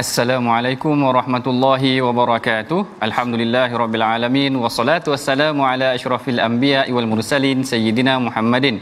Assalamualaikum 0.00 0.94
warahmatullahi 1.06 1.98
wabarakatuh. 2.06 3.02
Alhamdulillahirabbil 3.06 4.04
alamin 4.06 4.52
wassalatu 4.62 5.10
wassalamu 5.12 5.66
ala 5.70 5.86
asyrafil 5.96 6.38
anbiya'i 6.44 6.94
wal 6.96 7.08
mursalin 7.12 7.66
sayyidina 7.70 8.14
Muhammadin 8.26 8.76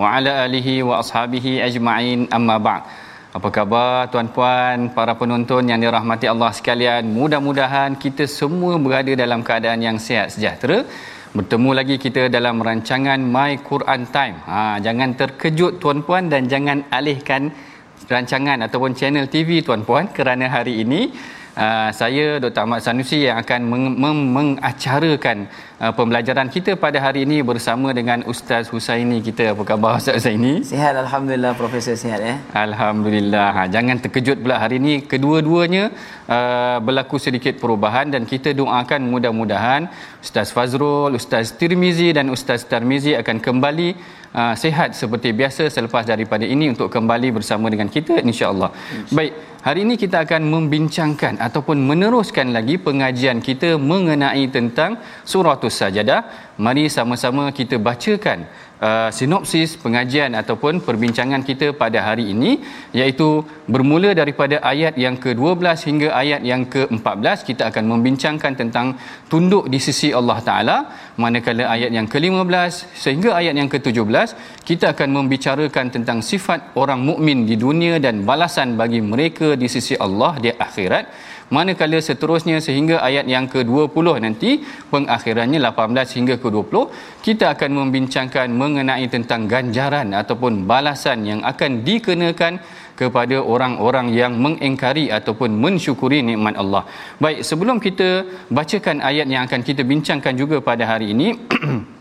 wa 0.00 0.10
ala 0.14 0.32
alihi 0.46 0.74
wa 0.88 0.98
ashabihi 1.02 1.52
ajma'in 1.66 2.26
amma 2.38 2.56
ba'd. 2.66 2.82
Apa 3.38 3.48
khabar 3.56 4.10
tuan-puan, 4.10 4.90
para 4.96 5.14
penonton 5.20 5.70
yang 5.70 5.78
dirahmati 5.84 6.26
Allah 6.32 6.50
sekalian? 6.58 7.14
Mudah-mudahan 7.18 7.94
kita 8.04 8.26
semua 8.38 8.74
berada 8.86 9.14
dalam 9.22 9.46
keadaan 9.46 9.86
yang 9.88 10.00
sihat 10.06 10.34
sejahtera. 10.34 10.82
Bertemu 11.38 11.70
lagi 11.78 11.96
kita 12.06 12.26
dalam 12.36 12.58
rancangan 12.68 13.22
My 13.22 13.52
Quran 13.70 14.02
Time. 14.10 14.36
Ha, 14.50 14.82
jangan 14.82 15.14
terkejut 15.22 15.78
tuan-puan 15.78 16.26
dan 16.34 16.50
jangan 16.50 16.82
alihkan 16.98 17.54
rancangan 18.06 18.62
ataupun 18.66 18.94
channel 18.94 19.26
TV 19.26 19.62
tuan-puan 19.66 20.14
kerana 20.14 20.46
hari 20.46 20.86
ini 20.86 21.10
uh, 21.58 21.90
saya 21.90 22.38
Dr. 22.38 22.62
Ahmad 22.62 22.80
Sanusi 22.82 23.26
yang 23.26 23.42
akan 23.42 23.60
meng- 23.66 23.96
meng- 23.98 24.28
mengacarakan 24.30 25.50
uh, 25.82 25.92
pembelajaran 25.98 26.48
kita 26.54 26.72
pada 26.84 26.98
hari 27.04 27.20
ini 27.26 27.38
bersama 27.50 27.88
dengan 27.98 28.24
Ustaz 28.32 28.64
Husaini 28.72 29.18
kita. 29.28 29.44
Apa 29.52 29.62
khabar 29.70 29.92
Ustaz 30.00 30.16
Husaini? 30.18 30.54
Sihat 30.72 30.94
Alhamdulillah 31.04 31.52
Profesor 31.60 31.96
sihat 32.02 32.20
ya 32.28 32.36
Alhamdulillah. 32.66 33.48
Ha, 33.56 33.62
jangan 33.76 33.96
terkejut 34.04 34.40
pula 34.44 34.56
hari 34.64 34.76
ini 34.82 34.94
kedua-duanya 35.12 35.84
uh, 36.36 36.78
berlaku 36.86 37.16
sedikit 37.26 37.56
perubahan 37.62 38.08
dan 38.14 38.24
kita 38.32 38.52
doakan 38.60 39.00
mudah-mudahan 39.12 39.82
Ustaz 40.26 40.50
Fazrul, 40.56 41.12
Ustaz 41.20 41.54
Tirmizi 41.60 42.10
dan 42.18 42.26
Ustaz 42.36 42.62
Tarmizi 42.70 43.12
akan 43.22 43.36
kembali 43.46 43.88
uh, 44.40 44.54
sihat 44.62 44.90
seperti 45.00 45.28
biasa 45.40 45.62
selepas 45.76 46.04
daripada 46.12 46.44
ini 46.54 46.66
untuk 46.74 46.88
kembali 46.96 47.28
bersama 47.38 47.66
dengan 47.72 47.88
kita 47.96 48.14
insya-Allah. 48.30 48.70
Baik, 49.16 49.32
hari 49.66 49.80
ini 49.86 49.94
kita 50.02 50.16
akan 50.26 50.42
membincangkan 50.54 51.34
ataupun 51.46 51.78
meneruskan 51.90 52.50
lagi 52.56 52.76
pengajian 52.86 53.38
kita 53.48 53.70
mengenai 53.90 54.44
tentang 54.56 54.98
suratus 55.66 55.82
sajadah. 55.82 56.20
Mari 56.56 56.84
sama-sama 56.96 57.44
kita 57.58 57.76
bacakan 57.88 58.38
uh, 58.86 59.08
sinopsis 59.18 59.70
pengajian 59.82 60.32
ataupun 60.40 60.80
perbincangan 60.86 61.42
kita 61.48 61.66
pada 61.82 61.98
hari 62.06 62.24
ini 62.32 62.50
iaitu 62.96 63.28
bermula 63.74 64.10
daripada 64.20 64.56
ayat 64.72 64.94
yang 65.04 65.16
ke-12 65.24 65.66
hingga 65.88 66.08
ayat 66.22 66.40
yang 66.50 66.62
ke-14 66.74 67.36
kita 67.48 67.62
akan 67.70 67.84
membincangkan 67.92 68.52
tentang 68.60 68.86
tunduk 69.32 69.64
di 69.72 69.78
sisi 69.86 70.08
Allah 70.18 70.38
Taala 70.48 70.76
manakala 71.22 71.64
ayat 71.76 71.92
yang 71.98 72.08
ke-15 72.12 72.72
sehingga 73.04 73.30
ayat 73.40 73.54
yang 73.60 73.68
ke-17 73.74 74.28
kita 74.68 74.96
akan 74.96 75.08
membicarakan 75.18 75.86
tentang 75.96 76.20
sifat 76.30 76.72
orang 76.82 77.02
mukmin 77.08 77.44
di 77.50 77.56
dunia 77.64 78.00
dan 78.06 78.24
balasan 78.30 78.80
bagi 78.80 79.00
mereka 79.12 79.60
di 79.60 79.68
sisi 79.76 79.94
Allah 80.06 80.32
di 80.44 80.50
akhirat 80.68 81.35
manakala 81.54 81.98
seterusnya 82.02 82.58
sehingga 82.58 82.98
ayat 83.08 83.26
yang 83.30 83.46
ke-20 83.46 84.06
nanti 84.24 84.50
pengakhirannya 84.92 85.58
18 85.62 86.16
hingga 86.18 86.34
ke-20 86.42 86.74
kita 87.22 87.54
akan 87.54 87.70
membincangkan 87.80 88.48
mengenai 88.50 89.06
tentang 89.06 89.46
ganjaran 89.46 90.10
ataupun 90.14 90.66
balasan 90.70 91.22
yang 91.30 91.40
akan 91.46 91.86
dikenakan 91.86 92.58
kepada 92.96 93.36
orang-orang 93.44 94.08
yang 94.20 94.32
mengingkari 94.40 95.12
ataupun 95.12 95.52
mensyukuri 95.52 96.24
nikmat 96.24 96.56
Allah. 96.56 96.88
Baik, 97.20 97.44
sebelum 97.44 97.76
kita 97.76 98.24
bacakan 98.48 99.04
ayat 99.04 99.28
yang 99.28 99.44
akan 99.44 99.60
kita 99.60 99.84
bincangkan 99.84 100.32
juga 100.32 100.64
pada 100.64 100.88
hari 100.88 101.12
ini 101.12 101.36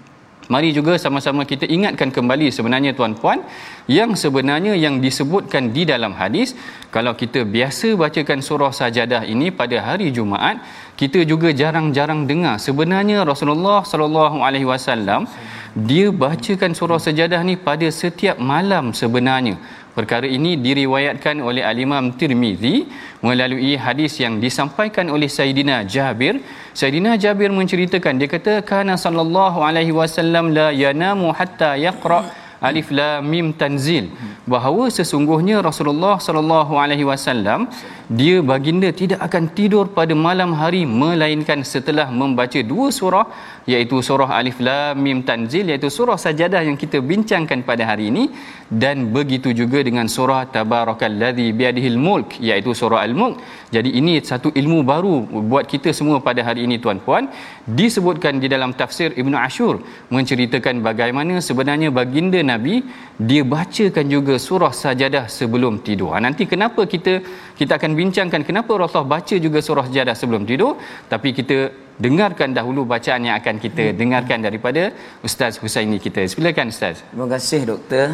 Mari 0.53 0.69
juga 0.77 0.93
sama-sama 1.01 1.41
kita 1.51 1.65
ingatkan 1.75 2.13
kembali 2.13 2.53
sebenarnya 2.53 2.91
tuan-puan 2.97 3.41
yang 3.89 4.13
sebenarnya 4.13 4.73
yang 4.77 5.01
disebutkan 5.05 5.73
di 5.75 5.89
dalam 5.89 6.13
hadis 6.13 6.53
kalau 6.93 7.13
kita 7.21 7.41
biasa 7.55 7.97
bacakan 7.97 8.45
surah 8.47 8.69
sajadah 8.69 9.21
ini 9.25 9.49
pada 9.49 9.81
hari 9.87 10.13
Jumaat 10.17 10.61
kita 11.01 11.25
juga 11.31 11.49
jarang-jarang 11.49 12.29
dengar 12.29 12.61
sebenarnya 12.61 13.25
Rasulullah 13.31 13.81
sallallahu 13.81 14.45
alaihi 14.47 14.69
wasallam 14.69 15.25
dia 15.73 16.13
bacakan 16.13 16.77
surah 16.77 17.01
sajadah 17.01 17.41
ni 17.41 17.57
pada 17.57 17.89
setiap 17.89 18.37
malam 18.37 18.93
sebenarnya 19.01 19.57
Perkara 19.95 20.27
ini 20.27 20.59
diriwayatkan 20.59 21.39
oleh 21.39 21.63
Al-Imam 21.63 22.19
Tirmizi 22.19 22.83
melalui 23.23 23.79
hadis 23.79 24.19
yang 24.19 24.43
disampaikan 24.43 25.07
oleh 25.07 25.31
Sayyidina 25.31 25.87
Jabir. 25.87 26.43
Sayyidina 26.75 27.15
Jabir 27.15 27.55
menceritakan 27.55 28.19
dia 28.19 28.27
kata 28.27 28.59
kana 28.59 28.99
sallallahu 28.99 29.63
alaihi 29.63 29.95
wasallam 29.95 30.51
la 30.51 30.75
yanamu 30.75 31.31
hatta 31.31 31.79
yaqra 31.79 32.27
alif 32.69 32.89
lam 32.97 33.21
mim 33.33 33.47
tanzil. 33.61 34.05
Bahawa 34.53 34.85
sesungguhnya 34.97 35.57
Rasulullah 35.67 36.15
sallallahu 36.25 36.73
alaihi 36.83 37.05
wasallam 37.11 37.61
dia 38.19 38.37
baginda 38.49 38.89
tidak 39.01 39.19
akan 39.27 39.43
tidur 39.57 39.85
pada 39.97 40.13
malam 40.25 40.51
hari 40.61 40.81
melainkan 41.01 41.59
setelah 41.73 42.07
membaca 42.21 42.59
dua 42.71 42.87
surah 42.97 43.25
iaitu 43.73 43.97
surah 44.07 44.29
alif 44.39 44.57
lam 44.67 45.01
mim 45.05 45.19
tanzil 45.29 45.65
iaitu 45.71 45.89
surah 45.97 46.17
sajadah 46.25 46.61
yang 46.67 46.77
kita 46.83 46.99
bincangkan 47.11 47.61
pada 47.69 47.83
hari 47.89 48.05
ini 48.13 48.23
dan 48.83 49.09
begitu 49.15 49.49
juga 49.61 49.81
dengan 49.87 50.05
surah 50.15 50.41
tabarakallazi 50.55 51.47
biadihil 51.59 51.99
mulk 52.07 52.37
iaitu 52.49 52.73
surah 52.81 53.01
al-mulk. 53.07 53.35
Jadi 53.75 53.89
ini 53.99 54.13
satu 54.31 54.49
ilmu 54.61 54.79
baru 54.91 55.15
buat 55.51 55.65
kita 55.73 55.89
semua 55.99 56.17
pada 56.27 56.41
hari 56.47 56.61
ini 56.67 56.77
tuan-puan 56.83 57.25
disebutkan 57.65 58.37
di 58.37 58.47
dalam 58.53 58.71
tafsir 58.77 59.09
Ibnu 59.21 59.33
Ashur 59.33 59.81
menceritakan 60.13 60.85
bagaimana 60.85 61.41
sebenarnya 61.41 61.89
baginda 61.89 62.37
Nabi 62.45 62.85
dia 63.17 63.41
bacakan 63.41 64.05
juga 64.15 64.37
surah 64.37 64.69
sajadah 64.69 65.25
sebelum 65.37 65.81
tidur. 65.81 66.13
Ha, 66.13 66.21
nanti 66.21 66.45
kenapa 66.45 66.85
kita 66.85 67.25
kita 67.57 67.81
akan 67.81 67.91
bincangkan 67.97 68.45
kenapa 68.45 68.71
Rasulullah 68.77 69.17
baca 69.17 69.35
juga 69.45 69.59
surah 69.65 69.85
sajadah 69.89 70.15
sebelum 70.21 70.45
tidur 70.45 70.77
tapi 71.09 71.33
kita 71.33 71.57
dengarkan 72.05 72.51
dahulu 72.57 72.81
bacaan 72.93 73.23
yang 73.27 73.35
akan 73.41 73.55
kita 73.65 73.83
dengarkan 73.99 74.39
daripada 74.45 74.91
Ustaz 75.27 75.55
Husaini 75.61 75.97
kita. 76.05 76.21
Silakan 76.31 76.69
Ustaz. 76.73 77.01
Terima 77.01 77.27
kasih 77.33 77.61
doktor. 77.71 78.05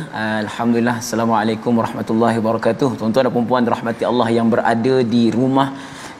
Alhamdulillah. 0.45 0.97
Assalamualaikum 1.03 1.73
warahmatullahi 1.81 2.37
wabarakatuh. 2.41 2.89
Tuan-tuan 3.01 3.25
dan 3.27 3.33
puan-puan 3.35 3.65
dirahmati 3.67 4.05
Allah 4.11 4.27
yang 4.37 4.47
berada 4.53 4.95
di 5.15 5.23
rumah 5.33 5.69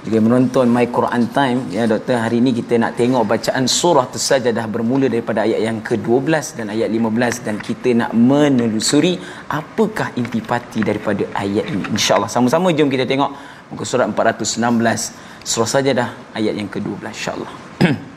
juga 0.02 0.18
menonton 0.18 0.66
My 0.66 0.90
Quran 0.90 1.30
Time 1.30 1.70
ya 1.70 1.86
doktor 1.86 2.18
hari 2.18 2.42
ini 2.42 2.58
kita 2.58 2.74
nak 2.82 2.98
tengok 2.98 3.22
bacaan 3.22 3.70
surah 3.70 4.10
As-Sajdah 4.10 4.66
bermula 4.66 5.06
daripada 5.06 5.46
ayat 5.46 5.62
yang 5.62 5.78
ke-12 5.86 6.58
dan 6.58 6.74
ayat 6.74 6.90
15 6.90 7.46
dan 7.46 7.62
kita 7.62 7.94
nak 7.94 8.10
menelusuri 8.18 9.22
apakah 9.46 10.10
intipati 10.18 10.82
daripada 10.82 11.30
ayat 11.38 11.70
ini. 11.70 11.86
Insyaallah 11.94 12.34
sama-sama 12.34 12.74
jom 12.74 12.90
kita 12.90 13.06
tengok. 13.06 13.30
Muka 13.70 13.86
surat 13.86 14.10
416 14.10 15.46
surah 15.46 15.70
Sajdah 15.70 16.34
ayat 16.34 16.58
yang 16.58 16.66
ke-12 16.66 17.06
insyaallah. 17.06 17.54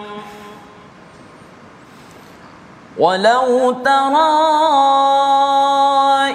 ولو 2.99 3.71
ترى 3.85 4.33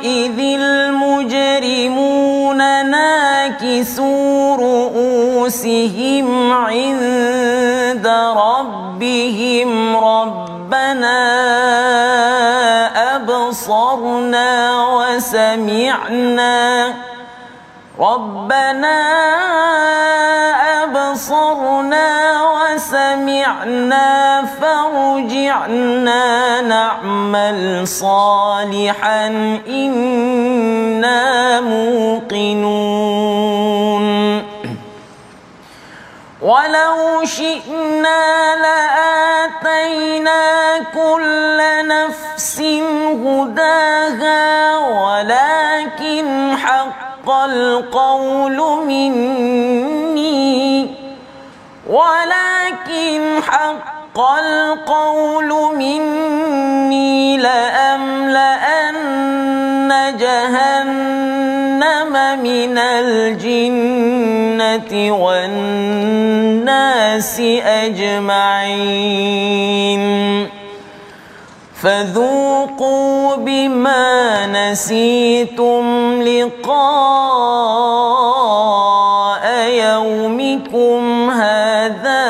إذ 0.04 0.38
المجرمون 0.60 2.58
ناكسوا 2.90 4.56
رؤوسهم 4.56 6.52
عند 6.52 8.06
ربهم 8.36 9.96
ربنا 9.96 11.18
أبصرنا 13.16 14.84
وسمعنا 14.86 16.94
ربنا 17.98 19.02
أبصرنا 20.82 22.08
وسمعنا 22.42 24.42
فارجعنا 24.60 26.41
نعمل 27.32 27.88
صالحا 27.88 29.26
إنا 29.68 31.60
موقنون. 31.60 32.42
ولو 36.42 37.24
شئنا 37.24 38.56
لآتينا 38.64 40.42
كل 40.94 41.58
نفس 41.88 42.60
هداها 43.24 44.78
ولكن 44.78 46.56
حق 46.56 47.30
القول 47.30 48.58
مني 48.86 50.90
ولكن 51.86 53.42
حق 53.48 54.20
القول 54.20 55.50
مني. 55.76 56.11
الجنة 63.32 64.92
والناس 65.24 67.40
أجمعين. 67.64 70.02
فذوقوا 71.82 73.36
بما 73.36 74.46
نسيتم 74.46 75.84
لقاء 76.22 76.62
يومكم 79.68 81.30
هذا. 81.30 82.24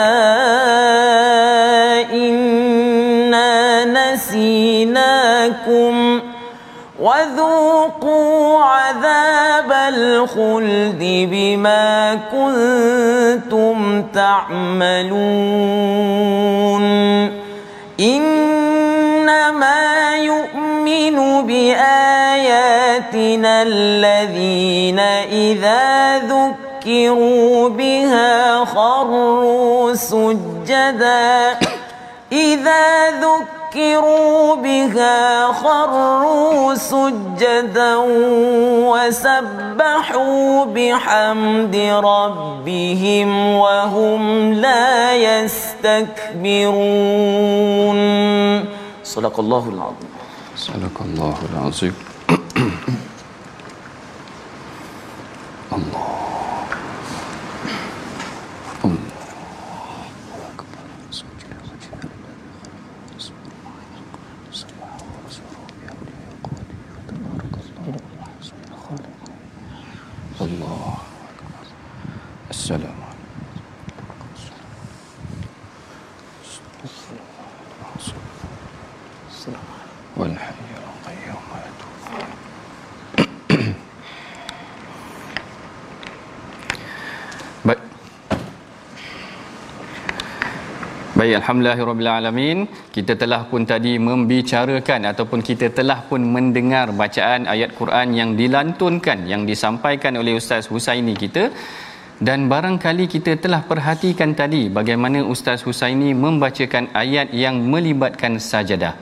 إنا 2.12 3.84
نسيناكم 3.84 5.91
الخلد 10.22 11.02
بما 11.30 12.14
كنتم 12.32 14.02
تعملون. 14.14 15.22
إنما 18.00 19.80
يؤمن 20.16 21.46
بآياتنا 21.46 22.82
الذين 23.62 24.98
إذا 25.32 26.19
ذكروا 26.19 27.69
بها 27.69 28.64
خروا 28.64 29.94
سجدا. 29.94 31.58
إذا 32.32 33.10
ذكروا 33.10 33.61
بها 33.74 35.52
خروا 35.52 36.74
سجدا 36.74 37.96
وسبحوا 38.92 40.64
بحمد 40.64 41.76
ربهم 42.04 43.56
وهم 43.56 44.52
لا 44.52 45.14
يستكبرون 45.14 46.28
صدق 49.04 49.40
الله 49.40 49.69
العظيم. 49.69 50.10
صدق 50.56 51.02
الله 51.04 51.36
العظيم 51.52 51.94
الله 55.72 56.12
الله. 70.42 70.96
السلام. 72.50 73.01
Baik, 91.22 91.38
Alhamdulillahirrahmanirrahim. 91.38 92.58
Kita 92.94 93.14
telah 93.20 93.42
pun 93.50 93.62
tadi 93.72 93.92
membicarakan 94.06 95.00
ataupun 95.10 95.40
kita 95.48 95.66
telah 95.76 95.98
pun 96.08 96.19
mendengar 96.36 96.86
bacaan 97.00 97.46
ayat 97.52 97.70
Quran 97.80 98.08
yang 98.20 98.30
dilantunkan, 98.40 99.19
yang 99.32 99.42
disampaikan 99.50 100.19
oleh 100.20 100.32
Ustaz 100.40 100.66
Husaini 100.72 101.14
kita. 101.22 101.44
Dan 102.28 102.50
barangkali 102.52 103.06
kita 103.14 103.38
telah 103.44 103.62
perhatikan 103.70 104.34
tadi 104.40 104.62
bagaimana 104.78 105.22
Ustaz 105.34 105.62
Husaini 105.62 106.10
membacakan 106.24 106.90
ayat 107.04 107.30
yang 107.44 107.58
melibatkan 107.74 108.42
sajadah. 108.50 108.94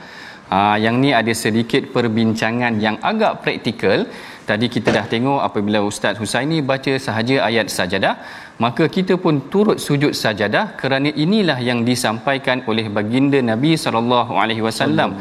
Ha, 0.53 0.77
yang 0.85 1.01
ni 1.01 1.09
ada 1.21 1.33
sedikit 1.43 1.89
perbincangan 1.95 2.77
yang 2.85 3.01
agak 3.11 3.33
praktikal. 3.41 4.05
Tadi 4.49 4.67
kita 4.75 4.89
dah 4.97 5.05
tengok 5.13 5.41
apabila 5.47 5.81
Ustaz 5.89 6.21
Husaini 6.21 6.59
baca 6.71 6.93
sahaja 7.07 7.35
ayat 7.49 7.67
sajadah, 7.77 8.15
maka 8.63 8.85
kita 8.95 9.13
pun 9.23 9.35
turut 9.53 9.77
sujud 9.85 10.13
sajadah 10.21 10.65
kerana 10.81 11.09
inilah 11.23 11.57
yang 11.69 11.79
disampaikan 11.89 12.57
oleh 12.71 12.85
baginda 12.97 13.39
Nabi 13.51 13.71
sallallahu 13.83 14.33
alaihi 14.41 14.63
wasallam 14.67 15.11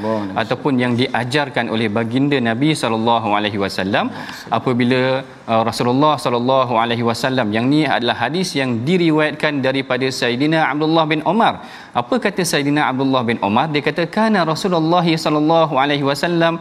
ataupun 0.42 0.75
yang 0.82 0.92
diajarkan 1.00 1.66
oleh 1.75 1.88
baginda 1.99 2.38
Nabi 2.50 2.70
sallallahu 2.82 3.28
alaihi 3.38 3.61
wasallam 3.64 4.09
apabila 4.59 5.00
uh, 5.52 5.62
Rasulullah 5.70 6.14
sallallahu 6.25 6.75
alaihi 6.82 7.06
wasallam 7.11 7.49
yang 7.56 7.66
ni 7.73 7.82
adalah 7.97 8.16
hadis 8.25 8.50
yang 8.61 8.70
diriwayatkan 8.88 9.64
daripada 9.68 10.06
Sayyidina 10.20 10.61
Abdullah 10.73 11.04
bin 11.12 11.23
Umar. 11.32 11.54
Apa 12.00 12.16
kata 12.26 12.42
Sayyidina 12.52 12.82
Abdullah 12.90 13.23
bin 13.30 13.38
Umar? 13.49 13.66
Dia 13.75 13.82
kata 13.88 14.04
kana 14.18 14.42
Rasulullah 14.52 15.06
sallallahu 15.25 15.75
alaihi 15.85 16.06
wasallam 16.11 16.56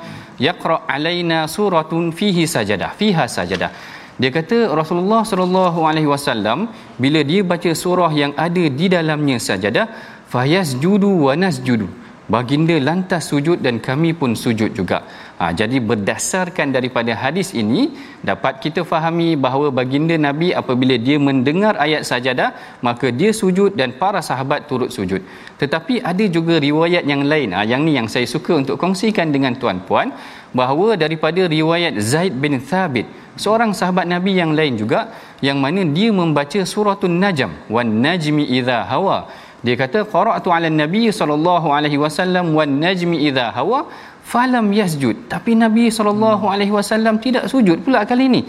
yaqra 0.47 0.77
alaina 0.95 1.39
suratun 1.55 2.05
fihi 2.19 2.45
sajadah, 2.55 2.91
fiha 3.01 3.25
sajadah. 3.37 3.71
Dia 4.19 4.31
kata 4.35 4.57
Rasulullah 4.79 5.23
sallallahu 5.23 5.79
alaihi 5.89 6.09
wasallam 6.11 6.67
bila 7.03 7.23
dia 7.23 7.41
baca 7.51 7.71
surah 7.71 8.11
yang 8.11 8.35
ada 8.35 8.63
di 8.79 8.91
dalamnya 8.91 9.39
sajadah 9.39 9.87
fayasjudu 10.33 11.11
wa 11.25 11.33
nasjudu 11.39 11.87
baginda 12.33 12.75
lantas 12.87 13.23
sujud 13.31 13.57
dan 13.65 13.81
kami 13.87 14.13
pun 14.19 14.31
sujud 14.43 14.71
juga. 14.79 14.99
Ha, 15.39 15.49
jadi 15.59 15.77
berdasarkan 15.89 16.67
daripada 16.75 17.11
hadis 17.21 17.49
ini 17.61 17.81
dapat 18.29 18.53
kita 18.63 18.81
fahami 18.91 19.29
bahawa 19.45 19.67
baginda 19.79 20.15
Nabi 20.27 20.49
apabila 20.61 20.95
dia 21.07 21.17
mendengar 21.27 21.73
ayat 21.85 22.03
sajadah 22.09 22.49
maka 22.87 23.09
dia 23.19 23.31
sujud 23.41 23.73
dan 23.79 23.97
para 24.01 24.21
sahabat 24.29 24.69
turut 24.69 24.91
sujud. 24.97 25.23
Tetapi 25.61 26.05
ada 26.11 26.25
juga 26.37 26.61
riwayat 26.67 27.03
yang 27.11 27.23
lain. 27.31 27.49
Ha, 27.57 27.65
yang 27.71 27.81
ni 27.87 27.97
yang 27.99 28.07
saya 28.15 28.29
suka 28.35 28.53
untuk 28.61 28.77
kongsikan 28.83 29.33
dengan 29.35 29.57
tuan-puan 29.61 30.13
bahawa 30.53 30.97
daripada 31.03 31.41
riwayat 31.57 31.97
Zaid 32.11 32.33
bin 32.43 32.61
Thabit 32.69 33.09
seorang 33.43 33.71
sahabat 33.79 34.05
Nabi 34.13 34.35
yang 34.41 34.51
lain 34.59 34.75
juga 34.81 35.13
yang 35.47 35.57
mana 35.63 35.81
dia 35.97 36.09
membaca 36.11 36.61
suratul 36.73 37.15
Najm 37.23 37.71
wan 37.75 37.89
najmi 38.05 38.43
idza 38.57 38.83
hawa 38.91 39.17
dia 39.65 39.75
kata 39.81 39.99
qara'tu 40.13 40.49
'ala 40.55 40.69
nabi 40.83 41.03
sallallahu 41.19 41.67
alaihi 41.77 41.99
wasallam 42.03 42.55
wan 42.57 42.79
najmi 42.85 43.17
idza 43.27 43.47
hawa 43.57 43.79
falam 44.31 44.67
yasjud. 44.79 45.15
Tapi 45.33 45.51
nabi 45.63 45.85
sallallahu 45.97 46.45
alaihi 46.53 46.73
wasallam 46.79 47.17
tidak 47.25 47.45
sujud 47.53 47.83
pula 47.85 48.01
kali 48.11 48.25
ini. 48.31 48.41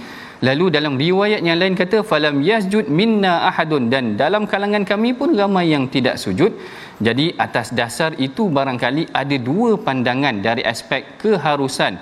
Lalu 0.47 0.67
dalam 0.76 0.95
riwayat 0.97 1.40
yang 1.45 1.59
lain 1.62 1.75
kata 1.81 2.00
falam 2.11 2.37
yasjud 2.50 2.87
minna 3.00 3.33
ahadun. 3.50 3.93
Dan 3.93 4.05
dalam 4.23 4.45
kalangan 4.52 4.85
kami 4.93 5.11
pun 5.21 5.33
ramai 5.40 5.67
yang 5.75 5.85
tidak 5.95 6.17
sujud. 6.25 6.52
Jadi 7.07 7.26
atas 7.47 7.73
dasar 7.81 8.12
itu 8.26 8.49
barangkali 8.57 9.05
ada 9.21 9.37
dua 9.50 9.71
pandangan 9.87 10.37
dari 10.47 10.62
aspek 10.73 11.17
keharusan 11.23 11.97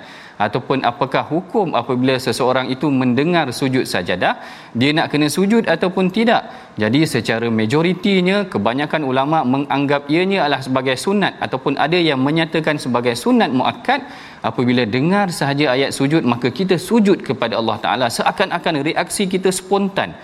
ataupun 0.45 0.87
apakah 0.89 1.23
hukum 1.31 1.75
apabila 1.79 2.15
seseorang 2.25 2.71
itu 2.73 2.87
mendengar 2.87 3.51
sujud 3.59 3.83
sajadah 3.83 4.33
dia 4.79 4.91
nak 4.95 5.11
kena 5.11 5.27
sujud 5.27 5.67
ataupun 5.75 6.07
tidak? 6.17 6.41
Jadi 6.81 7.03
secara 7.13 7.47
majoritinya 7.59 8.47
kebanyakan 8.53 9.03
ulama 9.11 9.43
menganggap 9.53 10.07
ianya 10.07 10.47
adalah 10.47 10.61
sebagai 10.63 10.95
sunat 11.05 11.35
ataupun 11.45 11.75
ada 11.85 11.99
yang 12.09 12.19
menyatakan 12.23 12.79
sebagai 12.79 13.19
sunat 13.19 13.51
muakkad. 13.51 14.01
Apabila 14.39 14.87
dengar 14.87 15.27
sahaja 15.35 15.75
ayat 15.75 15.91
sujud 15.91 16.23
maka 16.23 16.47
kita 16.47 16.79
sujud 16.79 17.19
kepada 17.27 17.59
Allah 17.59 17.75
taala. 17.83 18.07
Seakan-akan 18.07 18.87
reaksi 18.87 19.27
kita 19.27 19.51
spontan 19.51 20.15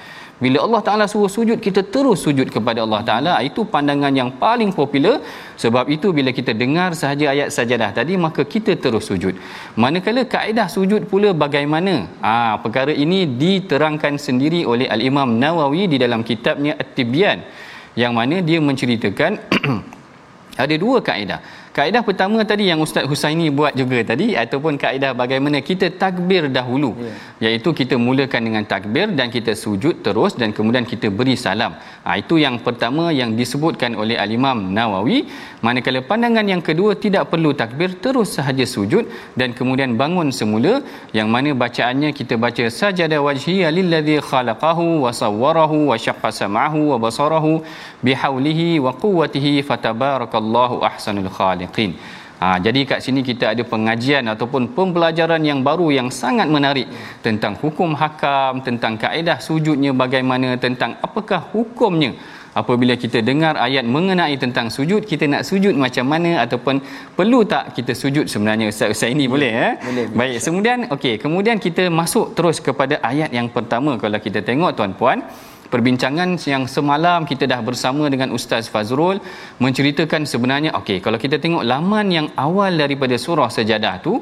bila 0.43 0.57
Allah 0.65 0.81
Taala 0.87 1.05
suruh 1.11 1.31
sujud 1.35 1.59
kita 1.65 1.81
terus 1.93 2.19
sujud 2.25 2.47
kepada 2.55 2.79
Allah 2.85 3.01
Taala. 3.07 3.33
Itu 3.49 3.63
pandangan 3.73 4.11
yang 4.19 4.29
paling 4.43 4.71
popular. 4.79 5.23
Sebab 5.63 5.87
itu 5.95 6.11
bila 6.17 6.35
kita 6.39 6.51
dengar 6.51 6.89
sahaja 7.01 7.31
ayat 7.33 7.49
sajadah 7.55 7.91
tadi 7.99 8.13
maka 8.25 8.43
kita 8.53 8.75
terus 8.83 9.07
sujud. 9.07 9.39
Manakala 9.79 10.23
kaedah 10.35 10.67
sujud 10.75 11.07
pula 11.11 11.31
bagaimana? 11.31 11.95
Ah 12.19 12.35
ha, 12.35 12.59
perkara 12.63 12.91
ini 12.91 13.19
diterangkan 13.43 14.19
sendiri 14.19 14.67
oleh 14.67 14.87
al-Imam 14.95 15.39
Nawawi 15.43 15.87
di 15.93 15.97
dalam 16.03 16.23
kitabnya 16.27 16.75
At-Tibyan 16.83 17.39
yang 18.03 18.11
mana 18.19 18.43
dia 18.43 18.59
menceritakan 18.59 19.31
ada 20.63 20.75
dua 20.83 20.99
kaedah 20.99 21.39
Kaedah 21.75 22.01
pertama 22.07 22.39
tadi 22.49 22.71
yang 22.71 22.79
Ustaz 22.83 23.03
Husaini 23.11 23.47
buat 23.51 23.73
juga 23.79 23.97
tadi 24.09 24.27
ataupun 24.43 24.73
kaedah 24.83 25.11
bagaimana 25.21 25.59
kita 25.69 25.87
takbir 26.03 26.43
dahulu 26.57 26.91
yeah. 26.95 27.51
iaitu 27.51 27.69
kita 27.79 27.95
mulakan 28.05 28.47
dengan 28.47 28.63
takbir 28.73 29.07
dan 29.17 29.27
kita 29.33 29.51
sujud 29.63 29.99
terus 30.05 30.39
dan 30.39 30.55
kemudian 30.57 30.87
kita 30.91 31.11
beri 31.17 31.35
salam. 31.35 31.75
Ha, 32.05 32.15
itu 32.21 32.39
yang 32.39 32.63
pertama 32.67 33.11
yang 33.19 33.35
disebutkan 33.39 33.91
oleh 34.03 34.15
Al-Imam 34.15 34.71
Nawawi. 34.77 35.27
Manakala 35.65 35.99
pandangan 36.11 36.47
yang 36.53 36.63
kedua 36.63 36.95
tidak 37.05 37.27
perlu 37.31 37.51
takbir 37.61 37.99
terus 38.05 38.31
sahaja 38.37 38.63
sujud 38.75 39.03
dan 39.35 39.51
kemudian 39.59 39.99
bangun 39.99 40.31
semula 40.39 40.79
yang 41.11 41.27
mana 41.27 41.51
bacaannya 41.63 42.15
kita 42.19 42.39
baca 42.45 42.71
sajada 42.79 43.19
wajhi 43.27 43.57
lillazi 43.79 44.17
khalaqahu 44.29 45.03
wa 45.03 45.11
sawwarahu 45.21 45.91
wa 45.91 45.99
syaqqa 46.05 46.31
sam'ahu 46.39 46.79
wa 46.93 46.97
basarahu 47.03 47.53
bihaulihi 48.05 48.69
wa 48.87 48.95
quwwatihi 49.03 49.53
fatabarakallahu 49.69 50.79
ahsanul 50.91 51.31
khaliq 51.39 51.64
khaliqin. 51.65 51.93
Ha, 52.35 52.59
jadi 52.65 52.79
kat 52.89 52.99
sini 53.05 53.21
kita 53.29 53.45
ada 53.55 53.63
pengajian 53.73 54.27
ataupun 54.33 54.75
pembelajaran 54.77 55.41
yang 55.49 55.59
baru 55.67 55.87
yang 55.97 56.09
sangat 56.21 56.47
menarik 56.55 56.87
tentang 57.25 57.55
hukum 57.63 57.95
hakam, 58.01 58.59
tentang 58.67 58.99
kaedah 59.03 59.39
sujudnya 59.47 59.91
bagaimana, 59.95 60.59
tentang 60.65 60.99
apakah 61.07 61.41
hukumnya. 61.55 62.11
Apabila 62.55 62.95
kita 62.95 63.19
dengar 63.19 63.59
ayat 63.59 63.83
mengenai 63.95 64.35
tentang 64.39 64.71
sujud 64.71 65.03
kita 65.03 65.27
nak 65.27 65.43
sujud 65.43 65.75
macam 65.75 66.05
mana 66.07 66.39
ataupun 66.43 66.79
perlu 67.17 67.43
tak 67.43 67.75
kita 67.75 67.91
sujud 67.91 68.31
sebenarnya? 68.31 68.71
Ustaz 68.71 68.95
Ustaz 68.95 69.11
ini 69.11 69.27
boleh 69.33 69.51
eh? 69.67 69.73
Boleh 69.87 70.05
baik 70.19 70.39
kemudian 70.39 70.79
okey 70.95 71.13
kemudian 71.19 71.59
kita 71.65 71.91
masuk 71.91 72.31
terus 72.31 72.63
kepada 72.67 73.03
ayat 73.11 73.35
yang 73.35 73.51
pertama. 73.51 73.99
Kalau 73.99 74.19
kita 74.23 74.39
tengok 74.39 74.71
tuan-puan 74.71 75.19
perbincangan 75.73 76.29
yang 76.53 76.63
semalam 76.75 77.27
kita 77.31 77.45
dah 77.51 77.59
bersama 77.69 78.05
dengan 78.13 78.29
Ustaz 78.37 78.65
Fazrul 78.73 79.17
menceritakan 79.63 80.23
sebenarnya 80.33 80.71
okey 80.79 80.97
kalau 81.05 81.19
kita 81.25 81.37
tengok 81.43 81.63
laman 81.71 82.07
yang 82.17 82.27
awal 82.45 82.71
daripada 82.83 83.15
surah 83.25 83.49
sejadah 83.57 83.95
tu 84.05 84.13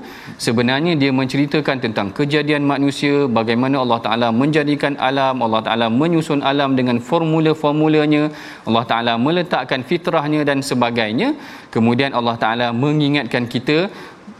sebenarnya 0.47 0.93
dia 1.01 1.11
menceritakan 1.21 1.77
tentang 1.85 2.09
kejadian 2.17 2.63
manusia 2.73 3.27
bagaimana 3.39 3.83
Allah 3.83 3.99
Taala 4.05 4.27
menjadikan 4.41 4.95
alam 5.09 5.35
Allah 5.45 5.61
Taala 5.67 5.87
menyusun 6.01 6.41
alam 6.51 6.71
dengan 6.79 6.97
formula-formulanya 7.09 8.23
Allah 8.67 8.85
Taala 8.91 9.13
meletakkan 9.27 9.81
fitrahnya 9.89 10.41
dan 10.49 10.59
sebagainya. 10.69 11.29
Kemudian 11.73 12.11
Allah 12.19 12.35
Taala 12.43 12.67
mengingatkan 12.83 13.45
kita 13.53 13.77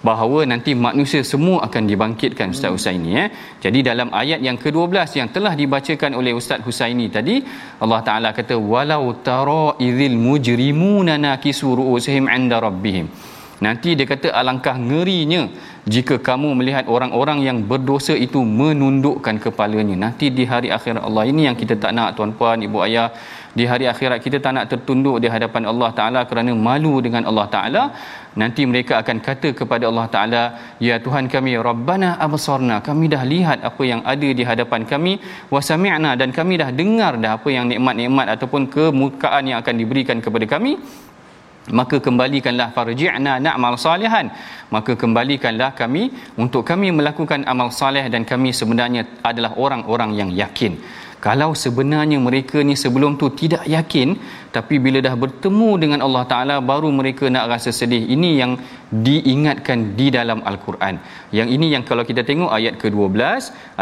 bahawa 0.07 0.39
nanti 0.51 0.71
manusia 0.87 1.21
semua 1.31 1.57
akan 1.67 1.83
dibangkitkan 1.91 2.51
Ustaz. 2.55 2.71
Husaini 2.75 3.11
eh. 3.23 3.27
Jadi 3.63 3.79
dalam 3.89 4.11
ayat 4.21 4.39
yang 4.47 4.57
ke-12 4.63 5.07
yang 5.19 5.29
telah 5.35 5.53
dibacakan 5.61 6.11
oleh 6.19 6.35
Ustaz 6.39 6.59
Husaini 6.67 7.07
tadi 7.17 7.35
Allah 7.83 8.01
Taala 8.07 8.29
kata 8.39 8.55
walau 8.73 9.05
tara 9.27 9.67
idzil 9.87 10.17
mujrimuna 10.27 11.15
nakisu 11.27 11.67
ru'usihim 11.79 12.27
'inda 12.27 12.59
rabbihim. 12.67 13.07
Nanti 13.65 13.89
dia 13.97 14.07
kata 14.11 14.27
alangkah 14.39 14.75
ngerinya 14.75 15.41
jika 15.93 16.15
kamu 16.27 16.49
melihat 16.59 16.85
orang-orang 16.95 17.39
yang 17.47 17.57
berdosa 17.69 18.11
itu 18.25 18.39
menundukkan 18.43 19.39
kepalanya. 19.45 19.95
Nanti 20.05 20.27
di 20.37 20.43
hari 20.43 20.67
akhirat 20.77 20.99
Allah 21.07 21.23
ini 21.31 21.47
yang 21.47 21.55
kita 21.61 21.79
tak 21.83 21.95
nak 21.95 22.19
tuan-puan, 22.19 22.59
ibu 22.67 22.83
ayah 22.83 23.07
di 23.53 23.63
hari 23.69 23.85
akhirat 23.85 24.17
kita 24.25 24.37
tak 24.41 24.53
nak 24.57 24.65
tertunduk 24.71 25.21
di 25.23 25.27
hadapan 25.33 25.69
Allah 25.71 25.89
Taala 25.97 26.21
kerana 26.29 26.51
malu 26.67 26.97
dengan 27.05 27.23
Allah 27.29 27.45
Taala. 27.53 27.83
Nanti 28.41 28.65
mereka 28.65 28.97
akan 29.01 29.17
kata 29.27 29.49
kepada 29.59 29.85
Allah 29.89 30.07
Taala 30.13 30.43
ya 30.87 30.97
Tuhan 31.05 31.29
kami 31.29 31.53
rabbana 31.67 32.17
absarna. 32.25 32.81
Kami 32.81 33.05
dah 33.13 33.21
lihat 33.33 33.61
apa 33.69 33.83
yang 33.85 34.01
ada 34.13 34.29
di 34.39 34.43
hadapan 34.51 34.89
kami. 34.89 35.13
Wa 35.53 35.61
sami'na 35.61 36.17
dan 36.17 36.33
kami 36.33 36.57
dah 36.57 36.69
dengar 36.73 37.13
dah 37.21 37.37
apa 37.37 37.49
yang 37.53 37.69
nikmat-nikmat 37.69 38.27
ataupun 38.35 38.73
kemukaan 38.73 39.45
yang 39.45 39.61
akan 39.61 39.75
diberikan 39.77 40.17
kepada 40.17 40.49
kami. 40.49 40.73
Maka 41.79 42.01
kembalikanlah 42.01 42.73
farji'na 42.73 43.37
na'mal 43.37 43.77
salihan. 43.77 44.33
Maka 44.73 44.97
kembalikanlah 44.97 45.77
kami 45.77 46.09
untuk 46.41 46.65
kami 46.65 46.89
melakukan 46.89 47.45
amal 47.45 47.69
saleh 47.69 48.09
dan 48.09 48.25
kami 48.25 48.49
sebenarnya 48.49 49.21
adalah 49.21 49.53
orang-orang 49.61 50.11
yang 50.17 50.29
yakin 50.33 50.75
kalau 51.25 51.51
sebenarnya 51.63 52.17
mereka 52.27 52.59
ni 52.69 52.75
sebelum 52.83 53.11
tu 53.21 53.27
tidak 53.41 53.63
yakin 53.75 54.09
tapi 54.55 54.75
bila 54.85 54.99
dah 55.05 55.15
bertemu 55.23 55.69
dengan 55.81 55.99
Allah 56.05 56.23
Taala 56.31 56.55
baru 56.71 56.89
mereka 56.99 57.25
nak 57.35 57.45
rasa 57.51 57.71
sedih. 57.79 58.03
Ini 58.15 58.29
yang 58.41 58.51
diingatkan 59.05 59.79
di 59.99 60.07
dalam 60.17 60.39
al-Quran. 60.49 60.95
Yang 61.37 61.47
ini 61.55 61.67
yang 61.73 61.83
kalau 61.89 62.03
kita 62.09 62.21
tengok 62.29 62.51
ayat 62.57 62.75
ke-12 62.81 63.23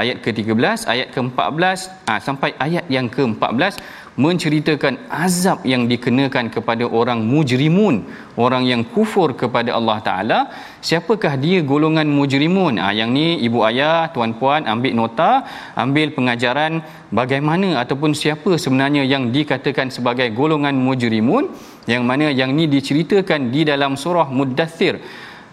ayat 0.02 0.18
ke-13 0.24 0.78
ayat 0.94 1.08
ke-14 1.16 1.80
ah, 2.12 2.20
sampai 2.28 2.52
ayat 2.66 2.86
yang 2.96 3.10
ke-14 3.16 3.74
menceritakan 4.26 4.94
azab 5.26 5.60
yang 5.72 5.84
dikenakan 5.92 6.46
kepada 6.56 6.86
orang 7.00 7.20
mujrimun 7.32 7.96
orang 8.46 8.64
yang 8.72 8.82
kufur 8.96 9.30
kepada 9.42 9.72
Allah 9.78 9.98
taala 10.08 10.40
siapakah 10.82 11.38
dia 11.38 11.62
golongan 11.62 12.10
mujrimun? 12.10 12.82
Ah 12.82 12.92
yang 12.92 13.14
ni 13.14 13.38
ibu 13.40 13.62
ayah 13.70 14.10
tuan-puan 14.14 14.66
ambil 14.66 14.94
nota 14.98 15.32
ambil 15.78 16.12
pengajaran 16.18 16.82
bagaimana 17.14 17.80
ataupun 17.86 18.12
siapa 18.18 18.58
sebenarnya 18.58 19.06
yang 19.06 19.30
dikatakan 19.30 19.94
sebagai 19.94 20.28
golongan 20.34 20.76
mujrimun? 20.76 21.54
Yang 21.86 22.04
mana 22.06 22.28
yang 22.30 22.52
ni 22.58 22.66
diceritakan 22.70 23.50
di 23.54 23.62
dalam 23.66 23.98
surah 23.98 24.30
muddathir 24.30 25.02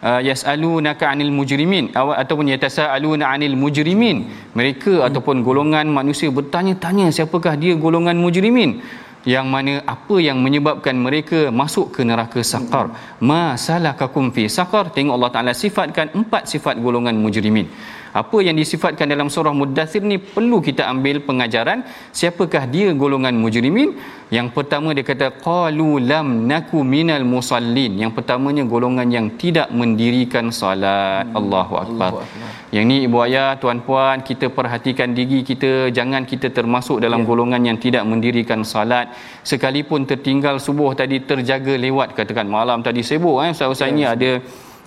uh, 0.02 0.20
yasalunaka 0.24 1.08
anil 1.12 1.32
mujrimin 1.32 1.92
ataupun 1.94 2.52
yatasaaluna 2.52 3.24
anil 3.28 3.56
mujrimin. 3.56 4.28
Mereka 4.58 4.92
hmm. 5.00 5.06
ataupun 5.08 5.40
golongan 5.46 5.86
manusia 5.88 6.28
bertanya-tanya 6.32 7.12
siapakah 7.14 7.54
dia 7.56 7.74
golongan 7.76 8.16
mujrimin 8.18 8.80
yang 9.24 9.46
mana 9.50 9.82
apa 9.82 10.16
yang 10.22 10.38
menyebabkan 10.38 10.94
mereka 10.94 11.50
masuk 11.50 11.90
ke 11.94 12.06
neraka 12.06 12.40
saqar 12.44 12.94
masalakakum 13.18 14.30
fi 14.30 14.46
saqar 14.46 14.94
tengok 14.94 15.14
Allah 15.18 15.32
Taala 15.34 15.52
sifatkan 15.56 16.14
empat 16.14 16.46
sifat 16.46 16.78
golongan 16.78 17.18
mujrimin 17.18 17.66
apa 18.12 18.38
yang 18.40 18.56
disifatkan 18.56 19.06
dalam 19.12 19.28
surah 19.28 19.52
Muddathir 19.52 20.02
ni 20.02 20.16
perlu 20.16 20.58
kita 20.64 20.88
ambil 20.92 21.20
pengajaran 21.28 21.84
siapakah 22.12 22.64
dia 22.68 22.88
golongan 22.92 23.34
mujrimin? 23.36 23.92
Yang 24.28 24.48
pertama 24.56 24.92
dia 24.92 25.04
kata 25.08 25.40
qalu 25.40 26.04
lam 26.04 26.44
naku 26.50 26.84
minal 26.84 27.24
musallin. 27.24 27.96
Yang 27.96 28.12
pertamanya 28.20 28.64
golongan 28.68 29.08
yang 29.08 29.26
tidak 29.40 29.68
mendirikan 29.72 30.52
solat 30.52 31.24
hmm. 31.24 31.38
Allahu 31.40 31.74
akbar. 31.84 32.10
Yang 32.74 32.84
ni 32.90 32.96
ibu 33.08 33.18
ayah 33.24 33.56
tuan 33.56 33.80
puan 33.80 34.20
kita 34.20 34.52
perhatikan 34.52 35.16
diri 35.16 35.40
kita. 35.40 35.88
Jangan 35.88 36.28
kita 36.28 36.52
termasuk 36.52 37.00
dalam 37.00 37.24
yeah. 37.24 37.28
golongan 37.28 37.62
yang 37.68 37.78
tidak 37.80 38.04
mendirikan 38.04 38.60
solat 38.68 39.16
sekalipun 39.40 40.04
tertinggal 40.04 40.60
subuh 40.60 40.92
tadi 40.92 41.24
terjaga 41.24 41.74
lewat 41.80 42.12
katakan 42.12 42.48
malam 42.56 42.84
tadi 42.84 43.00
sibuk 43.00 43.40
eh 43.44 43.50
ustaz-ustaz 43.56 43.88
yeah. 43.88 43.94
ini 43.96 44.02
ada 44.04 44.30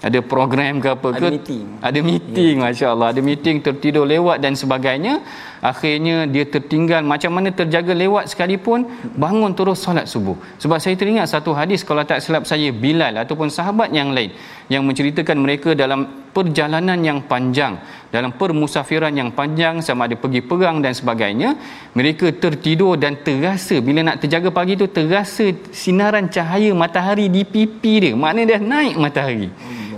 ada 0.01 0.20
program 0.25 0.81
ke 0.81 0.89
apa 0.89 1.10
ke? 1.13 1.22
Ada 1.22 1.29
meeting. 1.29 1.65
Ada 1.77 2.00
meeting 2.01 2.55
yeah. 2.58 2.65
masya-Allah 2.65 3.08
ada 3.13 3.22
meeting 3.22 3.62
tertidur 3.62 4.05
lewat 4.10 4.41
dan 4.41 4.58
sebagainya 4.58 5.22
akhirnya 5.61 6.25
dia 6.25 6.43
tertinggal. 6.43 7.01
Macam 7.05 7.31
mana 7.37 7.49
terjaga 7.53 7.93
lewat 7.93 8.33
sekalipun 8.33 8.89
bangun 9.23 9.53
terus 9.53 9.79
solat 9.85 10.09
subuh. 10.09 10.35
Sebab 10.57 10.77
saya 10.81 10.97
teringat 10.97 11.29
satu 11.29 11.53
hadis 11.53 11.85
kalau 11.87 12.03
tak 12.03 12.19
silap 12.19 12.43
saya 12.49 12.73
Bilal 12.73 13.13
ataupun 13.23 13.47
sahabat 13.53 13.93
yang 13.93 14.09
lain 14.17 14.33
yang 14.73 14.81
menceritakan 14.83 15.37
mereka 15.37 15.77
dalam 15.77 16.21
perjalanan 16.31 16.99
yang 17.03 17.19
panjang 17.27 17.75
dalam 18.07 18.31
permusafiran 18.39 19.11
yang 19.11 19.29
panjang 19.35 19.83
sama 19.83 20.07
ada 20.07 20.15
pergi 20.15 20.41
perang 20.43 20.79
dan 20.83 20.95
sebagainya 20.95 21.55
mereka 21.91 22.31
tertidur 22.43 22.95
dan 22.95 23.19
terasa 23.19 23.79
bila 23.83 23.99
nak 24.07 24.23
terjaga 24.23 24.49
pagi 24.51 24.79
tu 24.79 24.87
terasa 24.87 25.51
sinaran 25.83 26.27
cahaya 26.27 26.71
matahari 26.75 27.27
di 27.27 27.43
pipi 27.43 27.93
dia. 28.03 28.13
Maknanya 28.15 28.57
dah 28.57 28.61
naik 28.63 28.95
matahari. 28.99 29.49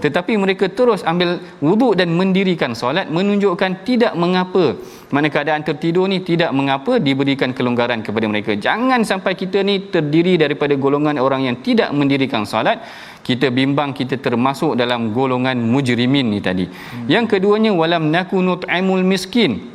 Tetapi 0.03 0.33
mereka 0.35 0.67
terus 0.67 1.01
ambil 1.11 1.39
wuduk 1.63 1.95
dan 1.95 2.11
mendirikan 2.11 2.75
solat 2.75 3.07
menunjukkan 3.07 3.87
tidak 3.87 4.13
mengapa 4.19 4.75
mana 5.13 5.29
keadaan 5.29 5.61
tertidur 5.61 6.09
ni 6.09 6.25
tidak 6.25 6.49
mengapa 6.49 6.97
diberikan 6.97 7.53
kelonggaran 7.53 8.01
kepada 8.01 8.25
mereka. 8.25 8.57
Jangan 8.57 9.05
sampai 9.05 9.37
kita 9.37 9.61
ni 9.61 9.93
terdiri 9.93 10.41
daripada 10.41 10.73
golongan 10.73 11.21
orang 11.21 11.45
yang 11.45 11.61
tidak 11.61 11.93
mendirikan 11.93 12.49
solat. 12.49 12.81
Kita 13.21 13.53
bimbang 13.53 13.93
kita 13.93 14.17
termasuk 14.17 14.73
dalam 14.73 15.13
golongan 15.13 15.61
mujrimin 15.61 16.33
ni 16.33 16.41
tadi. 16.41 16.65
Hmm. 16.65 17.05
yang 17.05 17.29
keduanya 17.29 17.69
walam 17.71 18.09
nakunut 18.09 18.65
amul 18.65 19.05
miskin. 19.05 19.69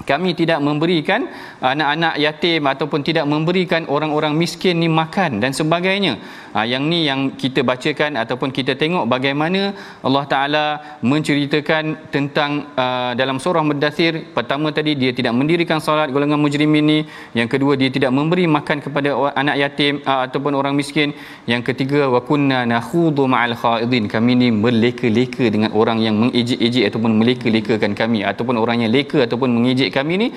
Kami 0.00 0.32
tidak 0.32 0.64
memberikan 0.64 1.28
anak-anak 1.60 2.16
yatim 2.16 2.64
ataupun 2.64 3.04
tidak 3.04 3.28
memberikan 3.28 3.84
orang-orang 3.84 4.32
miskin 4.32 4.80
ni 4.80 4.88
makan 4.88 5.44
dan 5.44 5.52
sebagainya 5.52 6.16
ha, 6.54 6.66
yang 6.72 6.84
ni 6.92 7.00
yang 7.08 7.20
kita 7.42 7.60
bacakan 7.70 8.18
ataupun 8.22 8.50
kita 8.58 8.72
tengok 8.82 9.04
bagaimana 9.14 9.72
Allah 10.06 10.24
Taala 10.32 10.64
menceritakan 11.12 12.10
tentang 12.14 12.50
uh, 12.84 13.12
dalam 13.20 13.36
surah 13.44 13.64
Mudathir 13.68 14.12
pertama 14.36 14.68
tadi 14.78 14.94
dia 15.02 15.12
tidak 15.18 15.34
mendirikan 15.40 15.78
solat 15.86 16.08
golongan 16.14 16.40
mujrimin 16.44 16.84
ni 16.92 16.98
yang 17.38 17.48
kedua 17.52 17.74
dia 17.80 17.90
tidak 17.96 18.12
memberi 18.18 18.44
makan 18.56 18.78
kepada 18.84 19.10
anak 19.42 19.56
yatim 19.62 19.94
uh, 20.10 20.20
ataupun 20.26 20.52
orang 20.60 20.74
miskin 20.80 21.10
yang 21.52 21.62
ketiga 21.68 22.08
kunna 22.30 22.58
nakhudu 22.72 23.24
ma'al 23.34 23.54
khaidin 23.62 24.04
kami 24.14 24.32
ni 24.40 24.48
meleka-leka 24.64 25.44
dengan 25.54 25.70
orang 25.80 25.98
yang 26.06 26.14
mengejek-ejek 26.22 26.84
ataupun 26.90 27.12
meleka-lekakan 27.20 27.92
kami 28.00 28.20
ataupun 28.30 28.56
orang 28.62 28.84
yang 28.84 28.92
leka 28.96 29.18
ataupun 29.26 29.48
mengejek 29.56 29.90
kami 29.96 30.14
ni. 30.22 30.28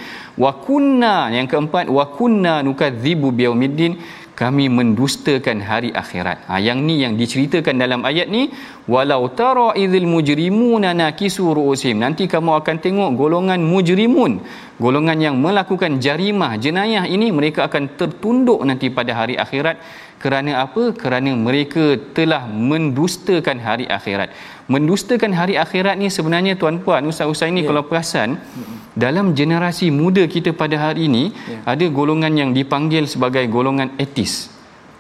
Kunna 0.66 1.16
yang 1.36 1.48
keempat 1.52 1.86
kunna 2.18 2.54
nukadzibu 2.68 3.30
biyaumiddin 3.38 3.94
kami 4.34 4.66
mendustakan 4.78 5.62
hari 5.62 5.90
akhirat. 5.94 6.50
Ha, 6.50 6.58
yang 6.58 6.82
ni 6.88 7.06
yang 7.06 7.14
diceritakan 7.22 7.78
dalam 7.78 8.02
ayat 8.10 8.28
ni 8.36 8.50
walau 8.90 9.30
tara 9.40 9.70
idzil 9.78 10.10
mujrimuna 10.10 10.92
nakisu 10.98 11.54
ru'usim. 11.58 12.02
Nanti 12.02 12.26
kamu 12.26 12.52
akan 12.60 12.78
tengok 12.86 13.10
golongan 13.14 13.62
mujrimun, 13.62 14.42
golongan 14.82 15.18
yang 15.22 15.36
melakukan 15.38 16.02
jarimah, 16.02 16.58
jenayah 16.58 17.06
ini 17.06 17.30
mereka 17.30 17.70
akan 17.70 17.94
tertunduk 18.00 18.60
nanti 18.66 18.90
pada 18.90 19.14
hari 19.14 19.38
akhirat 19.38 19.78
kerana 20.24 20.64
apa? 20.66 20.84
Kerana 20.96 21.32
mereka 21.36 22.00
telah 22.18 22.48
mendustakan 22.48 23.60
hari 23.60 23.86
akhirat. 23.98 24.32
Mendustakan 24.72 25.36
hari 25.36 25.60
akhirat 25.60 26.00
ni 26.00 26.08
sebenarnya 26.08 26.56
tuan-puan, 26.56 27.04
ustaz-ustaz 27.04 27.52
ini 27.52 27.62
yeah. 27.62 27.68
kalau 27.68 27.84
perasan 27.84 28.40
dalam 28.96 29.36
generasi 29.36 29.92
muda 29.92 30.24
kita 30.24 30.56
pada 30.56 30.80
hari 30.80 31.12
ini 31.12 31.36
yeah. 31.36 31.68
ada 31.68 31.86
golongan 31.92 32.32
yang 32.32 32.50
dipanggil 32.56 33.04
sebagai 33.04 33.44
golongan 33.52 33.92
etis. 34.00 34.48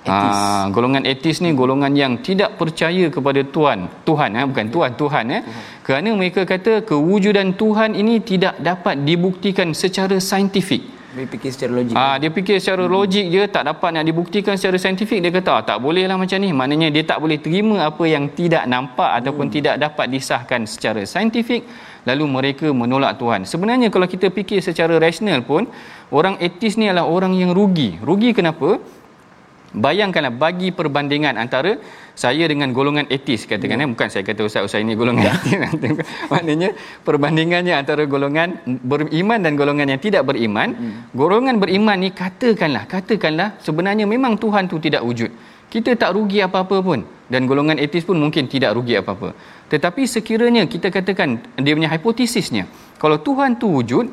Etis. 0.03 0.36
Ha, 0.36 0.67
golongan 0.67 1.08
etis 1.08 1.39
ni 1.39 1.55
golongan 1.55 1.96
yang 1.96 2.20
tidak 2.20 2.60
percaya 2.60 3.08
kepada 3.08 3.39
Tuhan. 3.39 3.88
Tuhan 4.03 4.29
eh? 4.36 4.43
bukan 4.43 4.67
Tuhan, 4.67 4.91
Tuhan 5.00 5.25
eh. 5.32 5.41
Tuhan. 5.48 5.63
Kerana 5.88 6.10
mereka 6.12 6.43
kata 6.43 6.84
kewujudan 6.84 7.55
Tuhan 7.55 7.96
ini 7.96 8.20
tidak 8.20 8.60
dapat 8.60 9.00
dibuktikan 9.08 9.72
secara 9.72 10.20
saintifik. 10.20 10.92
Dia 11.13 11.29
fikir 11.29 11.50
secara 11.53 11.72
logik. 11.77 11.93
Ah, 11.93 12.15
dia 12.17 12.29
fikir 12.34 12.58
secara 12.58 12.84
hmm. 12.89 12.93
logik 12.98 13.25
je, 13.29 13.41
tak 13.46 13.63
dapat 13.70 13.89
nak 13.93 14.03
dibuktikan 14.10 14.58
secara 14.58 14.77
saintifik. 14.82 15.22
Dia 15.22 15.29
kata, 15.29 15.50
ah, 15.53 15.62
tak 15.62 15.77
boleh 15.77 16.10
lah 16.10 16.17
macam 16.17 16.41
ni. 16.41 16.50
Maknanya 16.50 16.89
dia 16.89 17.05
tak 17.05 17.22
boleh 17.22 17.38
terima 17.38 17.86
apa 17.86 18.03
yang 18.10 18.34
tidak 18.34 18.65
nampak 18.65 19.05
hmm. 19.05 19.20
ataupun 19.22 19.46
tidak 19.53 19.75
dapat 19.77 20.10
disahkan 20.10 20.65
secara 20.65 21.05
saintifik. 21.05 21.70
Lalu 22.10 22.25
mereka 22.25 22.67
menolak 22.74 23.22
Tuhan. 23.22 23.46
Sebenarnya 23.46 23.93
kalau 23.93 24.10
kita 24.10 24.34
fikir 24.34 24.60
secara 24.65 24.98
rasional 24.98 25.46
pun, 25.46 25.70
orang 26.10 26.41
etis 26.41 26.82
ni 26.82 26.89
adalah 26.89 27.05
orang 27.05 27.38
yang 27.38 27.53
rugi. 27.53 28.01
Rugi 28.01 28.34
kenapa? 28.34 28.82
Bayangkanlah 29.74 30.30
bagi 30.30 30.70
perbandingan 30.70 31.34
antara 31.34 31.82
saya 32.13 32.46
dengan 32.46 32.70
golongan 32.77 33.10
etis 33.10 33.50
katakan 33.50 33.82
ya. 33.82 33.86
eh 33.86 33.89
bukan 33.89 34.08
saya 34.13 34.22
kata 34.22 34.46
ustaz-ustaz 34.46 34.86
ini 34.86 34.94
golongan 34.94 35.34
ya. 35.34 35.34
etis 35.74 35.98
maknanya 36.30 36.70
perbandingannya 37.01 37.74
antara 37.74 38.06
golongan 38.06 38.62
beriman 38.70 39.42
dan 39.42 39.58
golongan 39.58 39.98
yang 39.98 40.01
tidak 40.06 40.24
beriman 40.30 40.77
hmm. 40.77 41.18
golongan 41.18 41.58
beriman 41.58 41.98
ni 41.98 42.13
katakanlah 42.13 42.86
katakanlah 42.86 43.58
sebenarnya 43.65 44.06
memang 44.06 44.38
Tuhan 44.38 44.70
tu 44.70 44.77
tidak 44.77 45.01
wujud 45.01 45.34
kita 45.74 45.98
tak 45.98 46.13
rugi 46.13 46.46
apa-apa 46.46 46.77
pun 46.86 47.01
dan 47.34 47.50
golongan 47.50 47.82
etis 47.82 48.06
pun 48.06 48.22
mungkin 48.22 48.46
tidak 48.46 48.77
rugi 48.77 48.94
apa-apa 49.01 49.34
tetapi 49.74 50.06
sekiranya 50.06 50.70
kita 50.70 50.94
katakan 50.94 51.42
dia 51.58 51.74
punya 51.74 51.89
hipotesisnya 51.89 52.70
kalau 53.01 53.18
Tuhan 53.18 53.58
tu 53.58 53.74
wujud 53.74 54.06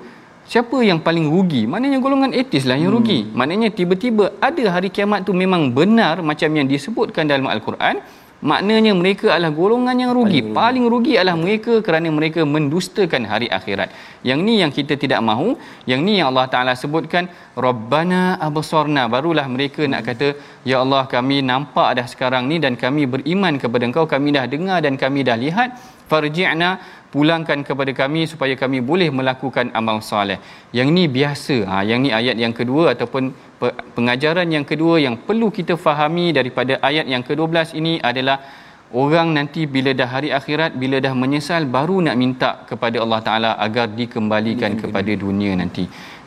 siapa 0.51 0.79
yang 0.83 0.99
paling 1.07 1.27
rugi? 1.35 1.63
Maknanya 1.73 1.99
golongan 2.05 2.33
etis 2.41 2.67
lah 2.67 2.75
yang 2.83 2.91
rugi. 2.97 3.19
Hmm. 3.23 3.39
maknanya 3.39 3.69
tiba-tiba 3.79 4.25
ada 4.49 4.65
hari 4.75 4.91
kiamat 4.97 5.23
tu 5.29 5.33
memang 5.43 5.71
benar 5.79 6.15
macam 6.31 6.51
yang 6.59 6.67
disebutkan 6.67 7.31
dalam 7.31 7.47
al-Quran. 7.55 8.03
Maknanya 8.41 8.93
mereka 8.97 9.27
adalah 9.37 9.53
golongan 9.53 9.97
yang 10.01 10.13
rugi. 10.17 10.41
Paling, 10.41 10.57
paling 10.57 10.85
rugi 10.93 11.15
adalah 11.21 11.37
mereka 11.37 11.73
kerana 11.87 12.09
mereka 12.19 12.41
mendustakan 12.55 13.29
hari 13.29 13.49
akhirat. 13.59 13.93
Yang 14.29 14.39
ni 14.47 14.55
yang 14.65 14.73
kita 14.73 14.97
tidak 15.03 15.21
mahu 15.21 15.61
yang 15.91 16.01
ni 16.07 16.13
yang 16.19 16.33
Allah 16.33 16.49
Taala 16.53 16.73
sebutkan 16.73 17.29
rabbana 17.53 18.41
absarna. 18.41 19.13
Barulah 19.13 19.45
mereka 19.45 19.85
nak 19.93 20.09
kata 20.09 20.29
ya 20.65 20.81
Allah 20.81 21.05
kami 21.05 21.45
nampak 21.51 22.01
dah 22.01 22.07
sekarang 22.09 22.49
ni 22.49 22.57
dan 22.65 22.81
kami 22.81 23.05
beriman 23.05 23.61
kepada 23.61 23.85
engkau 23.85 24.09
kami 24.09 24.33
dah 24.33 24.49
dengar 24.49 24.81
dan 24.81 24.97
kami 24.97 25.21
dah 25.21 25.37
lihat. 25.37 25.77
Farji'na 26.11 26.71
pulangkan 27.15 27.61
kepada 27.69 27.93
kami 28.01 28.23
supaya 28.33 28.55
kami 28.63 28.79
boleh 28.91 29.11
melakukan 29.19 29.67
amal 29.81 29.99
soleh. 30.11 30.39
Yang 30.79 30.89
ini 30.95 31.05
biasa. 31.19 31.57
Ha, 31.71 31.75
yang 31.89 31.99
ini 32.03 32.11
ayat 32.21 32.37
yang 32.45 32.55
kedua 32.61 32.85
ataupun 32.95 33.25
pengajaran 33.97 34.49
yang 34.57 34.67
kedua 34.71 34.97
yang 35.07 35.17
perlu 35.27 35.49
kita 35.59 35.75
fahami 35.87 36.27
daripada 36.39 36.79
ayat 36.89 37.07
yang 37.13 37.23
ke-12 37.29 37.77
ini 37.81 37.95
adalah 38.11 38.39
orang 39.03 39.29
nanti 39.39 39.63
bila 39.75 39.91
dah 40.01 40.09
hari 40.15 40.31
akhirat 40.39 40.75
bila 40.83 40.97
dah 41.07 41.15
menyesal 41.23 41.63
baru 41.77 41.99
nak 42.07 42.17
minta 42.23 42.51
kepada 42.71 42.97
Allah 43.05 43.21
Taala 43.27 43.51
agar 43.67 43.87
dikembalikan 44.01 44.73
ya, 44.75 44.79
kepada 44.83 45.13
dunia 45.25 45.53
nanti. 45.63 45.85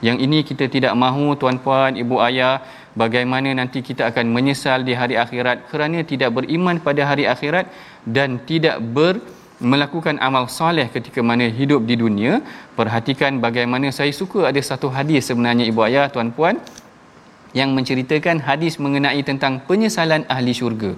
Yang 0.08 0.18
ini 0.26 0.40
kita 0.50 0.66
tidak 0.76 0.94
mahu 1.04 1.26
tuan-puan, 1.42 1.96
ibu 2.04 2.20
ayah 2.28 2.60
bagaimana 3.02 3.50
nanti 3.60 3.80
kita 3.90 4.04
akan 4.12 4.26
menyesal 4.36 4.80
di 4.88 4.94
hari 5.02 5.16
akhirat 5.24 5.72
kerana 5.72 6.04
tidak 6.12 6.36
beriman 6.38 6.78
pada 6.88 7.08
hari 7.10 7.24
akhirat 7.34 7.66
dan 8.18 8.44
tidak 8.50 8.78
ber 8.96 9.16
melakukan 9.72 10.16
amal 10.28 10.46
soleh 10.58 10.88
ketika 10.96 11.20
mana 11.30 11.46
hidup 11.60 11.82
di 11.90 11.96
dunia 12.04 12.34
perhatikan 12.80 13.40
bagaimana 13.46 13.90
saya 13.98 14.14
suka 14.22 14.42
ada 14.52 14.62
satu 14.70 14.88
hadis 14.98 15.32
sebenarnya 15.32 15.66
ibu 15.72 15.82
ayah 15.88 16.06
tuan 16.14 16.30
puan 16.38 16.58
yang 17.60 17.70
menceritakan 17.78 18.38
hadis 18.48 18.76
mengenai 18.86 19.22
tentang 19.30 19.54
penyesalan 19.70 20.24
ahli 20.36 20.54
syurga 20.60 20.92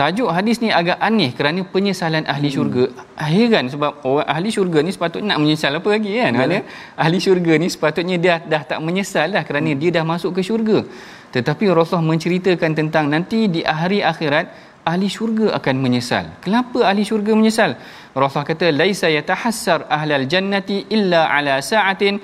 tajuk 0.00 0.28
hadis 0.36 0.56
ni 0.64 0.68
agak 0.80 0.98
aneh 1.08 1.30
kerana 1.38 1.60
penyesalan 1.74 2.24
ahli 2.32 2.48
hmm. 2.48 2.56
syurga 2.56 2.84
heran 3.32 3.66
sebab 3.72 3.92
orang 4.10 4.28
ahli 4.34 4.48
syurga 4.56 4.78
ni 4.86 4.92
sepatutnya 4.96 5.28
nak 5.32 5.40
menyesal 5.42 5.72
apa 5.80 5.88
lagi 5.94 6.12
kan 6.20 6.36
ya. 6.36 6.60
ahli 7.04 7.18
syurga 7.26 7.52
ni 7.62 7.68
sepatutnya 7.74 8.16
dia 8.24 8.34
dah 8.52 8.62
tak 8.70 8.80
menyesal 8.86 9.28
dah 9.36 9.42
kerana 9.48 9.72
hmm. 9.72 9.80
dia 9.80 9.90
dah 9.96 10.04
masuk 10.12 10.36
ke 10.36 10.44
syurga 10.48 10.78
tetapi 11.36 11.64
Rasulullah 11.78 12.08
menceritakan 12.12 12.70
tentang 12.80 13.06
nanti 13.14 13.48
di 13.54 13.60
hari 13.80 13.98
akhirat 14.12 14.46
ahli 14.90 15.08
syurga 15.16 15.46
akan 15.58 15.76
menyesal. 15.84 16.26
Kenapa 16.44 16.78
ahli 16.90 17.02
syurga 17.10 17.32
menyesal? 17.40 17.70
Rasulullah 18.22 18.50
kata 18.52 18.66
laisa 18.80 19.08
yatahassar 19.18 19.80
ahlal 19.96 20.26
jannati 20.32 20.76
illa 20.96 21.22
ala 21.36 21.54
sa'atin 21.70 22.16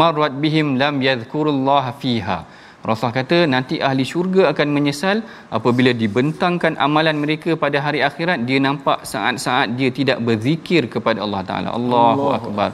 marrat 0.00 0.34
bihim 0.44 0.68
lam 0.82 0.96
yadhkurullaha 1.08 1.92
fiha. 2.02 2.38
Rasulullah 2.86 3.18
kata 3.20 3.38
nanti 3.54 3.76
ahli 3.88 4.04
syurga 4.12 4.42
akan 4.52 4.68
menyesal 4.76 5.18
apabila 5.58 5.90
dibentangkan 6.02 6.74
amalan 6.86 7.16
mereka 7.24 7.50
pada 7.64 7.78
hari 7.86 8.00
akhirat 8.08 8.40
dia 8.48 8.58
nampak 8.66 8.98
saat-saat 9.12 9.74
dia 9.78 9.90
tidak 9.98 10.18
berzikir 10.28 10.82
kepada 10.94 11.20
Allah 11.26 11.42
Taala. 11.48 11.70
Allahu 11.78 12.26
akbar. 12.38 12.70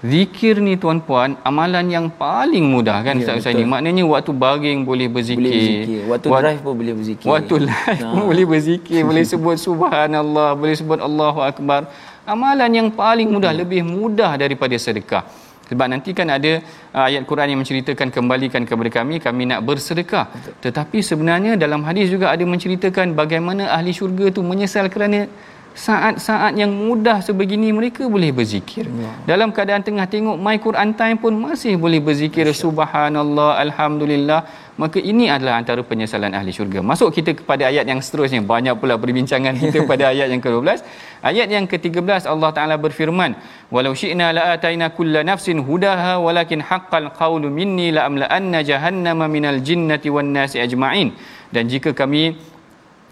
Zikir 0.00 0.64
ni 0.64 0.80
tuan-puan 0.80 1.36
amalan 1.44 1.84
yang 1.92 2.06
paling 2.08 2.64
mudah 2.64 3.04
kan 3.04 3.20
ya, 3.20 3.20
Ustaz 3.20 3.44
Husaini. 3.44 3.68
Maknanya 3.68 4.00
waktu 4.08 4.32
baring 4.32 4.88
boleh 4.88 5.12
berzikir. 5.12 5.44
Boleh 5.44 5.52
berzikir. 5.52 6.00
Waktu 6.08 6.26
Wak- 6.32 6.40
drive 6.40 6.60
pun 6.64 6.74
boleh 6.80 6.94
berzikir. 6.96 7.28
Waktu 7.28 7.54
live 7.68 8.00
pun 8.00 8.22
boleh 8.32 8.46
berzikir, 8.48 9.00
boleh 9.04 9.24
sebut 9.28 9.56
subhanallah, 9.68 10.56
boleh 10.56 10.72
sebut 10.72 10.98
Allahu 11.04 11.44
akbar. 11.44 11.92
Amalan 12.24 12.70
yang 12.72 12.88
paling 12.88 13.28
mudah, 13.28 13.52
ya. 13.52 13.60
lebih 13.60 13.84
mudah 13.84 14.40
daripada 14.40 14.72
sedekah. 14.80 15.24
Sebab 15.68 15.86
nanti 15.86 16.10
kan 16.16 16.26
ada 16.32 16.52
uh, 16.96 17.04
ayat 17.06 17.22
Quran 17.28 17.52
yang 17.52 17.60
menceritakan 17.62 18.08
kembalikan 18.08 18.64
kepada 18.64 18.90
kami, 18.90 19.20
kami 19.20 19.52
nak 19.52 19.60
bersedekah. 19.68 20.26
Betul. 20.32 20.54
Tetapi 20.64 20.98
sebenarnya 21.04 21.52
dalam 21.60 21.84
hadis 21.84 22.08
juga 22.08 22.32
ada 22.32 22.42
menceritakan 22.42 23.12
bagaimana 23.12 23.68
ahli 23.76 23.92
syurga 23.92 24.32
tu 24.32 24.40
menyesal 24.42 24.88
kerana 24.88 25.28
saat-saat 25.80 26.52
yang 26.60 26.72
mudah 26.88 27.18
sebegini 27.26 27.68
mereka 27.78 28.02
boleh 28.14 28.30
berzikir. 28.38 28.84
Ya. 29.02 29.10
Dalam 29.30 29.48
keadaan 29.56 29.82
tengah 29.86 30.04
tengok 30.14 30.36
My 30.46 30.56
Quran 30.66 30.90
Time 31.00 31.16
pun 31.24 31.32
masih 31.46 31.74
boleh 31.84 32.00
berzikir 32.08 32.44
Masya. 32.44 32.62
subhanallah 32.64 33.50
alhamdulillah. 33.64 34.40
Maka 34.82 34.98
ini 35.10 35.24
adalah 35.34 35.54
antara 35.60 35.80
penyesalan 35.90 36.32
ahli 36.38 36.52
syurga. 36.56 36.80
Masuk 36.90 37.08
kita 37.16 37.32
kepada 37.40 37.68
ayat 37.70 37.84
yang 37.90 38.00
seterusnya. 38.04 38.40
Banyak 38.52 38.74
pula 38.80 38.94
perbincangan 39.02 39.56
kita 39.62 39.78
pada 39.90 40.04
ayat 40.12 40.28
yang 40.32 40.40
ke-12. 40.44 40.80
Ayat 41.30 41.48
yang 41.54 41.64
ke-13 41.72 42.24
Allah 42.32 42.50
Taala 42.56 42.76
berfirman, 42.84 43.36
"Walau 43.74 43.92
syi'na 44.02 44.32
la'ataina 44.36 44.88
kulla 44.96 45.20
nafsin 45.30 45.60
hudaha 45.68 46.12
walakin 46.26 46.64
haqqal 46.70 47.08
qawlu 47.20 47.52
minni 47.58 47.88
la'amla'anna 47.96 48.64
jahannama 48.70 49.28
minal 49.36 49.60
jinnati 49.68 50.08
wan 50.16 50.32
nasi 50.36 50.56
ajma'in." 50.64 51.12
Dan 51.52 51.66
jika 51.72 51.90
kami 52.00 52.22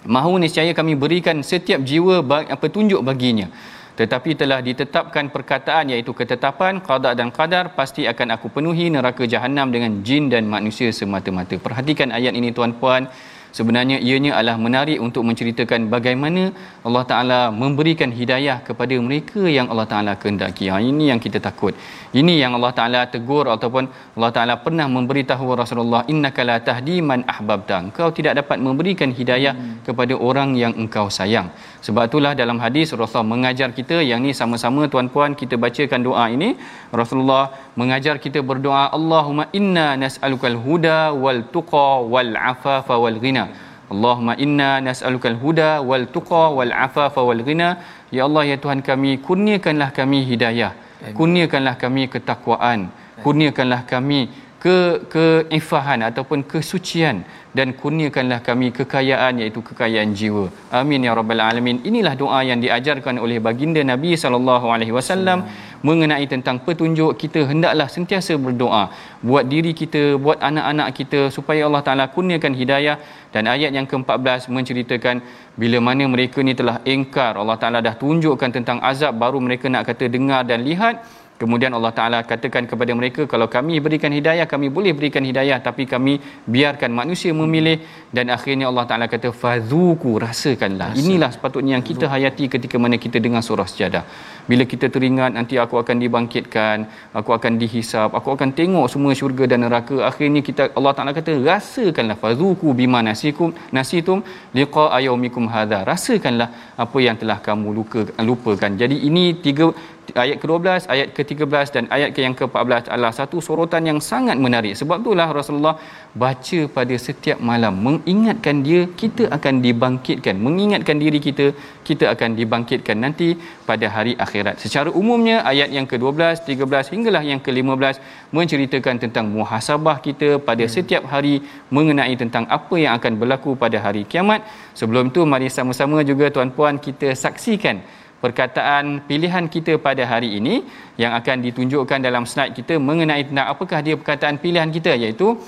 mahu 0.07 0.39
niscaya 0.39 0.71
kami 0.77 0.95
berikan 0.95 1.43
setiap 1.43 1.83
jiwa 1.83 2.23
petunjuk 2.61 3.03
baginya. 3.03 3.51
Tetapi 3.99 4.39
telah 4.39 4.63
ditetapkan 4.63 5.27
perkataan 5.35 5.91
iaitu 5.91 6.15
ketetapan 6.15 6.79
qada 6.79 7.19
dan 7.19 7.35
qadar 7.35 7.75
pasti 7.75 8.07
akan 8.07 8.39
aku 8.39 8.47
penuhi 8.47 8.95
neraka 8.95 9.27
jahanam 9.27 9.75
dengan 9.75 10.07
jin 10.07 10.31
dan 10.31 10.47
manusia 10.47 10.95
semata-mata. 10.95 11.59
Perhatikan 11.59 12.15
ayat 12.15 12.31
ini 12.31 12.55
tuan-puan 12.55 13.11
sebenarnya 13.57 13.97
ianya 14.09 14.33
adalah 14.39 14.57
menarik 14.67 14.99
untuk 15.07 15.23
menceritakan 15.29 15.89
bagaimana 15.95 16.43
Allah 16.87 17.05
Taala 17.11 17.41
memberikan 17.63 18.11
hidayah 18.21 18.59
kepada 18.69 18.95
mereka 19.07 19.43
yang 19.57 19.67
Allah 19.73 19.87
Taala 19.93 20.13
kehendaki. 20.23 20.67
Ha, 20.73 20.81
ini 20.81 21.11
yang 21.11 21.21
kita 21.27 21.41
takut. 21.49 21.75
Ini 22.21 22.35
yang 22.43 22.53
Allah 22.59 22.73
Taala 22.79 23.01
tegur 23.15 23.45
ataupun 23.55 23.85
Allah 24.17 24.33
Taala 24.37 24.55
pernah 24.65 24.87
memberitahu 24.97 25.47
Rasulullah 25.63 26.03
innaka 26.13 26.41
la 26.51 26.57
tahdi 26.69 26.99
man 27.11 27.23
ahbabta. 27.35 27.77
Engkau 27.87 28.09
tidak 28.19 28.41
dapat 28.41 28.59
memberikan 28.67 29.13
hidayah 29.13 29.55
hmm. 29.57 29.85
kepada 29.89 30.17
orang 30.17 30.57
yang 30.63 30.73
engkau 30.73 31.07
sayang. 31.19 31.49
Sebab 31.87 32.09
itulah 32.09 32.33
dalam 32.33 32.59
hadis 32.65 32.91
Rasulullah 32.97 33.29
mengajar 33.35 33.69
kita 33.77 34.01
yang 34.11 34.25
ni 34.25 34.33
sama-sama 34.41 34.89
tuan-puan 34.93 35.37
kita 35.37 35.61
bacakan 35.61 36.01
doa 36.09 36.25
ini. 36.37 36.57
Rasulullah 37.01 37.53
mengajar 37.81 38.17
kita 38.25 38.41
berdoa 38.41 38.89
Allahumma 38.99 39.47
inna 39.59 39.89
nas'alukal 40.05 40.59
huda 40.65 40.99
wal 41.13 41.43
tuqa 41.55 41.89
wal 42.13 42.33
afafa 42.53 42.97
wal 43.05 43.19
ghina. 43.25 43.48
Allahumma 43.89 44.37
inna 44.37 44.85
nas'alukal 44.85 45.41
huda 45.41 45.81
wal 45.81 46.05
tuqa 46.13 46.53
wal 46.53 46.73
afafa 46.87 47.21
wal 47.25 47.41
ghina. 47.41 47.81
Ya 48.13 48.29
Allah 48.29 48.45
ya 48.53 48.57
Tuhan 48.61 48.81
kami 48.85 49.17
kurniakanlah 49.25 49.91
kami 49.97 50.29
hidayah. 50.29 50.73
Kurniakanlah 51.19 51.75
kami 51.81 52.03
ketakwaan. 52.13 52.93
Kurniakanlah 53.25 53.89
kami 53.89 54.29
ke 54.63 54.77
keifahan 55.15 56.01
ataupun 56.09 56.43
kesucian 56.53 57.17
dan 57.59 57.69
kurniakanlah 57.81 58.39
kami 58.49 58.69
kekayaan 58.79 59.39
iaitu 59.43 59.61
kekayaan 59.69 60.11
jiwa. 60.19 60.45
Amin 60.81 61.07
ya 61.07 61.13
rabbal 61.19 61.43
alamin. 61.49 61.77
Inilah 61.91 62.15
doa 62.23 62.41
yang 62.51 62.59
diajarkan 62.65 63.17
oleh 63.25 63.39
baginda 63.47 63.83
Nabi 63.93 64.13
sallallahu 64.23 64.67
alaihi 64.75 64.95
wasallam 64.99 65.47
mengenai 65.89 66.27
tentang 66.33 66.59
petunjuk 66.67 67.11
kita 67.23 67.47
hendaklah 67.51 67.87
sentiasa 67.97 68.35
berdoa 68.47 68.83
buat 69.29 69.45
diri 69.53 69.73
kita, 69.81 70.03
buat 70.25 70.39
anak-anak 70.49 70.89
kita 70.99 71.21
supaya 71.37 71.63
Allah 71.69 71.83
Taala 71.87 72.05
kurniakan 72.15 72.55
hidayah 72.61 72.97
dan 73.35 73.47
ayat 73.55 73.71
yang 73.79 73.87
ke-14 73.91 74.51
menceritakan 74.57 75.23
bila 75.55 75.79
mana 75.89 76.05
mereka 76.15 76.43
ni 76.43 76.55
telah 76.61 76.77
engkar 76.95 77.33
Allah 77.39 77.59
Taala 77.63 77.79
dah 77.89 77.95
tunjukkan 78.03 78.51
tentang 78.59 78.79
azab 78.91 79.15
baru 79.23 79.39
mereka 79.39 79.71
nak 79.71 79.87
kata 79.91 80.11
dengar 80.11 80.43
dan 80.51 80.67
lihat 80.67 81.07
Kemudian 81.41 81.73
Allah 81.79 81.93
Taala 81.99 82.19
katakan 82.31 82.65
kepada 82.71 82.93
mereka 82.99 83.23
kalau 83.33 83.47
kami 83.57 83.75
berikan 83.85 84.13
hidayah 84.19 84.47
kami 84.53 84.69
boleh 84.77 84.93
berikan 84.99 85.23
hidayah 85.29 85.59
tapi 85.67 85.83
kami 85.93 86.13
biarkan 86.55 86.91
manusia 87.01 87.31
memilih 87.41 87.77
dan 88.17 88.27
akhirnya 88.37 88.67
Allah 88.71 88.85
Taala 88.91 89.07
kata 89.13 89.31
fadzuku 89.43 90.13
rasakanlah. 90.25 90.89
Inilah 91.03 91.31
sepatutnya 91.35 91.73
yang 91.77 91.85
kita 91.91 92.11
hayati 92.13 92.47
ketika 92.55 92.77
mana 92.83 92.99
kita 93.05 93.23
dengar 93.27 93.43
surah 93.49 93.69
sejadah. 93.73 94.03
Bila 94.51 94.65
kita 94.73 94.87
teringat 94.95 95.31
nanti 95.37 95.55
aku 95.65 95.79
akan 95.83 95.97
dibangkitkan, 96.05 96.77
aku 97.21 97.31
akan 97.39 97.53
dihisap, 97.63 98.11
aku 98.19 98.29
akan 98.35 98.51
tengok 98.59 98.87
semua 98.95 99.15
syurga 99.21 99.47
dan 99.53 99.63
neraka. 99.67 99.97
Akhirnya 100.11 100.43
kita 100.49 100.75
Allah 100.79 100.95
Taala 100.99 101.15
kata 101.21 101.39
rasakanlah 101.51 102.19
fadzuku 102.25 102.75
bima 102.81 103.03
nasikum 103.11 103.55
nasitum 103.79 104.27
liqa 104.59 104.87
ayaumikum 104.99 105.47
hadza. 105.55 105.81
Rasakanlah 105.93 106.51
apa 106.87 106.99
yang 107.07 107.15
telah 107.23 107.39
kamu 107.47 107.69
luka, 107.79 108.03
lupakan. 108.31 108.73
Jadi 108.83 108.99
ini 109.11 109.25
tiga 109.47 109.69
ayat 110.15 110.37
ke-12, 110.43 110.89
ayat 110.95 111.09
ke-13 111.17 111.67
dan 111.75 111.85
ayat 111.97 112.11
ke 112.15 112.21
yang 112.25 112.35
ke-14 112.39 112.89
adalah 112.93 113.13
satu 113.13 113.39
sorotan 113.47 113.85
yang 113.91 113.99
sangat 114.01 114.37
menarik. 114.45 114.75
Sebab 114.81 115.05
itulah 115.05 115.29
Rasulullah 115.39 115.77
baca 116.23 116.61
pada 116.77 116.95
setiap 117.07 117.39
malam 117.51 117.75
mengingatkan 117.87 118.65
dia 118.67 118.89
kita 119.01 119.29
akan 119.37 119.61
dibangkitkan, 119.65 120.37
mengingatkan 120.47 120.97
diri 121.03 121.21
kita 121.21 121.47
kita 121.89 122.05
akan 122.15 122.37
dibangkitkan 122.39 122.97
nanti 123.05 123.29
pada 123.69 123.87
hari 123.89 124.13
akhirat. 124.25 124.57
Secara 124.65 124.93
umumnya 124.93 125.45
ayat 125.53 125.69
yang 125.77 125.87
ke-12, 125.91 126.45
13 126.49 126.93
hinggalah 126.95 127.23
yang 127.25 127.41
ke-15 127.41 127.97
menceritakan 128.37 128.97
tentang 129.05 129.27
muhasabah 129.33 129.97
kita 130.07 130.41
pada 130.49 130.65
hmm. 130.65 130.73
setiap 130.77 131.05
hari 131.13 131.41
mengenai 131.73 132.15
tentang 132.23 132.45
apa 132.59 132.77
yang 132.77 132.93
akan 132.99 133.13
berlaku 133.21 133.57
pada 133.57 133.81
hari 133.81 134.05
kiamat. 134.05 134.45
Sebelum 134.77 135.09
itu 135.13 135.25
mari 135.25 135.49
sama-sama 135.49 136.05
juga 136.05 136.29
tuan-puan 136.29 136.77
kita 136.77 137.17
saksikan 137.25 137.81
perkataan 138.25 139.07
pilihan 139.09 139.45
kita 139.55 139.79
pada 139.87 140.03
hari 140.13 140.39
ini 140.39 140.55
yang 141.03 141.13
akan 141.15 141.37
ditunjukkan 141.47 141.99
dalam 142.03 142.25
slide 142.31 142.55
kita 142.59 142.75
mengenai 142.89 143.23
tentang 143.29 143.47
apakah 143.55 143.79
dia 143.87 143.95
perkataan 144.01 144.43
pilihan 144.43 144.71
kita 144.77 144.93
iaitu 144.99 145.39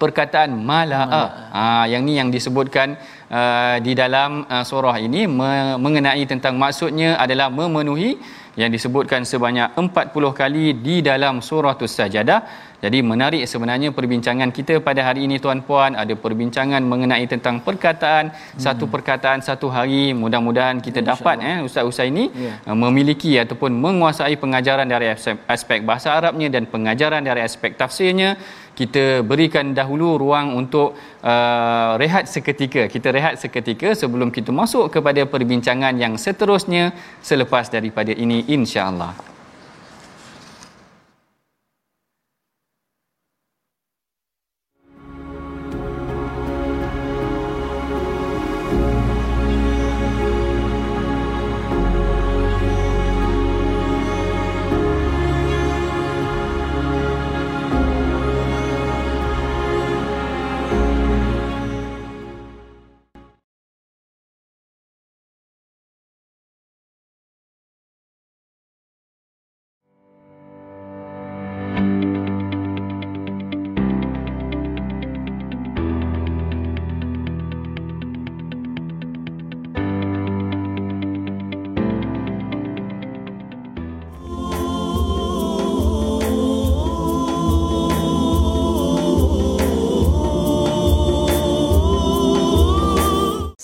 perkataan 0.00 0.50
malaa. 0.70 1.20
Ha, 1.52 1.62
yang 1.92 2.02
ni 2.08 2.16
yang 2.16 2.32
disebutkan 2.32 2.96
uh, 3.28 3.76
di 3.84 3.92
dalam 3.92 4.48
uh, 4.48 4.64
surah 4.64 4.96
ini 4.96 5.28
me- 5.28 5.76
mengenai 5.76 6.24
tentang 6.24 6.56
maksudnya 6.56 7.20
adalah 7.24 7.52
memenuhi 7.52 8.16
yang 8.60 8.72
disebutkan 8.72 9.28
sebanyak 9.28 9.76
40 9.76 10.40
kali 10.40 10.64
di 10.86 10.96
dalam 11.04 11.44
surah 11.48 11.76
Sajadah 11.76 12.69
jadi 12.80 12.98
menarik 13.04 13.44
sebenarnya 13.44 13.92
perbincangan 13.92 14.48
kita 14.56 14.80
pada 14.80 15.04
hari 15.04 15.28
ini 15.28 15.36
tuan-puan 15.36 15.92
ada 16.02 16.16
perbincangan 16.16 16.80
mengenai 16.80 17.28
tentang 17.28 17.60
perkataan 17.60 18.32
hmm. 18.32 18.56
satu 18.56 18.88
perkataan 18.88 19.44
satu 19.44 19.68
hari. 19.68 20.16
Mudah-mudahan 20.16 20.80
kita 20.80 21.04
dapat 21.04 21.44
eh 21.44 21.58
ustaz-ustaz 21.60 22.08
ini 22.08 22.32
yeah. 22.32 22.56
Uh, 22.64 22.76
memiliki 22.84 23.36
ataupun 23.36 23.76
menguasai 23.76 24.34
pengajaran 24.40 24.88
dari 24.88 25.12
aspek 25.54 25.84
bahasa 25.84 26.16
Arabnya 26.16 26.48
dan 26.48 26.64
pengajaran 26.72 27.20
dari 27.20 27.44
aspek 27.44 27.76
tafsirnya. 27.76 28.40
Kita 28.72 29.20
berikan 29.20 29.76
dahulu 29.76 30.16
ruang 30.16 30.56
untuk 30.56 30.96
uh, 31.20 32.00
rehat 32.00 32.24
seketika. 32.24 32.88
Kita 32.88 33.12
rehat 33.12 33.36
seketika 33.36 33.92
sebelum 33.92 34.32
kita 34.32 34.56
masuk 34.56 34.88
kepada 34.88 35.28
perbincangan 35.28 36.00
yang 36.00 36.16
seterusnya 36.16 36.96
selepas 37.20 37.68
daripada 37.68 38.16
ini 38.16 38.48
insya-Allah 38.48 39.29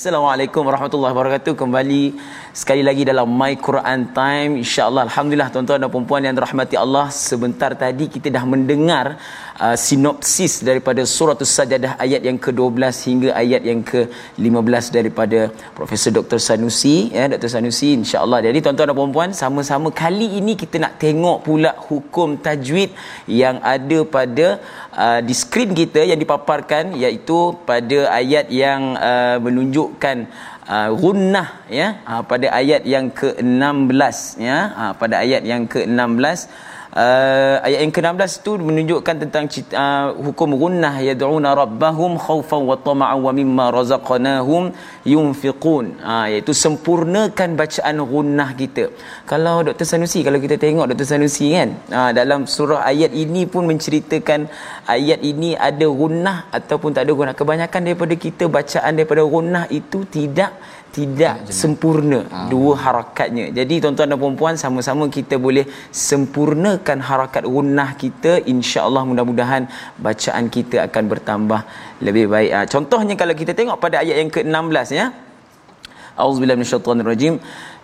Assalamualaikum 0.06 0.62
warahmatullahi 0.62 1.14
wabarakatuh. 1.18 1.58
Kembali 1.58 2.14
sekali 2.54 2.86
lagi 2.86 3.02
dalam 3.02 3.26
My 3.26 3.58
Quran 3.58 4.14
Time. 4.14 4.62
Insya-Allah 4.62 5.02
alhamdulillah 5.10 5.50
tuan-tuan 5.50 5.82
dan 5.82 5.90
puan-puan 5.90 6.22
yang 6.22 6.30
dirahmati 6.38 6.78
Allah, 6.78 7.10
sebentar 7.10 7.74
tadi 7.74 8.06
kita 8.06 8.30
dah 8.30 8.46
mendengar 8.46 9.18
uh, 9.58 9.74
sinopsis 9.74 10.62
daripada 10.68 11.02
surah 11.02 11.34
As-Sajdah 11.34 11.98
ayat 11.98 12.22
yang 12.22 12.38
ke-12 12.38 12.94
hingga 13.08 13.30
ayat 13.42 13.66
yang 13.66 13.82
ke-15 13.82 14.84
daripada 14.94 15.50
Profesor 15.74 16.14
Dr. 16.14 16.38
Sanusi 16.38 17.10
ya 17.10 17.26
Dr. 17.26 17.50
Sanusi 17.50 17.98
insya-Allah. 17.98 18.46
Jadi 18.46 18.62
tuan-tuan 18.62 18.94
dan 18.94 18.96
puan-puan, 19.00 19.34
sama-sama 19.34 19.90
kali 19.90 20.38
ini 20.38 20.54
kita 20.54 20.78
nak 20.86 21.02
tengok 21.02 21.42
pula 21.42 21.74
hukum 21.90 22.38
tajwid 22.38 22.94
yang 23.26 23.58
ada 23.58 24.06
pada 24.06 24.62
uh, 24.96 25.20
di 25.20 25.34
skrin 25.36 25.76
kita 25.76 26.02
yang 26.02 26.18
dipaparkan 26.18 26.96
iaitu 26.96 27.54
pada 27.68 28.10
ayat 28.16 28.48
yang 28.48 28.96
uh, 28.96 29.36
menunjukkan 29.38 30.26
uh, 30.66 30.90
gunnah 30.96 31.48
ya. 31.68 32.00
Uh, 32.08 32.22
pada 32.24 32.50
ayat 32.50 32.82
yang 32.88 33.12
ke-16 33.12 34.16
ya. 34.40 34.58
Uh, 34.72 34.92
pada 34.96 35.20
ayat 35.22 35.44
yang 35.44 35.68
ke-16 35.68 36.48
uh, 37.02 37.56
ayat 37.66 37.78
yang 37.84 37.92
ke-16 37.96 38.32
tu 38.46 38.52
menunjukkan 38.68 39.14
tentang 39.28 39.44
uh, 39.82 40.16
hukum 40.26 40.56
gunnah. 40.62 40.94
Yad'una 41.08 41.52
rabbahum 41.62 42.16
khaufan 42.26 42.62
wa 42.70 42.76
tama'an 42.88 43.20
wa 43.26 43.32
mimma 43.38 43.64
razaqnahum 43.76 44.72
yunfiqun. 45.14 46.00
Uh, 46.00 46.26
iaitu 46.32 46.52
sempurnakan 46.64 47.48
bacaan 47.60 47.96
gunnah 48.12 48.50
kita. 48.60 48.84
Kalau 49.30 49.56
Dr 49.68 49.86
Sanusi 49.90 50.24
kalau 50.26 50.40
kita 50.44 50.56
tengok 50.64 50.88
Dr 50.92 51.06
Sanusi 51.12 51.52
kan 51.56 51.76
uh, 51.92 52.10
dalam 52.16 52.48
surah 52.48 52.82
ayat 52.92 53.12
ini 53.24 53.44
pun 53.44 53.68
menceritakan 53.70 54.48
ayat 54.96 55.20
ini 55.20 55.52
ada 55.68 55.86
gunnah 56.02 56.48
ataupun 56.58 56.96
tak 56.96 57.04
ada 57.06 57.12
gunnah. 57.18 57.36
Kebanyakan 57.36 57.80
daripada 57.86 58.14
kita 58.16 58.44
bacaan 58.48 58.92
daripada 58.96 59.22
gunnah 59.36 59.64
itu 59.68 60.08
tidak 60.08 60.52
tidak 60.96 61.34
sempurna 61.60 62.20
Ha. 62.26 62.48
dua 62.52 62.72
harakatnya. 62.84 63.52
Jadi 63.58 63.74
tuan-tuan 63.84 64.08
dan 64.08 64.18
puan-puan 64.22 64.54
sama-sama 64.56 65.04
kita 65.16 65.36
boleh 65.46 65.64
sempurnakan 65.92 66.98
harakat 67.08 67.44
gunnah 67.44 67.90
kita 68.02 68.32
insya-Allah 68.52 69.02
mudah-mudahan 69.10 69.68
bacaan 70.00 70.48
kita 70.56 70.88
akan 70.88 71.04
bertambah 71.12 71.60
lebih 72.06 72.24
baik. 72.32 72.50
Ah, 72.56 72.66
contohnya 72.74 73.14
kalau 73.20 73.34
kita 73.36 73.52
tengok 73.52 73.76
pada 73.84 74.00
ayat 74.00 74.16
yang 74.24 74.32
ke-16 74.32 74.88
ya. 75.00 75.06
Auzubillahi 76.16 76.56
minasyaitonirrajim. 76.64 77.34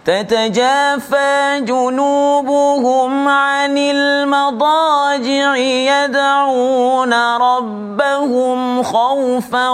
تتجافى 0.08 1.67
جنوبهم 1.67 3.12
عن 3.28 3.76
المضاجع 3.78 5.56
يدعون 5.91 7.13
ربهم 7.13 8.84
خوفا 8.84 9.69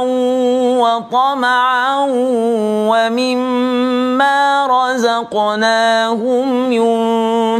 وطمعا 0.81 1.95
ومما 2.89 4.41
رزقناهم 4.65 6.47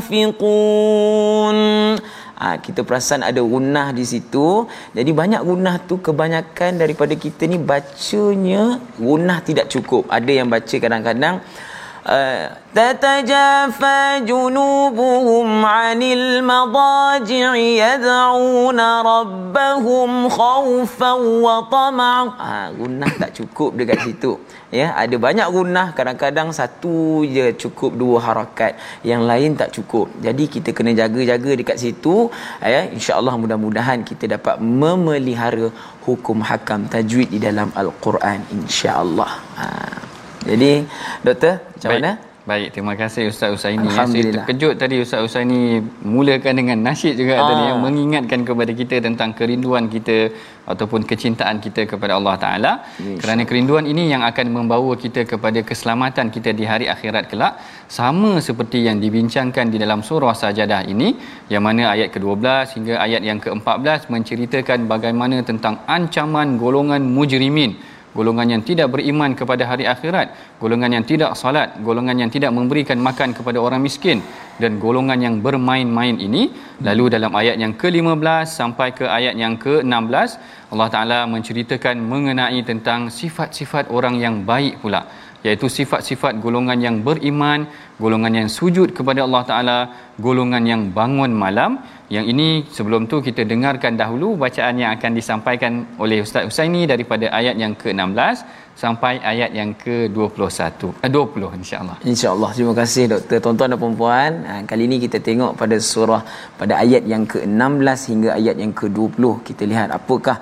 ينفقون 0.01 1.59
Ha, 2.43 2.59
kita 2.59 2.83
perasan 2.83 3.23
ada 3.23 3.39
gunnah 3.39 3.95
di 3.95 4.03
situ. 4.03 4.67
Jadi 4.91 5.15
banyak 5.15 5.47
gunnah 5.47 5.79
tu 5.87 6.03
kebanyakan 6.03 6.75
daripada 6.75 7.15
kita 7.15 7.47
ni 7.47 7.55
bacanya 7.55 8.83
gunnah 8.99 9.39
tidak 9.39 9.71
cukup. 9.71 10.11
Ada 10.11 10.43
yang 10.43 10.51
baca 10.51 10.75
kadang-kadang 10.75 11.39
uh, 11.39 11.73
تتجافى 12.75 14.27
جنوبهم 14.27 15.47
عن 15.65 15.99
المضاجع 16.03 17.55
يدعون 17.55 18.79
ربهم 19.11 20.09
خوفا 20.29 21.11
وطمعا 21.45 22.23
ha, 22.43 22.67
gunnah 22.75 23.11
tak 23.15 23.31
cukup 23.39 23.71
dekat 23.79 24.03
situ 24.03 24.35
ya 24.67 24.91
ada 24.99 25.15
banyak 25.15 25.47
gunnah 25.47 25.95
kadang-kadang 25.95 26.51
satu 26.51 27.23
je 27.23 27.55
cukup 27.55 27.95
dua 27.95 28.19
harakat 28.19 28.75
yang 29.07 29.23
lain 29.23 29.55
tak 29.55 29.71
cukup 29.71 30.11
jadi 30.19 30.43
kita 30.43 30.75
kena 30.75 30.91
jaga-jaga 30.91 31.51
dekat 31.55 31.79
situ 31.79 32.27
ya 32.59 32.83
insyaallah 32.91 33.39
mudah-mudahan 33.39 34.03
kita 34.03 34.27
dapat 34.35 34.59
memelihara 34.59 35.71
hukum 36.03 36.43
hakam 36.43 36.83
tajwid 36.91 37.31
di 37.31 37.39
dalam 37.39 37.71
al-Quran 37.79 38.43
insyaallah 38.59 39.31
ha. 39.55 39.67
jadi 40.48 40.70
doktor 41.26 41.54
macam 41.60 41.90
Baik. 41.92 42.02
mana 42.02 42.12
Baik, 42.48 42.68
terima 42.72 42.96
kasih 42.96 43.28
Ustaz 43.28 43.52
Usaini. 43.52 43.92
Ya, 43.92 44.08
Saya 44.08 44.24
terkejut 44.32 44.80
tadi 44.80 44.96
Ustaz 45.04 45.20
Usaini 45.20 45.84
mulakan 46.00 46.56
dengan 46.56 46.80
nasyid 46.80 47.12
juga 47.20 47.34
Ah. 47.36 47.44
tadi 47.44 47.62
yang 47.68 47.80
mengingatkan 47.84 48.40
kepada 48.48 48.72
kita 48.72 48.96
tentang 49.04 49.36
kerinduan 49.36 49.84
kita 49.94 50.32
ataupun 50.64 51.04
kecintaan 51.10 51.60
kita 51.60 51.84
kepada 51.84 52.16
Allah 52.16 52.34
Taala. 52.40 52.72
InsyaAllah. 52.80 53.20
Kerana 53.20 53.42
kerinduan 53.44 53.84
ini 53.92 54.08
yang 54.08 54.24
akan 54.24 54.46
membawa 54.48 54.96
kita 54.96 55.28
kepada 55.32 55.60
keselamatan 55.60 56.32
kita 56.32 56.56
di 56.56 56.64
hari 56.64 56.88
akhirat 56.88 57.28
kelak. 57.28 57.60
Sama 57.84 58.40
seperti 58.40 58.80
yang 58.88 58.96
dibincangkan 58.96 59.68
di 59.68 59.76
dalam 59.84 60.00
surah 60.00 60.32
Sajadah 60.32 60.88
ini 60.88 61.20
yang 61.52 61.60
mana 61.68 61.92
ayat 61.92 62.08
ke-12 62.16 62.80
hingga 62.80 62.94
ayat 63.04 63.22
yang 63.28 63.44
ke-14 63.44 64.08
menceritakan 64.08 64.88
bagaimana 64.88 65.44
tentang 65.44 65.84
ancaman 65.84 66.56
golongan 66.56 67.04
mujrimin 67.04 67.76
golongan 68.16 68.48
yang 68.54 68.62
tidak 68.64 68.88
beriman 68.94 69.36
kepada 69.36 69.64
hari 69.70 69.84
akhirat, 69.94 70.58
golongan 70.62 70.96
yang 70.96 71.04
tidak 71.04 71.32
salat, 71.40 71.76
golongan 71.86 72.16
yang 72.22 72.30
tidak 72.32 72.52
memberikan 72.58 72.98
makan 73.08 73.32
kepada 73.36 73.58
orang 73.60 73.80
miskin 73.84 74.20
dan 74.62 74.82
golongan 74.82 75.18
yang 75.26 75.34
bermain-main 75.46 76.18
ini 76.18 76.50
lalu 76.82 77.04
dalam 77.14 77.32
ayat 77.40 77.56
yang 77.62 77.72
ke-15 77.80 78.46
sampai 78.60 78.88
ke 78.98 79.06
ayat 79.18 79.34
yang 79.42 79.54
ke-16 79.64 80.30
Allah 80.74 80.88
Taala 80.94 81.20
menceritakan 81.34 81.96
mengenai 82.12 82.60
tentang 82.70 83.08
sifat-sifat 83.18 83.88
orang 83.96 84.18
yang 84.24 84.42
baik 84.50 84.82
pula 84.82 85.06
iaitu 85.48 85.68
sifat-sifat 85.78 86.32
golongan 86.44 86.78
yang 86.86 86.96
beriman, 87.06 87.60
golongan 88.02 88.32
yang 88.40 88.48
sujud 88.58 88.88
kepada 88.98 89.20
Allah 89.26 89.42
Taala, 89.50 89.78
golongan 90.26 90.64
yang 90.72 90.82
bangun 90.98 91.32
malam. 91.44 91.72
Yang 92.16 92.26
ini 92.32 92.48
sebelum 92.76 93.02
tu 93.10 93.16
kita 93.26 93.42
dengarkan 93.52 93.92
dahulu 94.02 94.28
bacaan 94.44 94.76
yang 94.82 94.90
akan 94.96 95.12
disampaikan 95.18 95.72
oleh 96.04 96.18
Ustaz 96.26 96.44
Husaini 96.48 96.82
daripada 96.92 97.26
ayat 97.40 97.56
yang 97.62 97.72
ke-16 97.82 98.36
sampai 98.82 99.12
ayat 99.32 99.50
yang 99.58 99.70
ke-21. 99.82 100.94
Eh, 101.06 101.10
20 101.10 101.50
insya-Allah. 101.60 101.96
InsyaAllah. 102.12 102.50
Terima 102.56 102.74
kasih 102.80 103.04
doktor. 103.12 103.38
Tuan-tuan 103.44 103.68
dan 103.74 103.78
puan-puan, 103.82 104.32
ha, 104.48 104.52
kali 104.70 104.82
ini 104.88 104.96
kita 105.04 105.18
tengok 105.28 105.52
pada 105.60 105.76
surah 105.92 106.22
pada 106.60 106.74
ayat 106.84 107.02
yang 107.12 107.24
ke-16 107.32 107.98
hingga 108.10 108.30
ayat 108.38 108.56
yang 108.62 108.72
ke-20. 108.80 109.24
Kita 109.48 109.62
lihat 109.72 109.88
apakah 109.98 110.36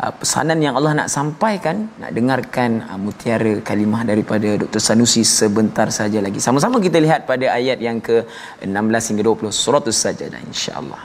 Ah, 0.00 0.16
pesanan 0.16 0.56
yang 0.64 0.80
Allah 0.80 0.96
nak 0.96 1.12
sampaikan 1.12 1.92
nak 2.00 2.16
dengarkan 2.16 2.88
ah, 2.88 2.96
mutiara 2.96 3.60
kalimah 3.60 4.00
daripada 4.10 4.48
Dr 4.56 4.80
Sanusi 4.80 5.28
sebentar 5.28 5.92
saja 5.92 6.24
lagi 6.24 6.40
sama-sama 6.40 6.80
kita 6.80 6.96
lihat 7.04 7.28
pada 7.28 7.52
ayat 7.52 7.76
yang 7.84 8.00
ke 8.00 8.24
16 8.64 8.72
hingga 9.12 9.28
20 9.28 9.52
surah 9.52 9.84
saja, 9.92 10.24
Insya 10.40 10.80
Allah. 10.80 11.04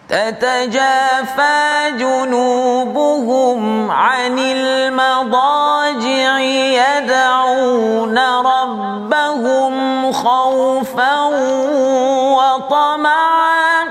تتجافى 0.08 1.92
جنوبهم 1.98 3.90
عن 3.90 4.38
المضاجع 4.38 6.38
يدعون 6.38 8.18
ربهم 8.18 10.12
خوفا 10.12 11.22
وطمعا. 12.38 13.84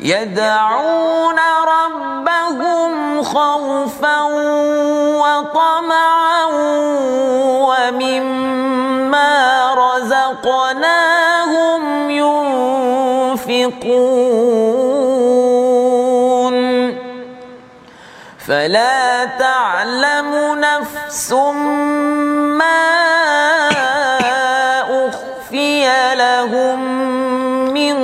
يدعون 0.00 1.38
ربهم 1.68 3.22
خوفا 3.22 4.22
وطمعا. 5.20 6.44
ومما 7.94 9.74
رزقناهم 9.74 11.03
ينفقون 13.48 15.34
فلا 18.46 19.24
تعلم 19.24 20.60
نفس 20.60 21.32
ما 22.58 22.90
أخفي 25.08 25.86
لهم 26.14 26.80
من 27.74 27.94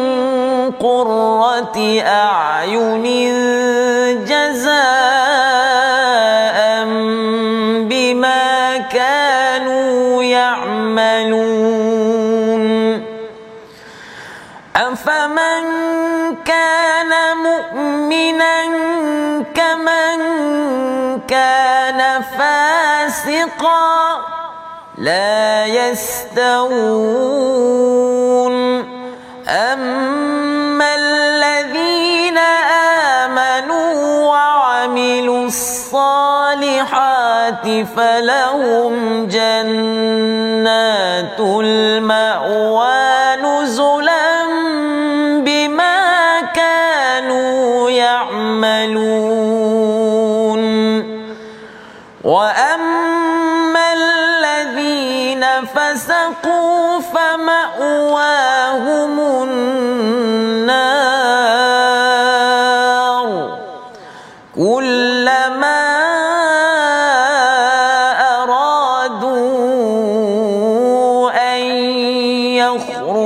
قرة 0.70 2.00
أعين 2.06 3.59
لا 25.00 25.66
يستوون. 25.66 26.80
أما 29.48 30.94
الذين 30.94 32.38
آمنوا 33.18 34.26
وعملوا 34.26 35.46
الصالحات 35.46 37.00
فلهم 37.96 39.26
جنات 39.26 40.60
المأوى 41.40 43.10
نزلا 43.36 43.99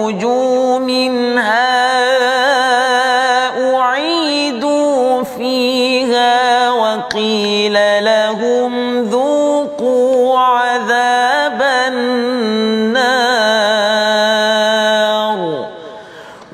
فاخرجوا 0.05 0.79
منها 0.79 1.85
أعيدوا 3.75 5.23
فيها 5.23 6.71
وقيل 6.71 8.05
لهم 8.05 9.03
ذوقوا 9.03 10.38
عذاب 10.38 11.62
النار. 11.88 12.35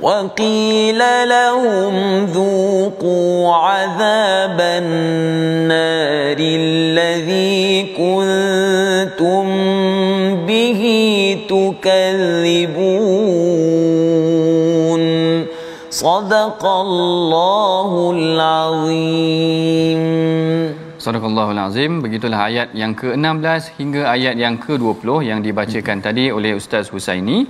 وقيل 0.02 0.98
لهم 1.28 2.24
ذوقوا 2.24 3.54
عذاب 3.54 4.60
النار 4.60 6.36
الذي 6.40 7.82
كنتم 7.98 9.46
به 10.46 10.80
تكذبون. 11.48 12.89
صدق 15.99 16.61
الله 16.65 17.91
العظيم 18.17 20.01
Sadaqallahul 21.05 21.61
Azim. 21.61 21.91
Begitulah 22.03 22.49
ayat 22.49 22.73
yang 22.81 22.97
ke-16 22.99 23.77
hingga 23.77 24.01
ayat 24.15 24.35
yang 24.43 24.55
ke-20 24.63 25.09
yang 25.29 25.39
dibacakan 25.45 25.97
tadi 26.01 26.25
oleh 26.37 26.51
Ustaz 26.59 26.89
Husaini 26.89 27.45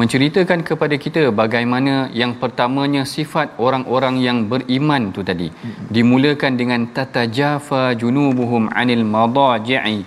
menceritakan 0.00 0.60
kepada 0.68 0.94
kita 1.04 1.22
bagaimana 1.40 1.94
yang 2.20 2.32
pertamanya 2.40 3.02
sifat 3.12 3.56
orang-orang 3.66 4.16
yang 4.26 4.38
beriman 4.50 5.02
tu 5.16 5.22
tadi 5.30 5.48
dimulakan 5.96 6.52
dengan 6.60 6.80
tatajafa 6.96 7.82
junubuhum 8.00 8.68
anil 8.80 9.04
madaji'i 9.14 9.98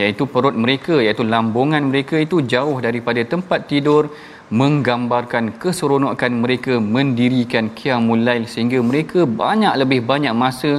iaitu 0.00 0.24
perut 0.34 0.56
mereka 0.64 0.96
iaitu 1.06 1.24
lambungan 1.34 1.84
mereka 1.92 2.18
itu 2.26 2.38
jauh 2.54 2.76
daripada 2.86 3.24
tempat 3.32 3.62
tidur 3.72 4.02
menggambarkan 4.59 5.45
keseronokan 5.61 6.33
mereka 6.43 6.73
mendirikan 6.95 7.65
qiyamul 7.77 8.21
lail 8.27 8.43
sehingga 8.53 8.79
mereka 8.89 9.19
banyak 9.41 9.73
lebih 9.81 9.99
banyak 10.11 10.33
masa 10.43 10.71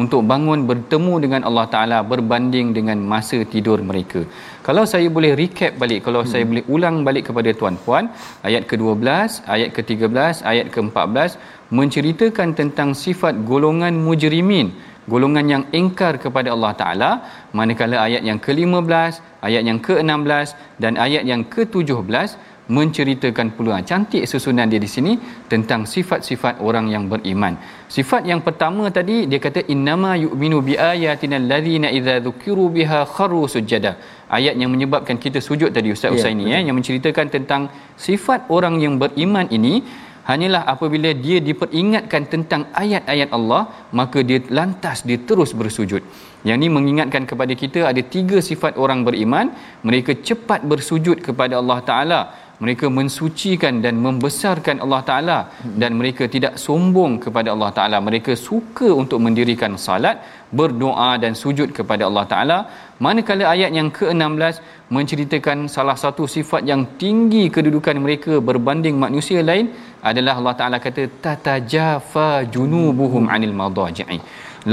untuk 0.00 0.20
bangun 0.30 0.60
bertemu 0.70 1.14
dengan 1.24 1.42
Allah 1.48 1.66
Taala 1.74 1.98
berbanding 2.12 2.68
dengan 2.78 2.98
masa 3.12 3.38
tidur 3.52 3.78
mereka. 3.90 4.20
Kalau 4.66 4.84
saya 4.92 5.08
boleh 5.16 5.32
recap 5.40 5.72
balik 5.82 6.00
kalau 6.06 6.22
hmm. 6.22 6.30
saya 6.32 6.44
boleh 6.50 6.64
ulang 6.74 6.98
balik 7.08 7.24
kepada 7.30 7.50
tuan-puan 7.60 8.06
ayat 8.48 8.64
ke-12, 8.70 9.08
ayat 9.54 9.70
ke-13, 9.76 10.44
ayat 10.52 10.66
ke-14 10.74 11.30
menceritakan 11.78 12.48
tentang 12.60 12.90
sifat 13.04 13.34
golongan 13.50 13.96
mujrimin 14.06 14.68
golongan 15.12 15.46
yang 15.52 15.64
ingkar 15.78 16.14
kepada 16.24 16.48
Allah 16.54 16.72
Taala 16.80 17.10
manakala 17.58 17.96
ayat 18.06 18.22
yang 18.28 18.38
ke-15 18.44 19.12
ayat 19.46 19.62
yang 19.68 19.78
ke-16 19.86 20.48
dan 20.82 20.92
ayat 21.06 21.24
yang 21.30 21.42
ke-17 21.54 22.28
menceritakan 22.76 23.48
pula 23.56 23.76
cantik 23.90 24.24
susunan 24.32 24.66
dia 24.72 24.80
di 24.84 24.90
sini 24.94 25.12
tentang 25.52 25.80
sifat-sifat 25.94 26.54
orang 26.68 26.86
yang 26.94 27.04
beriman. 27.12 27.54
Sifat 27.96 28.22
yang 28.30 28.40
pertama 28.46 28.84
tadi 28.98 29.16
dia 29.30 29.40
kata 29.46 29.60
innama 29.74 30.12
yu'minu 30.24 30.58
biayatina 30.68 31.36
allazina 31.42 31.88
idza 31.98 32.16
dzukiru 32.24 32.66
biha 32.76 33.00
kharu 33.16 33.42
sujada. 33.54 33.92
Ayat 34.38 34.56
yang 34.60 34.72
menyebabkan 34.74 35.16
kita 35.24 35.40
sujud 35.48 35.70
tadi 35.76 35.92
Ustaz 35.96 36.10
ya, 36.10 36.16
Usaini 36.16 36.46
ya, 36.54 36.58
yang 36.66 36.76
menceritakan 36.78 37.26
tentang 37.36 37.62
sifat 38.06 38.48
orang 38.56 38.76
yang 38.84 38.96
beriman 39.02 39.46
ini 39.58 39.74
hanyalah 40.30 40.62
apabila 40.72 41.10
dia 41.24 41.38
diperingatkan 41.48 42.22
tentang 42.32 42.62
ayat-ayat 42.82 43.30
Allah 43.36 43.62
maka 44.00 44.18
dia 44.28 44.40
lantas 44.58 45.02
dia 45.08 45.18
terus 45.30 45.50
bersujud. 45.60 46.02
Yang 46.48 46.56
ini 46.58 46.68
mengingatkan 46.76 47.22
kepada 47.30 47.54
kita 47.62 47.80
ada 47.90 48.02
tiga 48.14 48.38
sifat 48.50 48.74
orang 48.84 49.00
beriman, 49.08 49.46
mereka 49.86 50.14
cepat 50.28 50.60
bersujud 50.72 51.18
kepada 51.26 51.54
Allah 51.60 51.78
Taala 51.90 52.20
mereka 52.62 52.86
mensucikan 52.98 53.80
dan 53.84 53.94
membesarkan 54.06 54.76
Allah 54.84 55.02
Taala 55.08 55.38
dan 55.82 55.92
mereka 56.00 56.24
tidak 56.34 56.54
sombong 56.64 57.12
kepada 57.24 57.48
Allah 57.54 57.70
Taala. 57.76 57.98
Mereka 58.08 58.32
suka 58.48 58.88
untuk 59.02 59.18
mendirikan 59.26 59.74
salat 59.86 60.18
berdoa 60.58 61.10
dan 61.22 61.32
sujud 61.42 61.68
kepada 61.78 62.04
Allah 62.08 62.24
Taala. 62.32 62.58
Manakala 63.04 63.44
ayat 63.54 63.70
yang 63.78 63.88
ke-16 63.98 64.62
menceritakan 64.96 65.66
salah 65.76 65.96
satu 66.04 66.24
sifat 66.36 66.62
yang 66.70 66.82
tinggi 67.02 67.44
kedudukan 67.56 67.98
mereka 68.04 68.38
berbanding 68.38 68.94
manusia 69.04 69.40
lain 69.50 69.72
adalah 70.10 70.34
Allah 70.38 70.54
Taala 70.60 70.78
kata 70.86 71.04
tatajafa 71.24 72.46
junubuhum 72.54 73.26
anil 73.34 73.56
madaji'i. 73.62 74.20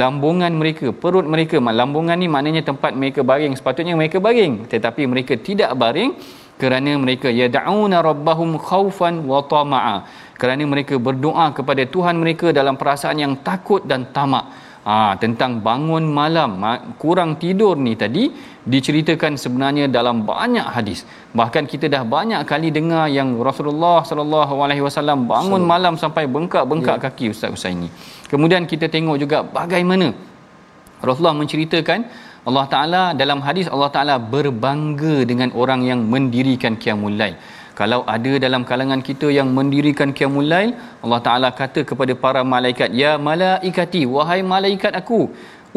Lambungan 0.02 0.54
mereka 0.62 0.94
perut 0.94 1.26
mereka 1.26 1.58
lambungan 1.80 2.18
ni 2.22 2.28
maknanya 2.30 2.62
tempat 2.70 2.94
mereka 2.94 3.26
baring 3.26 3.58
sepatutnya 3.58 3.98
mereka 3.98 4.22
baring. 4.22 4.70
Tetapi 4.74 5.02
mereka 5.10 5.34
tidak 5.48 5.74
baring 5.82 6.14
kerana 6.62 6.92
mereka 7.04 7.32
yad'una 7.32 8.04
rabbahum 8.10 8.60
khaufan 8.60 9.24
wa 9.24 9.40
tama'a. 9.54 9.98
Kerana 10.40 10.64
mereka 10.74 10.96
berdoa 11.08 11.52
kepada 11.58 11.84
Tuhan 11.94 12.16
mereka 12.24 12.52
dalam 12.60 12.76
perasaan 12.82 13.18
yang 13.24 13.34
takut 13.48 13.84
dan 13.92 14.12
tamak. 14.16 14.68
Ha, 14.80 15.20
tentang 15.22 15.60
bangun 15.60 16.08
malam 16.08 16.64
kurang 17.02 17.36
tidur 17.42 17.76
ni 17.76 17.94
tadi 18.00 18.32
diceritakan 18.64 19.36
sebenarnya 19.36 19.86
dalam 19.92 20.24
banyak 20.24 20.66
hadis. 20.76 21.04
Bahkan 21.36 21.68
kita 21.68 21.92
dah 21.92 22.04
banyak 22.16 22.42
kali 22.48 22.72
dengar 22.72 23.06
yang 23.12 23.36
Rasulullah 23.38 24.02
sallallahu 24.08 24.56
alaihi 24.64 24.82
wasallam 24.82 25.28
bangun 25.28 25.62
malam 25.74 25.94
sampai 26.00 26.26
bengkak-bengkak 26.32 26.98
ya. 26.98 27.04
kaki 27.06 27.26
Ustaz 27.36 27.52
Husaini 27.54 27.92
kemudian 28.32 28.64
kita 28.70 28.86
tengok 28.96 29.18
juga 29.18 29.38
bagaimana 29.42 30.14
Rasulullah 31.02 31.36
menceritakan 31.42 32.29
Allah 32.48 32.66
Taala 32.74 33.04
dalam 33.22 33.40
hadis 33.48 33.68
Allah 33.76 33.92
Taala 33.96 34.16
berbangga 34.34 35.16
dengan 35.32 35.50
orang 35.62 35.82
yang 35.90 36.02
mendirikan 36.14 36.76
qiyamul 36.84 37.16
lail. 37.22 37.36
Kalau 37.80 38.00
ada 38.16 38.34
dalam 38.44 38.64
kalangan 38.70 39.02
kita 39.10 39.28
yang 39.38 39.50
mendirikan 39.58 40.12
qiyamul 40.18 40.48
lail, 40.54 40.72
Allah 41.04 41.22
Taala 41.28 41.50
kata 41.62 41.82
kepada 41.90 42.14
para 42.24 42.42
malaikat, 42.54 42.92
"Ya 43.02 43.12
malaikati, 43.30 44.04
wahai 44.16 44.42
malaikat 44.54 44.96
aku, 45.02 45.22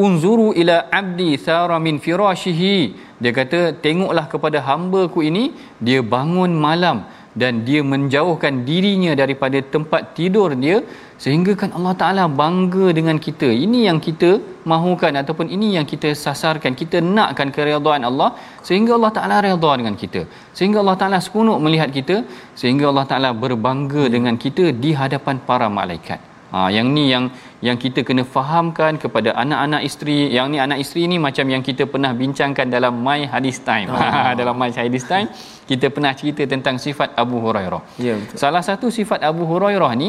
unzuru 0.05 0.51
ila 0.61 0.77
abdi 1.01 1.31
sara 1.47 1.79
min 1.87 1.99
firashihi." 2.07 2.77
Dia 3.23 3.33
kata, 3.41 3.61
"Tengoklah 3.85 4.27
kepada 4.33 4.59
hamba-ku 4.69 5.23
ini, 5.31 5.45
dia 5.87 6.03
bangun 6.15 6.55
malam 6.67 7.07
dan 7.41 7.65
dia 7.67 7.81
menjauhkan 7.93 8.55
dirinya 8.69 9.13
daripada 9.21 9.59
tempat 9.75 10.13
tidur 10.17 10.49
dia 10.65 10.77
sehingga 11.25 11.53
kan 11.61 11.71
Allah 11.79 11.95
Taala 12.01 12.25
bangga 12.41 12.87
dengan 12.99 13.17
kita. 13.27 13.49
Ini 13.65 13.81
yang 13.89 13.99
kita 14.07 14.31
mahukan 14.73 15.13
ataupun 15.21 15.47
ini 15.55 15.69
yang 15.77 15.87
kita 15.93 16.11
sasarkan. 16.23 16.75
Kita 16.81 16.99
nakkan 17.17 17.49
keridhaan 17.57 18.05
Allah 18.11 18.31
sehingga 18.69 18.93
Allah 18.99 19.13
Taala 19.17 19.37
redha 19.47 19.71
dengan 19.81 19.95
kita. 20.03 20.23
Sehingga 20.59 20.79
Allah 20.83 20.97
Taala 21.01 21.19
seronok 21.27 21.59
melihat 21.67 21.91
kita 21.99 22.17
sehingga 22.61 22.87
Allah 22.91 23.07
Taala 23.13 23.31
berbangga 23.45 24.05
dengan 24.17 24.37
kita 24.45 24.75
di 24.85 24.93
hadapan 25.03 25.39
para 25.51 25.69
malaikat. 25.79 26.21
Ha, 26.53 26.69
yang 26.77 26.89
ni 26.97 27.05
yang 27.15 27.27
yang 27.67 27.79
kita 27.85 28.01
kena 28.09 28.23
fahamkan 28.35 28.99
kepada 29.03 29.31
anak-anak 29.43 29.83
isteri. 29.89 30.19
Yang 30.37 30.47
ni 30.53 30.59
anak 30.67 30.79
isteri 30.85 31.03
ni 31.13 31.17
macam 31.27 31.47
yang 31.55 31.63
kita 31.69 31.87
pernah 31.93 32.13
bincangkan 32.21 32.67
dalam 32.77 32.95
My 33.07 33.21
Hadis 33.33 33.59
Time. 33.69 33.89
Oh. 33.95 33.99
dalam 34.41 34.55
My 34.59 34.71
Hadis 34.75 35.07
Time 35.13 35.29
kita 35.71 35.87
pernah 35.95 36.13
cerita 36.21 36.43
tentang 36.53 36.77
sifat 36.85 37.09
Abu 37.23 37.37
Hurairah. 37.45 37.83
Ya 38.07 38.15
betul. 38.21 38.37
Salah 38.43 38.63
satu 38.69 38.87
sifat 38.97 39.21
Abu 39.31 39.43
Hurairah 39.51 39.93
ni 40.03 40.09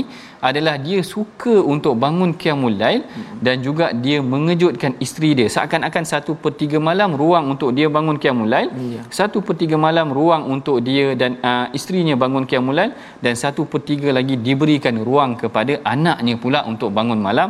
adalah 0.49 0.75
dia 0.85 0.99
suka 1.13 1.55
untuk 1.73 1.93
bangun 2.03 2.31
qiyamul 2.41 2.75
lail 2.81 3.01
hmm. 3.05 3.37
dan 3.45 3.55
juga 3.67 3.85
dia 4.05 4.17
mengejutkan 4.33 4.93
isteri 5.05 5.29
dia. 5.39 5.47
Seakan-akan 5.55 6.03
satu 6.13 6.31
per 6.43 6.53
tiga 6.61 6.79
malam 6.89 7.13
ruang 7.21 7.45
untuk 7.53 7.69
dia 7.77 7.87
bangun 7.97 8.17
qiyamul 8.23 8.49
lail, 8.53 8.69
ya. 8.95 9.01
satu 9.19 9.39
per 9.47 9.55
tiga 9.61 9.77
malam 9.85 10.09
ruang 10.17 10.43
untuk 10.55 10.77
dia 10.87 11.07
dan 11.21 11.37
uh, 11.49 11.65
isterinya 11.77 12.15
bangun 12.23 12.45
qiyamul 12.49 12.75
lail 12.79 12.91
dan 13.23 13.33
satu 13.43 13.63
per 13.73 13.81
tiga 13.89 14.09
lagi 14.17 14.35
diberikan 14.47 14.97
ruang 15.07 15.33
kepada 15.43 15.79
anaknya 15.93 16.35
pula 16.43 16.61
untuk 16.71 16.91
bangun 16.97 17.21
malam. 17.27 17.42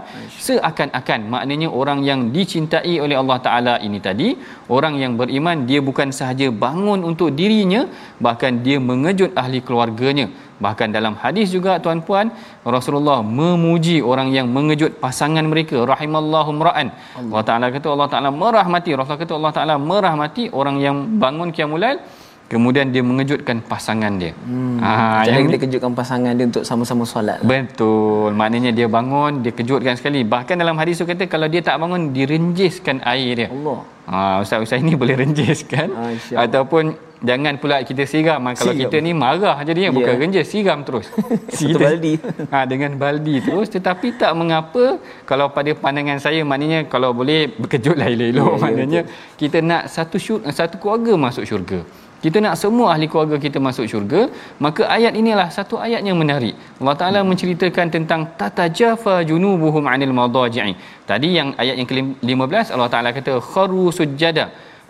Seakan-akan 0.46 1.20
maknanya 1.34 1.70
orang 1.82 2.00
yang 2.10 2.20
dicintai 2.36 2.96
oleh 3.06 3.18
Allah 3.22 3.38
Taala 3.46 3.74
ini 3.88 4.00
tadi, 4.08 4.34
orang 4.76 4.96
yang 5.04 5.14
beriman 5.20 5.68
dia 5.70 5.80
bukan 5.90 6.10
sahaja 6.20 6.48
bangun 6.64 7.02
untuk 7.10 7.30
dirinya 7.40 7.82
bahkan 8.26 8.64
dia 8.66 8.78
mengejut 8.90 9.32
ahli 9.42 9.62
keluarganya. 9.68 10.28
Bahkan 10.64 10.90
dalam 10.96 11.14
hadis 11.20 11.52
juga 11.56 11.76
tuan-puan 11.84 12.32
Rasulullah 12.76 13.20
memuji 13.40 13.98
orang 14.12 14.32
yang 14.38 14.48
mengejut 14.48 14.92
pasangan 15.04 15.44
mereka 15.44 15.78
rahimallahu 15.94 16.56
ra'an 16.70 16.88
Allah. 17.20 17.42
Taala 17.48 17.68
kata 17.76 17.88
Allah 17.96 18.08
Taala 18.14 18.30
merahmati 18.44 18.90
Rasulullah 18.96 19.24
kata 19.26 19.34
Allah 19.40 19.54
Taala 19.58 19.76
merahmati 19.92 20.44
orang 20.60 20.78
yang 20.86 20.98
bangun 21.24 21.52
qiyamul 21.56 21.84
kemudian 22.52 22.92
dia 22.94 23.04
mengejutkan 23.06 23.64
pasangan 23.64 24.14
dia. 24.20 24.32
Hmm. 24.46 24.78
Ha, 24.78 25.24
Jangan 25.26 25.50
dia 25.50 25.62
kejutkan 25.64 25.92
pasangan 25.96 26.34
dia 26.36 26.46
untuk 26.50 26.64
sama-sama 26.68 27.04
solat. 27.08 27.40
Lah. 27.42 27.48
Betul. 27.48 28.36
Maknanya 28.36 28.72
dia 28.76 28.88
bangun, 28.92 29.42
dia 29.44 29.54
kejutkan 29.56 29.96
sekali. 29.96 30.22
Bahkan 30.28 30.56
dalam 30.60 30.76
hadis 30.78 31.00
tu 31.02 31.06
kata 31.08 31.26
kalau 31.26 31.48
dia 31.48 31.64
tak 31.64 31.80
bangun, 31.80 32.12
direnjiskan 32.12 33.00
air 33.08 33.32
dia. 33.40 33.48
Allah. 33.50 33.80
Ha, 34.04 34.18
Ustaz-ustaz 34.44 34.84
ini 34.84 34.94
boleh 35.02 35.16
renjiskan. 35.16 35.88
Ha, 35.96 36.44
Ataupun 36.44 36.94
jangan 37.24 37.56
pula 37.56 37.80
kita 37.88 38.04
siram. 38.04 38.44
Kalau 38.52 38.76
siram. 38.76 38.82
kita 38.84 38.96
ni 39.00 39.12
marah 39.16 39.58
jadinya, 39.64 39.90
yeah. 39.90 39.98
bukan 39.98 40.14
renjis, 40.20 40.46
siram 40.52 40.80
terus. 40.84 41.08
Satu 41.58 41.80
baldi. 41.80 42.20
Ha, 42.52 42.68
dengan 42.68 42.92
baldi 43.00 43.40
terus. 43.40 43.72
Tetapi 43.72 44.20
tak 44.20 44.36
mengapa 44.36 45.00
kalau 45.24 45.48
pada 45.56 45.72
pandangan 45.74 46.20
saya, 46.20 46.44
maknanya 46.44 46.86
kalau 46.92 47.16
boleh 47.16 47.50
berkejutlah 47.56 48.12
elok-elok. 48.12 48.46
Yeah, 48.46 48.60
ya, 48.60 48.64
maknanya 48.68 49.02
yeah, 49.08 49.34
kita 49.40 49.58
nak 49.64 49.88
satu 49.88 50.20
syur, 50.20 50.44
satu 50.52 50.76
keluarga 50.78 51.16
masuk 51.16 51.48
syurga 51.48 51.82
kita 52.24 52.38
nak 52.44 52.56
semua 52.62 52.88
ahli 52.94 53.06
keluarga 53.12 53.38
kita 53.46 53.60
masuk 53.68 53.86
syurga 53.92 54.22
maka 54.66 54.84
ayat 54.98 55.14
inilah 55.22 55.48
satu 55.58 55.76
ayat 55.86 56.02
yang 56.08 56.18
menarik. 56.22 56.56
Allah 56.82 56.96
Taala 57.02 57.20
menceritakan 57.32 57.88
tentang 57.96 58.22
tatajafa 58.40 59.16
junubuhum 59.30 59.84
anil 59.94 60.14
madaji'i. 60.20 60.74
Tadi 61.10 61.30
yang 61.38 61.50
ayat 61.64 61.76
yang 61.80 61.88
ke-15 61.92 62.66
Allah 62.76 62.90
Taala 62.94 63.12
kata 63.18 63.34
kharu 63.52 63.86
sujada 64.00 64.46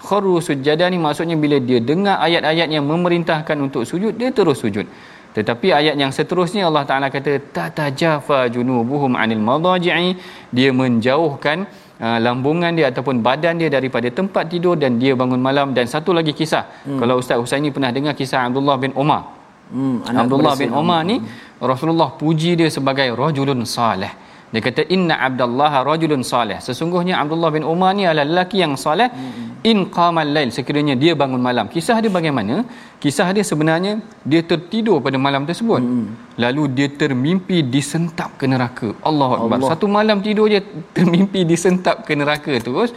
kharu 0.07 0.35
sujada 0.47 0.85
ni 0.93 0.97
maksudnya 1.05 1.35
bila 1.43 1.57
dia 1.67 1.79
dengar 1.89 2.15
ayat-ayat 2.27 2.67
yang 2.75 2.85
memerintahkan 2.91 3.57
untuk 3.65 3.83
sujud 3.91 4.13
dia 4.21 4.29
terus 4.37 4.59
sujud. 4.63 4.87
Tetapi 5.35 5.67
ayat 5.79 5.95
yang 6.01 6.11
seterusnya 6.17 6.63
Allah 6.69 6.83
Taala 6.89 7.07
kata 7.15 7.33
tatajafa 7.57 8.39
junubuhum 8.55 9.13
anil 9.23 9.41
madaji'i. 9.49 10.11
Dia 10.57 10.69
menjauhkan 10.81 11.65
uh, 11.99 12.17
lambungan 12.23 12.71
dia 12.73 12.89
ataupun 12.89 13.21
badan 13.21 13.61
dia 13.61 13.69
daripada 13.69 14.07
tempat 14.09 14.49
tidur 14.49 14.79
dan 14.79 14.97
dia 14.97 15.13
bangun 15.13 15.41
malam. 15.41 15.75
Dan 15.77 15.85
satu 15.85 16.15
lagi 16.15 16.33
kisah. 16.33 16.65
Hmm. 16.87 16.99
kalau 17.01 17.21
Ustaz 17.21 17.37
Husaini 17.37 17.69
pernah 17.69 17.91
dengar 17.93 18.13
kisah 18.17 18.47
Abdullah 18.47 18.77
bin 18.79 18.93
Umar 18.95 19.43
hmm, 19.73 19.97
Abdullah 20.07 20.53
bin 20.59 20.71
Umar 20.73 21.01
ni 21.09 21.17
Rasulullah 21.57 22.13
puji 22.13 22.53
dia 22.59 22.69
sebagai 22.69 23.09
rajulun 23.17 23.65
salih 23.65 24.11
dia 24.53 24.61
kata 24.65 24.81
inna 24.95 25.15
Abdullah 25.27 25.81
rajulun 25.87 26.21
salih. 26.31 26.57
Sesungguhnya 26.65 27.15
Abdullah 27.21 27.49
bin 27.55 27.63
Umar 27.71 27.91
ni 27.97 28.03
adalah 28.09 28.25
lelaki 28.31 28.57
yang 28.63 28.73
soleh. 28.83 29.09
Hmm. 29.09 29.49
In 29.69 29.77
qamal 29.95 30.29
lail 30.35 30.49
sekiranya 30.57 30.93
dia 31.03 31.13
bangun 31.21 31.41
malam. 31.47 31.65
Kisah 31.73 31.97
dia 32.03 32.11
bagaimana? 32.17 32.55
Kisah 33.03 33.27
dia 33.35 33.41
sebenarnya 33.51 33.93
dia 34.31 34.41
tertidur 34.51 34.97
pada 35.05 35.17
malam 35.25 35.49
tersebut. 35.49 35.81
Hmm. 35.81 36.13
Lalu 36.43 36.63
dia 36.77 36.89
termimpi 37.01 37.65
disentap 37.75 38.37
ke 38.37 38.45
neraka. 38.53 38.89
Allahu 39.09 39.33
akbar. 39.37 39.57
Allah. 39.57 39.71
Satu 39.73 39.89
malam 39.97 40.21
tidur 40.27 40.45
je 40.53 40.61
termimpi 40.97 41.41
disentap 41.53 42.05
ke 42.05 42.13
neraka 42.21 42.53
terus. 42.67 42.93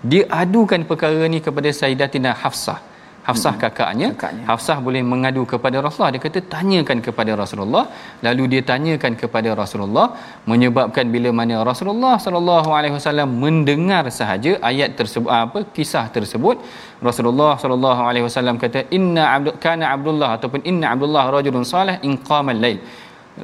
Dia 0.00 0.24
adukan 0.42 0.88
perkara 0.88 1.28
ni 1.34 1.44
kepada 1.44 1.68
Sayyidatina 1.80 2.32
Hafsah. 2.32 2.80
Hafsah 3.28 3.52
hmm. 3.54 3.62
kakaknya. 3.62 4.08
kakaknya 4.14 4.44
Hafsah 4.50 4.76
boleh 4.86 5.02
mengadu 5.12 5.42
kepada 5.52 5.76
Rasulullah 5.84 6.12
dia 6.14 6.22
kata 6.26 6.40
tanyakan 6.54 6.98
kepada 7.06 7.32
Rasulullah 7.42 7.84
lalu 8.26 8.44
dia 8.52 8.62
tanyakan 8.72 9.12
kepada 9.22 9.50
Rasulullah 9.62 10.06
menyebabkan 10.52 11.08
bila 11.14 11.32
mana 11.40 11.56
Rasulullah 11.70 12.14
sallallahu 12.24 12.70
alaihi 12.78 12.94
wasallam 12.98 13.30
mendengar 13.44 14.04
sahaja 14.18 14.52
ayat 14.70 14.92
tersebut 15.00 15.30
apa 15.44 15.60
kisah 15.78 16.04
tersebut 16.16 16.58
Rasulullah 17.08 17.52
sallallahu 17.62 18.02
alaihi 18.10 18.26
wasallam 18.28 18.58
kata 18.64 18.82
inna 18.98 19.24
abdu 19.36 19.52
kana 19.66 19.86
abdullah 19.94 20.30
ataupun 20.36 20.62
inna 20.72 20.86
abdullah 20.94 21.24
rajulun 21.36 21.66
salih 21.74 21.96
in 22.08 22.14
qamal 22.30 22.60
lail 22.66 22.80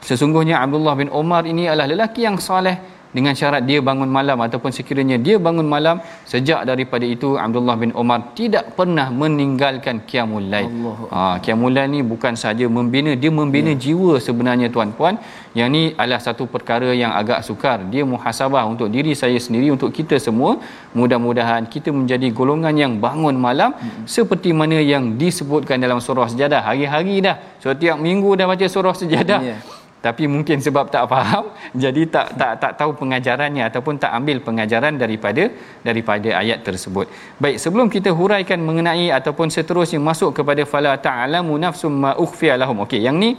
sesungguhnya 0.09 0.57
Abdullah 0.64 0.95
bin 1.01 1.09
Umar 1.20 1.43
ini 1.53 1.66
adalah 1.66 1.91
lelaki 1.93 2.22
yang 2.26 2.39
soleh 2.49 2.76
dengan 3.16 3.34
syarat 3.38 3.62
dia 3.68 3.78
bangun 3.88 4.11
malam 4.16 4.38
ataupun 4.46 4.70
sekiranya 4.76 5.16
dia 5.26 5.36
bangun 5.46 5.66
malam 5.74 5.96
sejak 6.32 6.61
daripada 6.70 7.06
itu 7.14 7.28
Abdullah 7.44 7.76
bin 7.82 7.90
Umar 8.02 8.18
tidak 8.38 8.64
pernah 8.78 9.06
meninggalkan 9.22 9.96
qiyamul 10.08 10.46
lail. 10.52 10.70
Ha 11.14 11.42
qiyamul 11.44 11.74
lail 11.76 11.88
ni 11.94 12.00
bukan 12.12 12.34
saja 12.42 12.66
membina 12.76 13.12
dia 13.22 13.32
membina 13.40 13.72
ya. 13.74 13.80
jiwa 13.84 14.14
sebenarnya 14.26 14.70
tuan-puan. 14.74 15.16
Yang 15.58 15.68
ni 15.74 15.82
adalah 16.00 16.20
satu 16.26 16.46
perkara 16.54 16.90
yang 17.02 17.11
agak 17.20 17.42
sukar. 17.48 17.78
Dia 17.92 18.06
muhasabah 18.12 18.62
untuk 18.72 18.86
diri 18.94 19.18
saya 19.22 19.38
sendiri 19.46 19.74
untuk 19.74 19.90
kita 19.98 20.16
semua. 20.26 20.52
Mudah-mudahan 20.94 21.66
kita 21.74 21.90
menjadi 21.98 22.30
golongan 22.30 22.74
yang 22.82 22.92
bangun 23.06 23.34
malam 23.34 23.74
hmm. 23.74 24.06
seperti 24.16 24.54
mana 24.61 24.78
yang 24.92 25.18
disebutkan 25.22 25.82
dalam 25.82 25.98
surah 25.98 26.30
sejadah 26.30 26.62
hari-hari 26.62 27.18
dah. 27.26 27.36
Setiap 27.58 27.98
minggu 27.98 28.30
dah 28.38 28.46
baca 28.46 28.66
surah 28.76 28.94
sejadah. 29.02 29.40
Yeah 29.42 29.80
tapi 30.07 30.24
mungkin 30.34 30.59
sebab 30.66 30.88
tak 30.94 31.05
faham 31.12 31.44
jadi 31.84 32.03
tak 32.14 32.26
tak 32.40 32.53
tak 32.62 32.72
tahu 32.80 32.90
pengajarannya 33.01 33.62
ataupun 33.68 33.94
tak 34.03 34.12
ambil 34.18 34.36
pengajaran 34.46 34.94
daripada 35.03 35.44
daripada 35.88 36.28
ayat 36.42 36.61
tersebut. 36.68 37.07
Baik, 37.42 37.57
sebelum 37.64 37.86
kita 37.94 38.11
huraikan 38.20 38.61
mengenai 38.68 39.09
ataupun 39.18 39.48
seterusnya 39.57 40.01
masuk 40.11 40.30
kepada 40.40 40.64
fala 40.72 40.92
ta'lamu 41.09 41.55
nafsum 41.64 41.92
ma 42.05 42.12
ukhfiya 42.24 42.57
lahum. 42.62 42.84
Okey, 42.84 43.01
yang 43.07 43.16
ni 43.22 43.30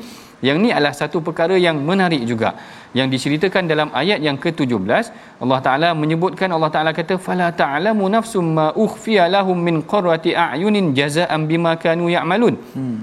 yang 0.47 0.57
ni 0.63 0.69
adalah 0.75 0.93
satu 1.01 1.17
perkara 1.27 1.55
yang 1.65 1.77
menarik 1.89 2.21
juga 2.31 2.49
yang 2.97 3.07
diceritakan 3.13 3.63
dalam 3.71 3.89
ayat 4.01 4.19
yang 4.27 4.37
ke-17 4.43 5.05
Allah 5.43 5.59
Taala 5.65 5.89
menyebutkan 6.01 6.49
Allah 6.55 6.71
Taala 6.75 6.91
kata 6.99 7.15
fala 7.27 7.47
ta'lamu 7.61 8.05
nafsum 8.15 8.45
ma 8.57 8.67
ukhfiya 8.85 9.25
lahum 9.35 9.57
min 9.67 9.85
qurrati 9.91 10.33
a'yunin 10.45 10.87
jazaa'an 10.97 11.45
bima 11.51 11.73
kanu 11.83 12.09
ya'malun. 12.15 12.57
Hmm. 12.75 12.97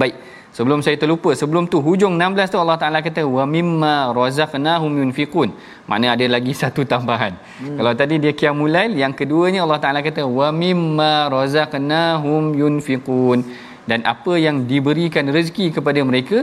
Baik. 0.00 0.14
Sebelum 0.56 0.80
saya 0.86 0.96
terlupa, 1.02 1.30
sebelum 1.40 1.66
tu 1.72 1.78
hujung 1.86 2.14
16 2.14 2.52
tu 2.54 2.58
Allah 2.62 2.78
Taala 2.82 2.98
kata 3.06 3.22
wa 3.36 3.44
mimma 3.54 3.94
razaqnahum 4.18 4.92
yunfiqun. 5.02 5.50
Makna 5.90 6.14
ada 6.14 6.26
lagi 6.34 6.52
satu 6.62 6.86
tambahan. 6.92 7.34
Hmm. 7.58 7.76
Kalau 7.78 7.92
tadi 8.00 8.22
dia 8.22 8.32
qiyamul 8.40 8.70
lail, 8.76 8.92
yang 9.02 9.14
keduanya 9.20 9.60
Allah 9.66 9.80
Taala 9.84 10.00
kata 10.08 10.22
wa 10.38 10.48
mimma 10.62 11.12
razaqnahum 11.36 12.54
yunfiqun. 12.62 13.40
Dan 13.90 14.00
apa 14.12 14.34
yang 14.40 14.56
diberikan 14.70 15.26
rezeki 15.36 15.66
kepada 15.76 16.00
mereka, 16.10 16.38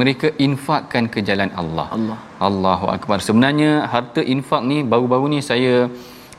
mereka 0.00 0.28
infakkan 0.46 1.10
ke 1.12 1.20
jalan 1.28 1.50
Allah. 1.62 1.86
Allah. 1.96 2.18
Allahu 2.48 2.86
akbar. 2.96 3.18
Sebenarnya 3.26 3.84
harta 3.94 4.22
infak 4.34 4.62
ni 4.70 4.78
baru-baru 4.92 5.26
ni 5.34 5.40
saya 5.50 5.90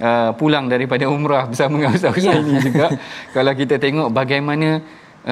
uh, 0.02 0.32
pulang 0.40 0.66
daripada 0.72 1.06
umrah 1.16 1.44
bersama 1.52 1.76
dengan 1.78 1.94
Ustaz 2.00 2.24
ya. 2.24 2.40
ini 2.40 2.58
juga. 2.68 2.88
Kalau 3.36 3.54
kita 3.62 3.78
tengok 3.86 4.10
bagaimana 4.16 4.82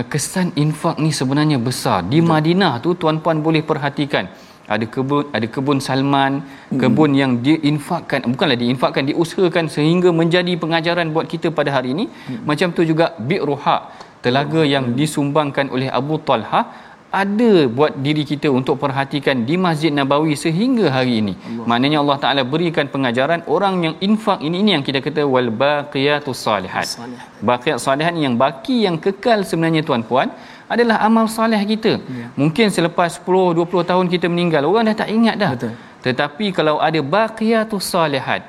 kesan 0.03 0.51
infak 0.63 0.99
ni 0.99 1.11
sebenarnya 1.19 1.57
besar. 1.67 2.03
Di 2.03 2.19
Betul. 2.19 2.29
Madinah 2.31 2.73
tu 2.83 2.89
tuan-puan 2.99 3.39
boleh 3.39 3.63
perhatikan 3.63 4.27
ada 4.73 4.85
kebun 4.93 5.29
ada 5.37 5.47
kebun 5.55 5.77
Salman, 5.87 6.33
hmm. 6.41 6.79
kebun 6.81 7.11
yang 7.13 7.31
diinfakkan 7.45 8.25
bukanlah 8.33 8.57
diinfakkan 8.63 9.05
diusahakan 9.09 9.65
sehingga 9.75 10.09
menjadi 10.09 10.53
pengajaran 10.63 11.13
buat 11.15 11.29
kita 11.33 11.53
pada 11.53 11.69
hari 11.75 11.93
ini. 11.95 12.05
Hmm. 12.09 12.41
Macam 12.49 12.73
tu 12.77 12.81
juga 12.91 13.13
Bi'ruha, 13.29 13.77
telaga 14.25 14.61
hmm. 14.65 14.71
yang 14.73 14.85
disumbangkan 14.99 15.69
oleh 15.69 15.89
Abu 15.99 16.17
Talha 16.27 16.61
ada 17.21 17.51
buat 17.77 17.93
diri 18.05 18.23
kita 18.31 18.47
untuk 18.59 18.75
perhatikan 18.83 19.47
di 19.49 19.55
Masjid 19.65 19.91
Nabawi 19.97 20.33
sehingga 20.43 20.85
hari 20.95 21.13
ini. 21.21 21.33
Allah. 21.39 21.65
Maknanya 21.69 21.97
Allah 22.03 22.17
Taala 22.23 22.41
berikan 22.53 22.85
pengajaran 22.93 23.41
orang 23.55 23.75
yang 23.85 23.95
infak 24.07 24.39
ini 24.47 24.57
ini 24.63 24.69
yang 24.75 24.83
kita 24.87 24.99
kata 25.05 25.23
wal 25.33 25.49
baqiyatus 25.63 26.39
salihat. 26.47 26.87
Baqiyat 27.49 27.79
salihat 27.87 28.13
yang 28.25 28.35
baki 28.43 28.77
yang 28.87 28.97
kekal 29.05 29.41
sebenarnya 29.49 29.83
tuan-puan 29.87 30.29
adalah 30.73 30.97
amal 31.07 31.25
soleh 31.37 31.61
kita. 31.71 31.93
Ya. 32.19 32.27
Mungkin 32.41 32.67
selepas 32.77 33.09
10 33.21 33.63
20 33.63 33.89
tahun 33.91 34.05
kita 34.13 34.27
meninggal 34.33 34.63
orang 34.69 34.91
dah 34.91 34.97
tak 35.03 35.09
ingat 35.17 35.35
dah. 35.43 35.51
Betul. 35.55 35.73
Tetapi 36.05 36.45
kalau 36.57 36.75
ada 36.87 36.99
baqiyatus 37.15 37.85
salihat 37.95 38.41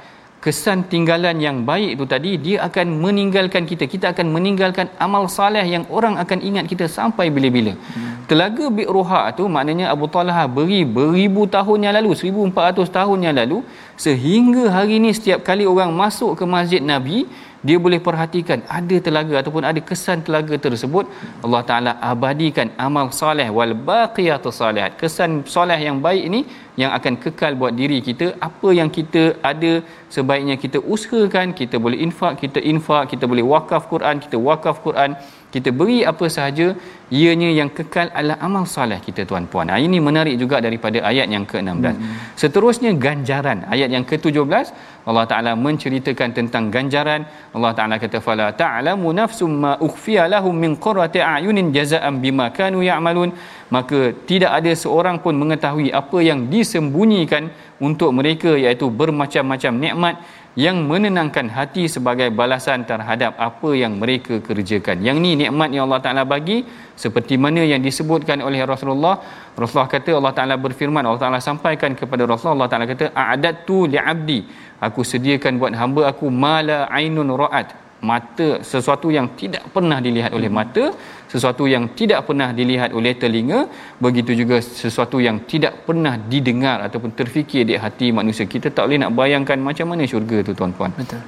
kesan 0.47 0.87
tinggalan 0.91 1.37
yang 1.43 1.57
baik 1.69 1.99
itu 1.99 2.05
tadi 2.13 2.31
dia 2.45 2.57
akan 2.67 2.87
meninggalkan 3.05 3.67
kita 3.71 3.85
kita 3.95 4.07
akan 4.15 4.27
meninggalkan 4.35 4.87
amal 5.07 5.25
saleh 5.37 5.65
yang 5.75 5.85
orang 5.97 6.15
akan 6.23 6.39
ingat 6.49 6.65
kita 6.73 6.87
sampai 6.97 7.27
bila-bila 7.35 7.73
hmm. 7.75 8.31
telaga 8.31 8.67
bi'ruha 8.79 9.23
tu 9.39 9.51
maknanya 9.57 9.91
Abu 9.95 10.07
Talha 10.15 10.45
beri 10.59 10.81
beribu 10.99 11.51
tahun 11.57 11.91
yang 11.91 11.95
lalu 11.99 12.15
1400 12.15 12.97
tahun 12.99 13.19
yang 13.27 13.35
lalu 13.41 13.59
sehingga 14.05 14.71
hari 14.77 15.03
ini 15.03 15.11
setiap 15.19 15.43
kali 15.49 15.67
orang 15.73 15.91
masuk 16.03 16.39
ke 16.39 16.45
masjid 16.55 16.83
Nabi 16.93 17.27
dia 17.69 17.79
boleh 17.85 18.01
perhatikan 18.07 18.61
ada 18.79 18.97
telaga 19.07 19.35
ataupun 19.41 19.65
ada 19.71 19.81
kesan 19.89 20.19
telaga 20.27 20.55
tersebut 20.67 21.05
Allah 21.45 21.63
Taala 21.71 21.93
abadikan 22.11 22.69
amal 22.87 23.09
soleh 23.21 23.49
wal 23.57 23.75
baqiyatus 23.91 24.59
salihat. 24.63 24.93
Kesan 25.01 25.31
soleh 25.55 25.79
yang 25.87 25.99
baik 26.07 26.23
ini 26.31 26.41
yang 26.83 26.91
akan 26.99 27.15
kekal 27.25 27.53
buat 27.61 27.75
diri 27.81 27.99
kita. 28.09 28.27
Apa 28.49 28.69
yang 28.79 28.91
kita 28.99 29.23
ada 29.51 29.73
sebaiknya 30.15 30.57
kita 30.65 30.79
usahakan 30.95 31.57
kita 31.61 31.77
boleh 31.85 31.99
infak 32.07 32.35
kita 32.43 32.61
infak 32.73 33.05
kita 33.13 33.25
boleh 33.33 33.45
wakaf 33.53 33.85
Quran 33.93 34.17
kita 34.25 34.37
wakaf 34.49 34.79
Quran 34.87 35.13
kita 35.55 35.71
beri 35.79 35.99
apa 36.11 36.27
sahaja 36.37 36.67
ianya 37.19 37.49
yang 37.59 37.71
kekal 37.77 38.11
adalah 38.19 38.37
amal 38.47 38.65
soleh 38.75 38.99
kita 39.07 39.23
tuan-puan. 39.31 39.71
Ha, 39.71 39.79
ini 39.87 39.99
menarik 40.09 40.35
juga 40.43 40.57
daripada 40.67 40.99
ayat 41.11 41.27
yang 41.35 41.45
ke-16. 41.51 41.95
Hmm. 41.95 42.15
Seterusnya 42.43 42.91
ganjaran. 43.05 43.59
Ayat 43.75 43.89
yang 43.95 44.05
ke-17 44.11 44.67
Allah 45.07 45.25
Taala 45.31 45.53
menceritakan 45.67 46.31
tentang 46.39 46.65
ganjaran. 46.75 47.23
Allah 47.57 47.73
Taala 47.79 47.97
kata 48.03 48.19
fala 48.27 48.47
ta'lamu 48.63 49.15
nafsum 49.21 49.53
ma 49.65 49.73
ukhfiya 49.89 50.27
lahum 50.35 50.55
min 50.65 50.75
qurrati 50.87 51.23
a'yunin 51.23 51.71
jazaa'an 51.77 52.19
bima 52.25 52.51
kanu 52.59 52.83
ya'malun. 52.91 53.31
Maka 53.71 54.01
tidak 54.31 54.51
ada 54.59 54.73
seorang 54.75 55.23
pun 55.23 55.35
mengetahui 55.43 55.89
apa 56.01 56.19
yang 56.29 56.51
disembunyikan 56.51 57.55
untuk 57.87 58.11
mereka 58.19 58.51
iaitu 58.65 58.87
bermacam-macam 59.01 59.73
nikmat 59.85 60.15
yang 60.57 60.89
menenangkan 60.89 61.53
hati 61.53 61.85
sebagai 61.85 62.33
balasan 62.33 62.89
terhadap 62.89 63.37
apa 63.37 63.71
yang 63.77 64.01
mereka 64.01 64.41
kerjakan. 64.41 65.05
Yang 65.05 65.17
ni 65.21 65.31
nikmat 65.45 65.69
yang 65.69 65.85
Allah 65.85 66.01
Taala 66.01 66.23
bagi 66.25 66.65
seperti 66.97 67.37
mana 67.37 67.61
yang 67.61 67.85
disebutkan 67.85 68.41
oleh 68.41 68.65
Rasulullah. 68.65 69.21
Rasulullah 69.53 69.93
kata 69.93 70.17
Allah 70.17 70.33
Taala 70.33 70.57
berfirman, 70.57 71.05
Allah 71.05 71.21
Taala 71.21 71.41
sampaikan 71.45 71.93
kepada 71.93 72.25
Rasulullah, 72.25 72.65
Allah 72.65 72.71
Taala 72.73 72.87
kata 72.89 73.13
a'adattu 73.13 73.85
li'abdi. 73.85 74.41
Aku 74.81 75.05
sediakan 75.05 75.61
buat 75.61 75.73
hamba 75.77 76.09
aku 76.09 76.33
mala 76.33 76.89
ainun 76.89 77.29
ra'at 77.37 77.86
mata 78.11 78.61
sesuatu 78.61 79.09
yang 79.09 79.27
tidak 79.41 79.63
pernah 79.75 79.99
dilihat 80.05 80.33
oleh 80.39 80.51
mata 80.53 80.93
sesuatu 81.33 81.65
yang 81.75 81.85
tidak 81.99 82.21
pernah 82.29 82.49
dilihat 82.59 82.91
oleh 82.99 83.13
telinga 83.23 83.61
begitu 84.05 84.33
juga 84.41 84.59
sesuatu 84.83 85.19
yang 85.27 85.39
tidak 85.51 85.73
pernah 85.87 86.15
didengar 86.33 86.79
ataupun 86.87 87.13
terfikir 87.21 87.65
di 87.71 87.75
hati 87.85 88.09
manusia. 88.19 88.47
Kita 88.47 88.71
tak 88.71 88.87
boleh 88.87 89.01
nak 89.05 89.13
bayangkan 89.21 89.59
macam 89.59 89.89
mana 89.93 90.05
syurga 90.13 90.39
tu 90.47 90.55
tuan-puan. 90.55 90.93
Betul. 91.01 91.23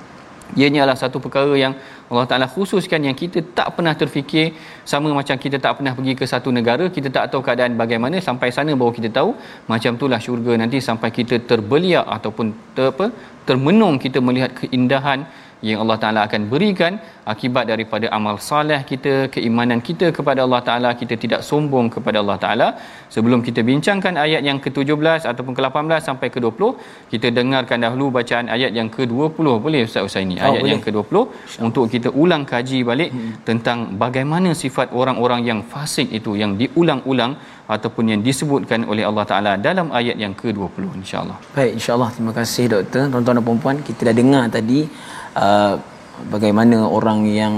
Ianya 0.57 0.81
adalah 0.85 0.97
satu 0.97 1.21
perkara 1.25 1.53
yang 1.61 1.73
Allah 2.09 2.25
Taala 2.31 2.47
khususkan 2.49 3.05
yang 3.05 3.17
kita 3.23 3.39
tak 3.59 3.69
pernah 3.77 3.93
terfikir 3.93 4.57
sama 4.91 5.13
macam 5.19 5.37
kita 5.45 5.61
tak 5.65 5.73
pernah 5.77 5.93
pergi 5.99 6.13
ke 6.21 6.25
satu 6.33 6.49
negara 6.59 6.85
kita 6.97 7.09
tak 7.17 7.25
tahu 7.33 7.45
keadaan 7.47 7.77
bagaimana 7.83 8.17
sampai 8.29 8.49
sana 8.57 8.73
baru 8.81 8.93
kita 8.99 9.11
tahu 9.19 9.31
macam 9.73 9.93
itulah 9.99 10.21
syurga 10.27 10.57
nanti 10.63 10.81
sampai 10.89 11.11
kita 11.19 11.37
terbeliak 11.51 12.07
ataupun 12.17 12.47
ter, 12.77 12.89
apa 12.95 13.07
termenung 13.49 14.01
kita 14.05 14.25
melihat 14.29 14.53
keindahan 14.61 15.29
yang 15.69 15.81
Allah 15.83 15.99
Taala 16.03 16.21
akan 16.29 16.43
berikan 16.53 16.93
akibat 17.33 17.65
daripada 17.71 18.07
amal 18.17 18.37
soleh 18.49 18.81
kita 18.91 19.13
keimanan 19.35 19.81
kita 19.89 20.07
kepada 20.17 20.41
Allah 20.47 20.61
taala 20.69 20.91
kita 21.01 21.15
tidak 21.25 21.41
sombong 21.49 21.87
kepada 21.95 22.19
Allah 22.23 22.37
taala 22.45 22.69
sebelum 23.15 23.41
kita 23.47 23.61
bincangkan 23.71 24.15
ayat 24.25 24.43
yang 24.49 24.59
ke-17 24.65 25.29
ataupun 25.33 25.53
ke-18 25.59 26.01
sampai 26.09 26.29
ke-20 26.35 26.63
kita 27.13 27.29
dengarkan 27.39 27.85
dahulu 27.85 28.07
bacaan 28.19 28.49
ayat 28.57 28.73
yang 28.79 28.89
ke-20 28.97 29.47
boleh 29.67 29.83
ustaz 29.89 30.09
Usaini 30.09 30.37
oh, 30.39 30.47
ayat 30.47 30.63
boleh. 30.63 30.73
yang 30.73 30.83
ke-20 30.87 31.17
untuk 31.69 31.85
kita 31.95 32.09
ulang 32.23 32.45
kaji 32.53 32.81
balik 32.91 33.13
hmm. 33.13 33.35
tentang 33.49 33.79
bagaimana 34.05 34.51
sifat 34.63 34.89
orang-orang 35.03 35.43
yang 35.51 35.61
fasik 35.75 36.09
itu 36.21 36.33
yang 36.43 36.55
diulang-ulang 36.63 37.35
ataupun 37.75 38.05
yang 38.13 38.21
disebutkan 38.27 38.81
oleh 38.93 39.05
Allah 39.09 39.25
Taala 39.31 39.53
dalam 39.67 39.89
ayat 39.99 40.17
yang 40.23 40.33
ke-20 40.41 40.85
insya-Allah. 41.01 41.37
Baik 41.57 41.73
insya-Allah 41.79 42.09
terima 42.17 42.33
kasih 42.39 42.65
doktor. 42.73 43.03
Tuan-tuan 43.13 43.37
dan 43.39 43.45
puan-puan 43.49 43.77
kita 43.89 44.09
dah 44.09 44.17
dengar 44.21 44.45
tadi 44.57 44.81
uh, 45.39 45.75
bagaimana 46.35 46.83
orang 46.83 47.23
yang 47.31 47.55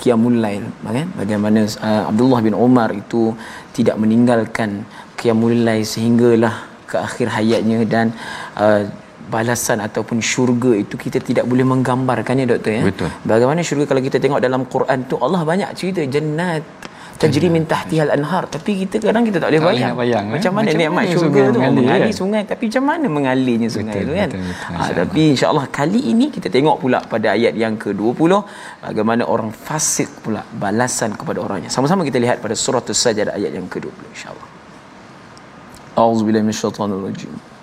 qiyamul 0.00 0.38
lail 0.44 0.64
kan 0.86 1.08
bagaimana 1.20 1.60
uh, 1.82 2.08
Abdullah 2.10 2.40
bin 2.40 2.54
Umar 2.54 2.94
itu 2.94 3.34
tidak 3.76 3.98
meninggalkan 4.02 4.86
qiyamul 5.18 5.52
lail 5.66 5.84
sehinggalah 5.84 6.54
ke 6.88 6.96
akhir 6.96 7.26
hayatnya 7.36 7.84
dan 7.84 8.06
uh, 8.56 8.88
balasan 9.28 9.78
ataupun 9.84 10.24
syurga 10.24 10.72
itu 10.72 10.96
kita 10.96 11.20
tidak 11.20 11.44
boleh 11.44 11.64
menggambarkannya 11.68 12.48
doktor 12.48 12.72
ya. 12.80 12.82
Betul. 12.88 13.08
Bagaimana 13.28 13.60
syurga 13.60 13.84
kalau 13.92 14.00
kita 14.00 14.16
tengok 14.24 14.40
dalam 14.40 14.64
Quran 14.64 15.04
tu 15.04 15.20
Allah 15.20 15.44
banyak 15.44 15.70
cerita 15.76 16.00
jannat 16.08 16.64
tajri 17.18 17.48
min 17.50 17.66
tahtihal 17.66 18.10
anhar 18.14 18.46
tapi 18.46 18.86
kita 18.86 19.02
kadang 19.02 19.26
kita 19.26 19.42
tak 19.42 19.50
boleh 19.50 19.62
bayang, 19.66 19.94
bayang 19.98 20.24
eh? 20.30 20.32
macam 20.38 20.52
mana 20.54 20.68
nikmat 20.70 21.04
syurga 21.10 21.42
tu? 21.50 21.58
mengalir, 21.58 21.82
mengalir 21.82 22.10
kan? 22.10 22.20
sungai. 22.22 22.42
Tapi 22.46 22.62
macam 22.70 22.84
mana 22.86 23.06
mengalirnya 23.10 23.68
sungai 23.68 23.94
betul, 23.98 24.08
tu 24.08 24.12
kan? 24.14 24.28
betul, 24.30 24.42
betul, 24.46 24.74
ha, 24.78 24.82
tapi 25.02 25.20
insyaallah 25.34 25.66
kali 25.68 26.00
ini 26.12 26.26
kita 26.30 26.48
tengok 26.48 26.76
pula 26.78 26.98
pada 27.02 27.34
ayat 27.34 27.54
yang 27.58 27.74
ke-20 27.74 28.32
bagaimana 28.86 29.22
orang 29.26 29.50
fasik 29.50 30.08
pula 30.22 30.46
balasan 30.46 31.18
kepada 31.18 31.38
orangnya. 31.42 31.68
Sama-sama 31.68 32.06
kita 32.06 32.22
lihat 32.22 32.38
pada 32.38 32.54
surah 32.54 32.80
as-sajdah 32.86 33.34
ayat 33.34 33.50
yang 33.50 33.66
ke-20 33.66 34.02
insyaallah. 34.14 34.48
Auzubillahi 35.98 36.46
minasyaitanir 36.46 37.02
rajim 37.02 37.57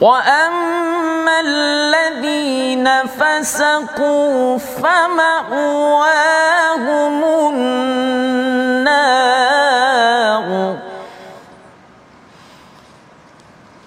واما 0.00 1.40
الذين 1.40 2.88
فسقوا 3.06 4.58
فماواهم 4.58 5.54
النار 7.54 8.84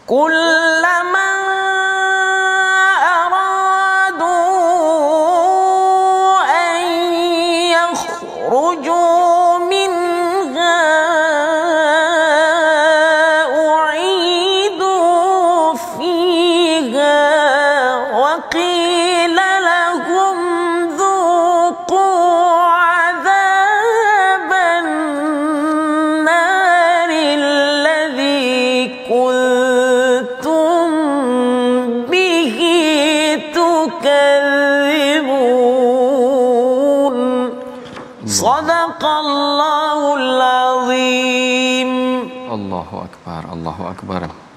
كلما 0.07 1.06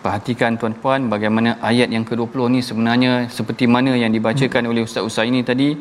Perhatikan 0.01 0.57
tuan-puan 0.57 1.12
bagaimana 1.12 1.61
ayat 1.61 1.92
yang 1.92 2.09
ke-20 2.09 2.40
ni 2.48 2.61
sebenarnya 2.64 3.28
seperti 3.28 3.68
mana 3.68 3.92
yang 3.92 4.09
dibacakan 4.09 4.64
hmm. 4.64 4.70
oleh 4.72 4.82
Ustaz 4.88 5.05
Usai 5.05 5.28
ini 5.28 5.44
tadi 5.44 5.76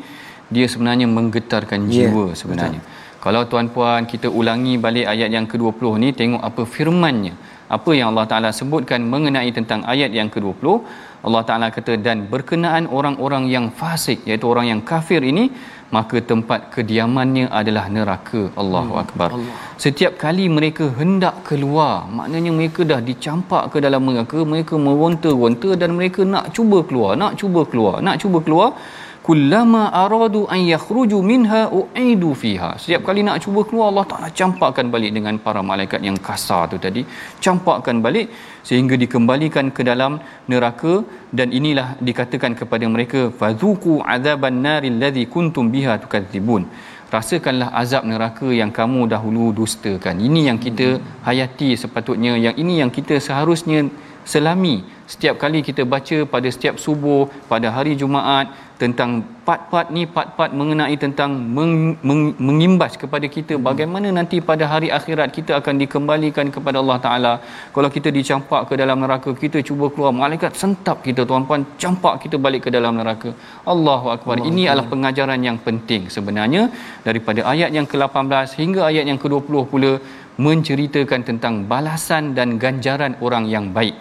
dia 0.52 0.66
sebenarnya 0.68 1.08
menggetarkan 1.08 1.88
ya, 1.88 2.10
jiwa 2.10 2.28
yeah, 2.28 2.36
sebenarnya. 2.36 2.80
Betul. 2.84 2.98
Kalau 3.20 3.42
tuan-puan 3.48 4.04
kita 4.04 4.28
ulangi 4.28 4.76
balik 4.76 5.08
ayat 5.08 5.32
yang 5.32 5.44
ke-20 5.44 5.84
ni 6.04 6.08
tengok 6.12 6.40
apa 6.40 6.62
firman-Nya. 6.64 7.34
Apa 7.70 7.90
yang 7.96 8.12
Allah 8.12 8.26
Taala 8.26 8.50
sebutkan 8.50 9.00
mengenai 9.04 9.48
tentang 9.56 9.86
ayat 9.86 10.10
yang 10.10 10.28
ke-20 10.28 10.66
Allah 11.20 11.42
Taala 11.48 11.66
kata 11.68 12.00
dan 12.00 12.26
berkenaan 12.32 12.88
orang-orang 12.88 13.44
yang 13.52 13.68
fasik 13.80 14.24
iaitu 14.28 14.48
orang 14.48 14.72
yang 14.72 14.80
kafir 14.80 15.20
ini 15.20 15.52
maka 15.96 16.16
tempat 16.30 16.60
kediamannya 16.74 17.46
adalah 17.60 17.84
neraka 17.96 18.42
Allahu 18.62 18.92
hmm. 18.94 19.02
akbar 19.04 19.28
Allah. 19.36 19.56
setiap 19.84 20.12
kali 20.24 20.44
mereka 20.58 20.86
hendak 21.00 21.36
keluar 21.48 21.94
maknanya 22.18 22.52
mereka 22.58 22.80
dah 22.92 23.00
dicampak 23.08 23.64
ke 23.74 23.78
dalam 23.86 24.04
neraka 24.08 24.40
mereka 24.52 24.74
meronta-ronta 24.86 25.70
dan 25.82 25.92
mereka 25.98 26.22
nak 26.34 26.46
cuba 26.56 26.80
keluar 26.88 27.12
nak 27.22 27.34
cuba 27.42 27.62
keluar 27.72 27.96
nak 28.06 28.18
cuba 28.22 28.40
keluar 28.46 28.68
kullama 29.26 29.82
aradu 30.02 30.40
an 30.54 30.60
yakhruju 30.72 31.18
minha 31.30 31.60
uidu 31.78 32.30
fiha. 32.42 32.70
Setiap 32.82 33.02
kali 33.08 33.20
nak 33.26 33.38
cuba 33.44 33.60
keluar 33.68 33.86
Allah 33.90 34.06
Taala 34.10 34.28
campakkan 34.40 34.86
balik 34.94 35.12
dengan 35.16 35.34
para 35.46 35.62
malaikat 35.70 36.00
yang 36.08 36.18
kasar 36.28 36.62
tu 36.72 36.78
tadi. 36.86 37.02
Campakkan 37.46 37.98
balik 38.06 38.28
sehingga 38.68 38.96
dikembalikan 39.02 39.68
ke 39.76 39.82
dalam 39.90 40.14
neraka 40.52 40.94
dan 41.38 41.48
inilah 41.58 41.88
dikatakan 42.08 42.54
kepada 42.60 42.86
mereka 42.94 43.20
fazuqu 43.40 43.94
azaban 44.14 44.58
naril 44.66 44.96
ladzi 45.02 45.26
kuntum 45.34 45.68
biha 45.74 45.96
tukadzibun. 46.04 46.64
Rasakanlah 47.14 47.68
azab 47.80 48.02
neraka 48.10 48.48
yang 48.58 48.70
kamu 48.78 49.00
dahulu 49.12 49.44
dustakan. 49.60 50.16
Ini 50.26 50.40
yang 50.48 50.58
kita 50.66 50.88
hayati 51.28 51.70
sepatutnya. 51.82 52.32
Yang 52.46 52.56
ini 52.62 52.74
yang 52.82 52.90
kita 52.98 53.18
seharusnya 53.26 53.78
selami. 54.32 54.76
Setiap 55.12 55.36
kali 55.42 55.60
kita 55.68 55.82
baca 55.92 56.16
pada 56.32 56.48
setiap 56.54 56.78
subuh 56.78 57.26
pada 57.50 57.68
hari 57.76 57.92
Jumaat 58.00 58.46
tentang 58.82 59.10
part-part 59.46 59.88
ni 59.94 60.02
part-part 60.16 60.52
mengenai 60.60 60.94
tentang 61.04 61.30
meng, 61.56 61.72
meng, 62.08 62.22
mengimbas 62.46 62.92
kepada 63.02 63.26
kita 63.36 63.54
bagaimana 63.68 64.08
nanti 64.18 64.36
pada 64.50 64.64
hari 64.72 64.88
akhirat 64.98 65.28
kita 65.36 65.52
akan 65.60 65.74
dikembalikan 65.82 66.46
kepada 66.54 66.76
Allah 66.82 66.98
Taala. 67.06 67.32
Kalau 67.74 67.90
kita 67.96 68.08
dicampak 68.18 68.62
ke 68.70 68.74
dalam 68.82 68.98
neraka 69.04 69.32
kita 69.42 69.60
cuba 69.68 69.86
keluar 69.92 70.12
malaikat 70.22 70.54
sentap 70.62 71.04
kita 71.08 71.24
tuan-puan 71.30 71.64
campak 71.82 72.14
kita 72.24 72.38
balik 72.46 72.62
ke 72.66 72.72
dalam 72.76 72.94
neraka. 73.00 73.32
Allahu 73.74 74.08
akbar. 74.14 74.36
Allah 74.38 74.48
ini 74.50 74.62
Allah. 74.62 74.72
adalah 74.72 74.86
pengajaran 74.94 75.42
yang 75.48 75.58
penting 75.66 76.04
sebenarnya 76.16 76.62
daripada 77.08 77.42
ayat 77.52 77.70
yang 77.78 77.88
ke-18 77.92 78.56
hingga 78.62 78.82
ayat 78.90 79.04
yang 79.12 79.20
ke-20 79.24 79.54
pula 79.72 79.92
menceritakan 80.38 81.20
tentang 81.26 81.66
balasan 81.66 82.36
dan 82.38 82.60
ganjaran 82.62 83.18
orang 83.24 83.50
yang 83.50 83.74
baik 83.74 83.96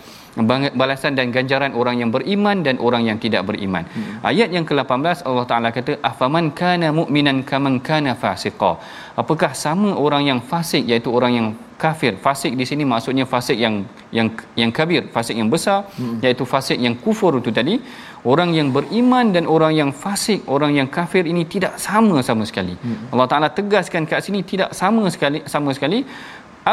balasan 0.81 1.17
dan 1.17 1.33
ganjaran 1.35 1.73
orang 1.73 1.99
yang 2.01 2.09
beriman 2.15 2.61
dan 2.61 2.75
orang 2.77 3.03
yang 3.09 3.17
tidak 3.17 3.43
beriman. 3.49 3.83
Hmm. 3.89 4.21
Ayat 4.29 4.49
yang 4.55 4.65
ke-18 4.69 5.25
Allah 5.25 5.45
Taala 5.49 5.69
kata 5.73 5.97
afaman 6.09 6.53
kana 6.53 6.93
mu'minan 6.99 7.41
kaman 7.43 7.81
kana 7.81 8.13
fasiqa. 8.15 8.77
Apakah 9.17 9.51
sama 9.57 9.91
orang 10.05 10.23
yang 10.29 10.39
fasik 10.39 10.85
iaitu 10.85 11.09
orang 11.11 11.33
yang 11.33 11.47
kafir. 11.79 12.13
Fasik 12.19 12.53
di 12.59 12.65
sini 12.67 12.83
maksudnya 12.83 13.23
fasik 13.23 13.55
yang 13.55 13.87
yang 14.11 14.27
yang 14.61 14.71
kabir, 14.77 15.07
fasik 15.15 15.35
yang 15.39 15.49
besar 15.55 15.87
hmm. 15.95 16.19
iaitu 16.23 16.43
fasik 16.43 16.77
yang 16.85 16.95
kufur 16.99 17.39
itu 17.39 17.51
tadi. 17.59 17.79
Orang 18.27 18.51
yang 18.51 18.75
beriman 18.75 19.31
dan 19.31 19.47
orang 19.47 19.73
yang 19.79 19.91
fasik, 19.95 20.43
orang 20.55 20.75
yang 20.75 20.87
kafir 20.91 21.23
ini 21.23 21.47
tidak 21.47 21.79
sama 21.79 22.19
sama 22.19 22.43
sekali. 22.43 22.75
Hmm. 22.75 23.07
Allah 23.15 23.27
Taala 23.31 23.47
tegaskan 23.47 24.03
kat 24.03 24.19
sini 24.25 24.43
tidak 24.43 24.75
sama 24.75 25.07
sekali 25.07 25.39
sama 25.47 25.71
sekali 25.71 26.03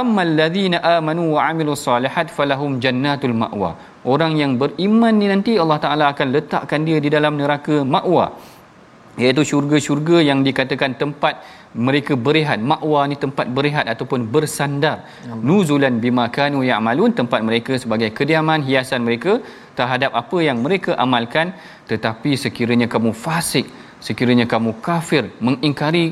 ammal 0.00 0.30
ladzina 0.40 0.78
amanu 0.96 1.24
wa 1.36 1.40
amilus 1.48 1.82
solihat 1.86 2.28
falahum 2.36 2.72
jannatul 2.84 3.36
ma'wa 3.42 3.70
orang 4.12 4.32
yang 4.42 4.52
beriman 4.62 5.14
ni 5.20 5.26
nanti 5.32 5.54
Allah 5.62 5.78
Taala 5.84 6.04
akan 6.12 6.28
letakkan 6.36 6.82
dia 6.88 6.98
di 7.04 7.10
dalam 7.16 7.38
neraka 7.40 7.76
ma'wa 7.94 8.26
iaitu 9.22 9.42
syurga-syurga 9.50 10.18
yang 10.28 10.40
dikatakan 10.48 10.98
tempat 11.02 11.40
mereka 11.88 12.12
berehat. 12.26 12.58
Makwa 12.72 13.00
ni 13.10 13.16
tempat 13.24 13.46
berehat 13.56 13.86
ataupun 13.92 14.20
bersandar. 14.34 14.96
Nuzulan 15.48 15.96
bima 16.04 16.26
kanu 16.36 16.60
ya'malun 16.70 17.12
tempat 17.20 17.40
mereka 17.48 17.72
sebagai 17.82 18.10
kediaman 18.18 18.62
hiasan 18.68 19.02
mereka 19.08 19.32
terhadap 19.78 20.10
apa 20.22 20.38
yang 20.48 20.60
mereka 20.66 20.92
amalkan. 21.04 21.52
Tetapi 21.90 22.30
sekiranya 22.44 22.88
kamu 22.94 23.12
fasik 23.26 23.66
sekiranya 24.06 24.46
kamu 24.52 24.70
kafir 24.86 25.24
mengingkari 25.46 26.04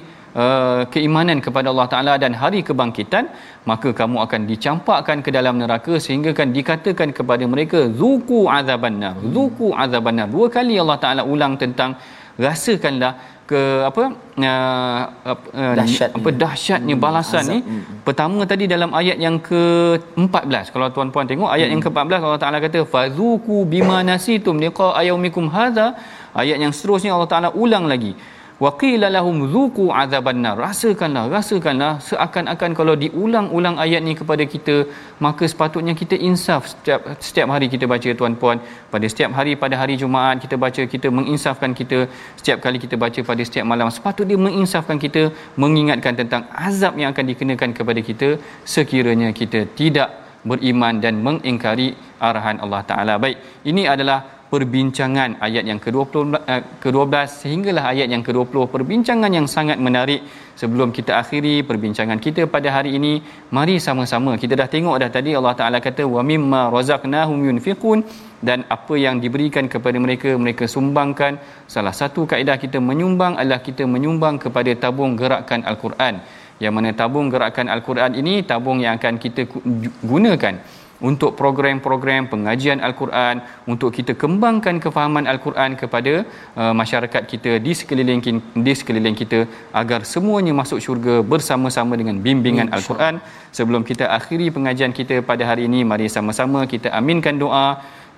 uh, 0.42 0.82
keimanan 0.94 1.38
kepada 1.46 1.68
Allah 1.72 1.88
Taala 1.92 2.14
dan 2.22 2.32
hari 2.42 2.60
kebangkitan 2.68 3.28
maka 3.70 3.88
kamu 4.00 4.16
akan 4.24 4.40
dicampakkan 4.50 5.18
ke 5.26 5.30
dalam 5.38 5.56
neraka 5.62 5.94
sehingga 6.04 6.32
kan 6.38 6.50
dikatakan 6.58 7.10
kepada 7.18 7.44
mereka 7.54 7.80
zuku 8.00 8.40
azabannar. 8.58 9.14
Zuku 9.36 9.70
azabannar. 9.84 10.28
Dua 10.36 10.48
kali 10.56 10.76
Allah 10.82 10.98
Taala 11.04 11.22
ulang 11.34 11.54
tentang 11.64 11.92
rasakanlah 12.46 13.12
ke 13.50 13.62
apa 13.88 14.02
uh, 14.40 15.02
uh, 15.30 15.74
dahsyatnya. 15.80 16.16
apa 16.16 16.28
dahsyatnya 16.42 16.94
hmm, 16.96 17.04
balasan 17.04 17.42
azab. 17.44 17.52
ni 17.52 17.58
hmm. 17.60 17.82
pertama 18.06 18.40
tadi 18.52 18.64
dalam 18.74 18.90
ayat 19.00 19.18
yang 19.20 19.36
ke-14 19.48 20.72
kalau 20.74 20.88
tuan-puan 20.96 21.28
tengok 21.28 21.50
ayat 21.52 21.68
hmm. 21.68 21.74
yang 21.76 21.82
ke-14 21.84 22.20
Allah 22.24 22.40
Taala 22.44 22.58
kata 22.64 22.88
fazuku 22.94 23.56
bima 23.74 24.00
nasitum 24.10 24.56
liqa 24.64 24.96
ayaumikum 25.00 25.52
hadza 25.56 25.92
ayat 26.42 26.56
yang 26.64 26.72
seterusnya 26.76 27.12
Allah 27.16 27.28
Taala 27.32 27.48
ulang 27.64 27.84
lagi 27.92 28.16
waqila 28.62 29.08
lahum 29.16 29.36
zuqu 29.54 29.86
azabannar. 30.02 30.54
Rasakanlah 30.64 31.24
rasakanlah 31.34 31.92
seakan-akan 32.08 32.70
kalau 32.78 32.94
diulang-ulang 33.04 33.76
ayat 33.84 34.02
ni 34.06 34.14
kepada 34.20 34.44
kita 34.54 34.76
maka 35.26 35.44
sepatutnya 35.52 35.94
kita 36.02 36.16
insaf 36.28 36.70
setiap 36.72 37.00
setiap 37.26 37.48
hari 37.54 37.68
kita 37.74 37.86
baca 37.92 38.08
tuan-puan. 38.20 38.58
Pada 38.94 39.06
setiap 39.12 39.30
hari 39.38 39.54
pada 39.64 39.76
hari 39.82 39.96
Jumaat 40.02 40.38
kita 40.44 40.58
baca 40.64 40.82
kita 40.94 41.10
menginsafkan 41.18 41.72
kita. 41.80 42.00
Setiap 42.40 42.58
kali 42.66 42.80
kita 42.84 42.98
baca 43.04 43.20
pada 43.30 43.42
setiap 43.48 43.66
malam 43.72 43.90
sepatutnya 43.90 44.38
menginsafkan 44.46 44.98
kita 45.06 45.24
mengingatkan 45.64 46.14
tentang 46.20 46.44
azab 46.68 46.94
yang 47.00 47.10
akan 47.14 47.26
dikenakan 47.32 47.72
kepada 47.78 48.00
kita. 48.10 48.28
Sekiranya 48.74 49.30
kita 49.40 49.62
tidak 49.80 50.10
beriman 50.50 51.00
dan 51.04 51.14
mengingkari 51.26 51.88
arahan 52.28 52.60
Allah 52.64 52.82
Taala. 52.90 53.14
Baik, 53.24 53.36
ini 53.70 53.88
adalah 53.94 54.18
perbincangan 54.54 55.30
ayat 55.46 55.64
yang 55.70 55.80
ke-20 55.84 56.14
uh, 56.38 56.62
ke-12 56.82 57.14
sehinggalah 57.40 57.84
ayat 57.92 58.08
yang 58.14 58.22
ke-20 58.26 58.56
perbincangan 58.74 59.30
yang 59.38 59.46
sangat 59.56 59.78
menarik. 59.86 60.22
Sebelum 60.60 60.88
kita 60.96 61.12
akhiri 61.22 61.54
perbincangan 61.68 62.18
kita 62.26 62.42
pada 62.54 62.68
hari 62.76 62.90
ini 62.98 63.12
mari 63.56 63.76
sama-sama. 63.86 64.32
Kita 64.42 64.54
dah 64.60 64.68
tengok 64.74 64.96
dah 65.02 65.10
tadi 65.16 65.30
Allah 65.38 65.54
Taala 65.60 65.78
kata 65.86 66.06
wa 66.16 66.22
mimma 66.30 66.60
razaqnahum 66.76 67.38
yunfiqun. 67.48 67.98
Dan 68.48 68.62
apa 68.76 68.94
yang 69.04 69.18
diberikan 69.24 69.66
kepada 69.74 69.98
mereka 70.04 70.30
mereka 70.44 70.64
sumbangkan. 70.74 71.42
Salah 71.74 71.94
satu 72.00 72.22
kaedah 72.32 72.56
kita 72.64 72.78
menyumbang 72.90 73.34
adalah 73.40 73.60
kita 73.68 73.82
menyumbang 73.94 74.38
kepada 74.44 74.70
tabung 74.84 75.18
gerakan 75.18 75.66
al-Quran. 75.70 76.22
Yang 76.62 76.72
mana 76.76 76.90
tabung 77.00 77.26
gerakan 77.34 77.66
al-Quran 77.74 78.12
ini 78.20 78.34
tabung 78.50 78.78
yang 78.84 78.94
akan 79.00 79.14
kita 79.24 79.42
gunakan 80.12 80.54
untuk 81.10 81.30
program-program 81.40 82.22
pengajian 82.32 82.78
Al-Quran 82.88 83.36
untuk 83.72 83.90
kita 83.96 84.12
kembangkan 84.22 84.76
kefahaman 84.84 85.26
Al-Quran 85.32 85.70
kepada 85.80 86.12
uh, 86.60 86.74
masyarakat 86.80 87.22
kita 87.32 87.52
di 87.66 87.72
sekeliling 87.80 88.20
di 88.66 88.72
sekeliling 88.80 89.16
kita 89.22 89.40
agar 89.82 90.00
semuanya 90.12 90.54
masuk 90.60 90.80
syurga 90.86 91.16
bersama-sama 91.32 91.94
dengan 92.00 92.18
bimbingan 92.26 92.70
Al-Quran. 92.76 93.16
Sebelum 93.58 93.82
kita 93.90 94.06
akhiri 94.18 94.46
pengajian 94.56 94.94
kita 95.00 95.18
pada 95.30 95.44
hari 95.50 95.64
ini 95.70 95.80
mari 95.90 96.08
sama-sama 96.16 96.62
kita 96.74 96.88
aminkan 97.00 97.36
doa 97.44 97.68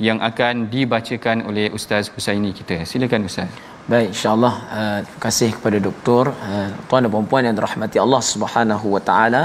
yang 0.06 0.18
akan 0.28 0.68
dibacakan 0.72 1.38
oleh 1.48 1.66
Ustaz 1.78 2.04
Husaini 2.14 2.50
kita. 2.58 2.76
Silakan 2.90 3.28
Ustaz. 3.28 3.48
Baik, 3.92 4.08
insyaAllah 4.12 4.54
uh, 4.76 4.98
terima 5.06 5.20
kasih 5.24 5.48
kepada 5.56 5.78
doktor 5.86 6.24
uh, 6.48 6.68
tuan 6.88 7.06
dan 7.06 7.26
puan 7.30 7.42
yang 7.48 7.56
dirahmati 7.58 7.98
Allah 8.04 8.22
Subhanahu 8.32 8.86
Wa 8.94 9.02
Taala. 9.08 9.42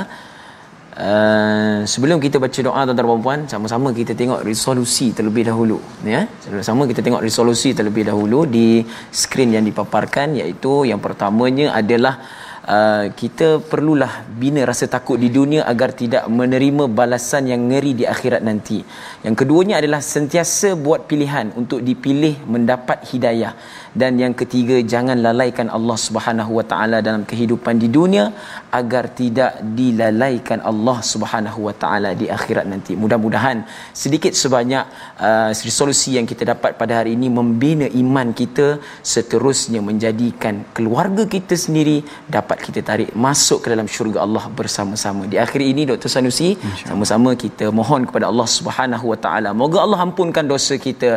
Uh, 0.91 1.87
sebelum 1.87 2.19
kita 2.19 2.35
baca 2.35 2.59
doa 2.59 2.83
tuan-tuan 2.83 2.99
dan 2.99 3.23
puan 3.23 3.39
sama-sama 3.47 3.95
kita 3.95 4.11
tengok 4.11 4.43
resolusi 4.43 5.15
terlebih 5.15 5.47
dahulu 5.47 5.79
ya. 6.03 6.27
Sama-sama 6.43 6.83
kita 6.83 6.99
tengok 6.99 7.23
resolusi 7.23 7.71
terlebih 7.71 8.11
dahulu 8.11 8.43
di 8.43 8.83
skrin 9.07 9.55
yang 9.55 9.63
dipaparkan 9.63 10.35
iaitu 10.35 10.83
yang 10.83 10.99
pertamanya 10.99 11.71
adalah 11.79 12.19
uh, 12.67 13.07
kita 13.15 13.63
perlulah 13.71 14.27
bina 14.35 14.67
rasa 14.67 14.91
takut 14.91 15.15
di 15.15 15.31
dunia 15.31 15.63
agar 15.63 15.95
tidak 15.95 16.27
menerima 16.27 16.91
balasan 16.91 17.47
yang 17.47 17.71
ngeri 17.71 17.95
di 17.95 18.03
akhirat 18.03 18.43
nanti. 18.43 18.83
Yang 19.23 19.35
keduanya 19.47 19.79
adalah 19.79 20.03
sentiasa 20.03 20.75
buat 20.75 21.07
pilihan 21.07 21.55
untuk 21.55 21.79
dipilih 21.87 22.43
mendapat 22.51 23.07
hidayah 23.15 23.55
dan 23.99 24.15
yang 24.23 24.33
ketiga 24.41 24.79
jangan 24.93 25.19
lalaikan 25.19 25.67
Allah 25.77 25.97
Subhanahu 26.07 26.51
Wa 26.59 26.65
Taala 26.71 26.97
dalam 27.07 27.23
kehidupan 27.31 27.75
di 27.83 27.87
dunia 27.97 28.31
agar 28.79 29.03
tidak 29.19 29.59
dilalaikan 29.79 30.63
Allah 30.71 30.97
Subhanahu 31.11 31.67
Wa 31.67 31.73
Taala 31.81 32.09
di 32.21 32.27
akhirat 32.37 32.65
nanti. 32.71 32.95
Mudah-mudahan 33.03 33.67
sedikit 34.03 34.31
sebanyak 34.41 34.85
uh, 35.27 35.49
resolusi 35.69 36.15
yang 36.17 36.27
kita 36.31 36.47
dapat 36.53 36.79
pada 36.81 37.03
hari 37.03 37.19
ini 37.19 37.27
membina 37.39 37.87
iman 38.03 38.31
kita 38.41 38.79
seterusnya 39.13 39.83
menjadikan 39.89 40.63
keluarga 40.77 41.27
kita 41.35 41.57
sendiri 41.65 41.97
dapat 42.37 42.57
kita 42.67 42.79
tarik 42.89 43.11
masuk 43.27 43.59
ke 43.63 43.67
dalam 43.73 43.89
syurga 43.95 44.23
Allah 44.25 44.45
bersama-sama. 44.59 45.27
Di 45.33 45.35
akhir 45.45 45.61
ini 45.71 45.83
Dr 45.91 46.11
Sanusi 46.15 46.55
sama-sama 46.87 47.35
kita 47.43 47.67
mohon 47.79 48.07
kepada 48.07 48.31
Allah 48.31 48.47
Subhanahu 48.57 49.05
Wa 49.11 49.19
Taala. 49.25 49.51
Moga 49.51 49.83
Allah 49.83 49.99
ampunkan 50.07 50.47
dosa 50.47 50.79
kita, 50.87 51.11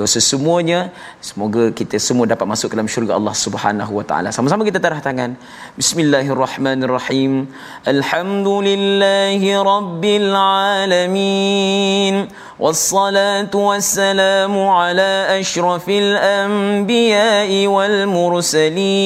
dosa 0.00 0.18
semuanya. 0.30 0.80
Semoga 1.28 1.68
kita 1.68 1.96
semua 2.00 2.13
semua 2.13 2.29
dapat 2.29 2.45
masuk 2.45 2.69
ke 2.69 2.75
dalam 2.77 2.85
syurga 2.85 3.17
Allah 3.17 3.33
Subhanahu 3.33 3.97
wa 3.97 4.05
taala. 4.05 4.29
Sama-sama 4.29 4.61
kita 4.67 4.77
tarah 4.77 5.01
tangan. 5.01 5.33
Bismillahirrahmanirrahim. 5.73 7.49
Alhamdulillahi 7.87 9.57
rabbil 9.57 10.29
alamin. 10.35 12.29
والصلاة 12.59 13.55
والسلام 13.55 14.67
على 14.67 15.39
أشرف 15.39 15.89
الأنبياء 15.89 17.67
والمرسلين 17.67 18.97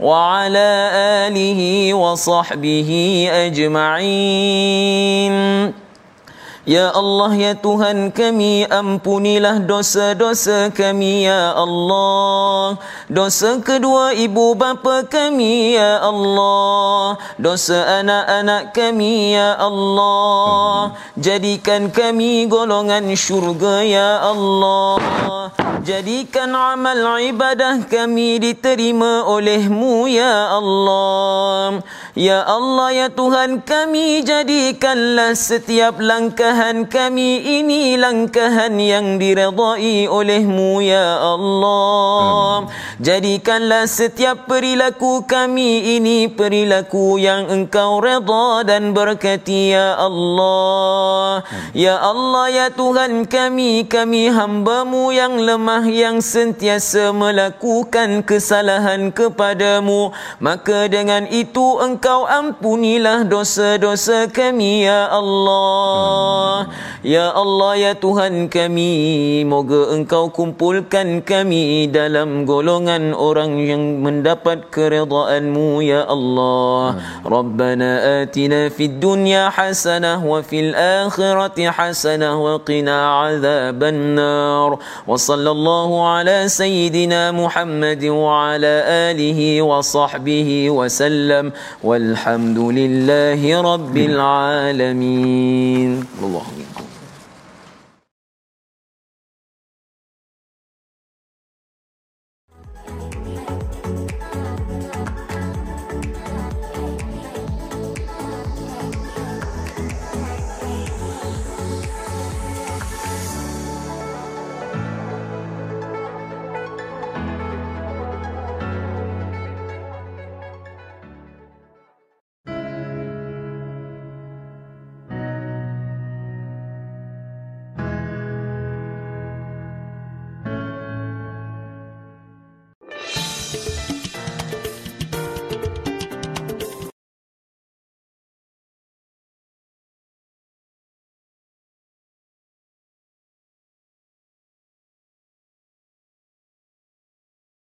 وعلى 0.00 0.90
آله 1.28 1.94
وصحبه 1.94 2.90
أجمعين 3.46 5.32
Ya 6.67 6.91
Allah 6.91 7.31
ya 7.31 7.53
Tuhan 7.55 8.11
kami 8.11 8.67
ampunilah 8.67 9.63
dosa-dosa 9.63 10.67
kami 10.67 11.23
ya 11.23 11.55
Allah. 11.55 12.75
Dosa 13.07 13.63
kedua 13.63 14.11
ibu 14.11 14.51
bapa 14.51 15.07
kami 15.07 15.79
ya 15.79 16.03
Allah. 16.03 17.15
Dosa 17.39 18.03
anak-anak 18.03 18.75
kami 18.75 19.31
ya 19.31 19.55
Allah. 19.55 20.91
Jadikan 21.15 21.87
kami 21.87 22.51
golongan 22.51 23.15
syurga 23.15 23.87
ya 23.87 24.27
Allah. 24.27 25.55
Jadikan 25.87 26.51
amal 26.51 27.23
ibadah 27.23 27.87
kami 27.87 28.43
diterima 28.43 29.23
olehmu 29.23 30.03
ya 30.11 30.51
Allah. 30.51 31.79
Ya 32.11 32.43
Allah 32.43 32.89
ya 32.91 33.07
Tuhan 33.07 33.63
kami 33.63 34.19
jadikanlah 34.27 35.31
setiap 35.31 35.95
langkah 36.03 36.56
langkahan 36.57 36.89
kami 36.89 37.61
ini 37.61 38.01
langkahan 38.01 38.81
yang 38.81 39.21
diredai 39.21 40.09
olehmu 40.09 40.81
ya 40.81 41.37
Allah. 41.37 42.65
Jadikanlah 42.97 43.85
setiap 43.85 44.49
perilaku 44.49 45.21
kami 45.29 46.01
ini 46.01 46.25
perilaku 46.25 47.21
yang 47.21 47.45
engkau 47.45 48.01
reda 48.01 48.65
dan 48.65 48.89
berkati 48.89 49.77
ya 49.77 50.01
Allah. 50.01 51.45
Ya 51.77 52.01
Allah 52.01 52.49
ya 52.49 52.67
Tuhan 52.73 53.29
kami 53.29 53.85
kami 53.85 54.33
hambamu 54.33 55.13
yang 55.13 55.37
lemah 55.37 55.85
yang 55.85 56.25
sentiasa 56.25 57.13
melakukan 57.13 58.25
kesalahan 58.25 59.13
kepadamu. 59.13 60.09
Maka 60.41 60.89
dengan 60.89 61.29
itu 61.29 61.77
engkau 61.77 62.25
ampunilah 62.25 63.29
dosa-dosa 63.29 64.25
kami 64.33 64.89
ya 64.89 65.05
Allah 65.13 66.46
Ya 67.02 67.34
Allah 67.34 67.72
ya 67.74 67.92
Tuhan 67.98 68.46
kami 68.46 69.42
Moga 69.42 69.90
engkau 69.90 70.30
kumpulkan 70.30 71.18
kami 71.26 71.90
Dalam 71.90 72.46
golongan 72.46 73.10
orang 73.10 73.58
yang 73.58 73.98
mendapat 74.06 74.70
keredaanmu 74.70 75.82
Ya 75.82 76.06
Allah 76.06 77.02
Rabbana 77.26 78.22
atina 78.22 78.70
fid 78.70 79.02
dunya 79.02 79.50
hasanah 79.50 80.22
Wa 80.22 80.46
fil 80.46 80.78
akhirati 80.78 81.66
hasanah 81.66 82.38
Wa 82.38 82.62
qina 82.62 83.26
azaban 83.26 84.14
nar 84.14 84.78
Wa 84.78 85.18
sallallahu 85.18 86.06
ala 86.06 86.46
sayyidina 86.46 87.34
Muhammad 87.34 87.98
Wa 87.98 88.54
ala 88.54 89.10
alihi 89.10 89.58
wa 89.58 89.82
sahbihi 89.82 90.70
wa 90.70 90.86
sallam 90.86 91.50
Walhamdulillahi 91.82 93.58
rabbil 93.58 94.18
alamin 94.22 96.02
الله 96.22 96.25
belonging. 96.27 96.66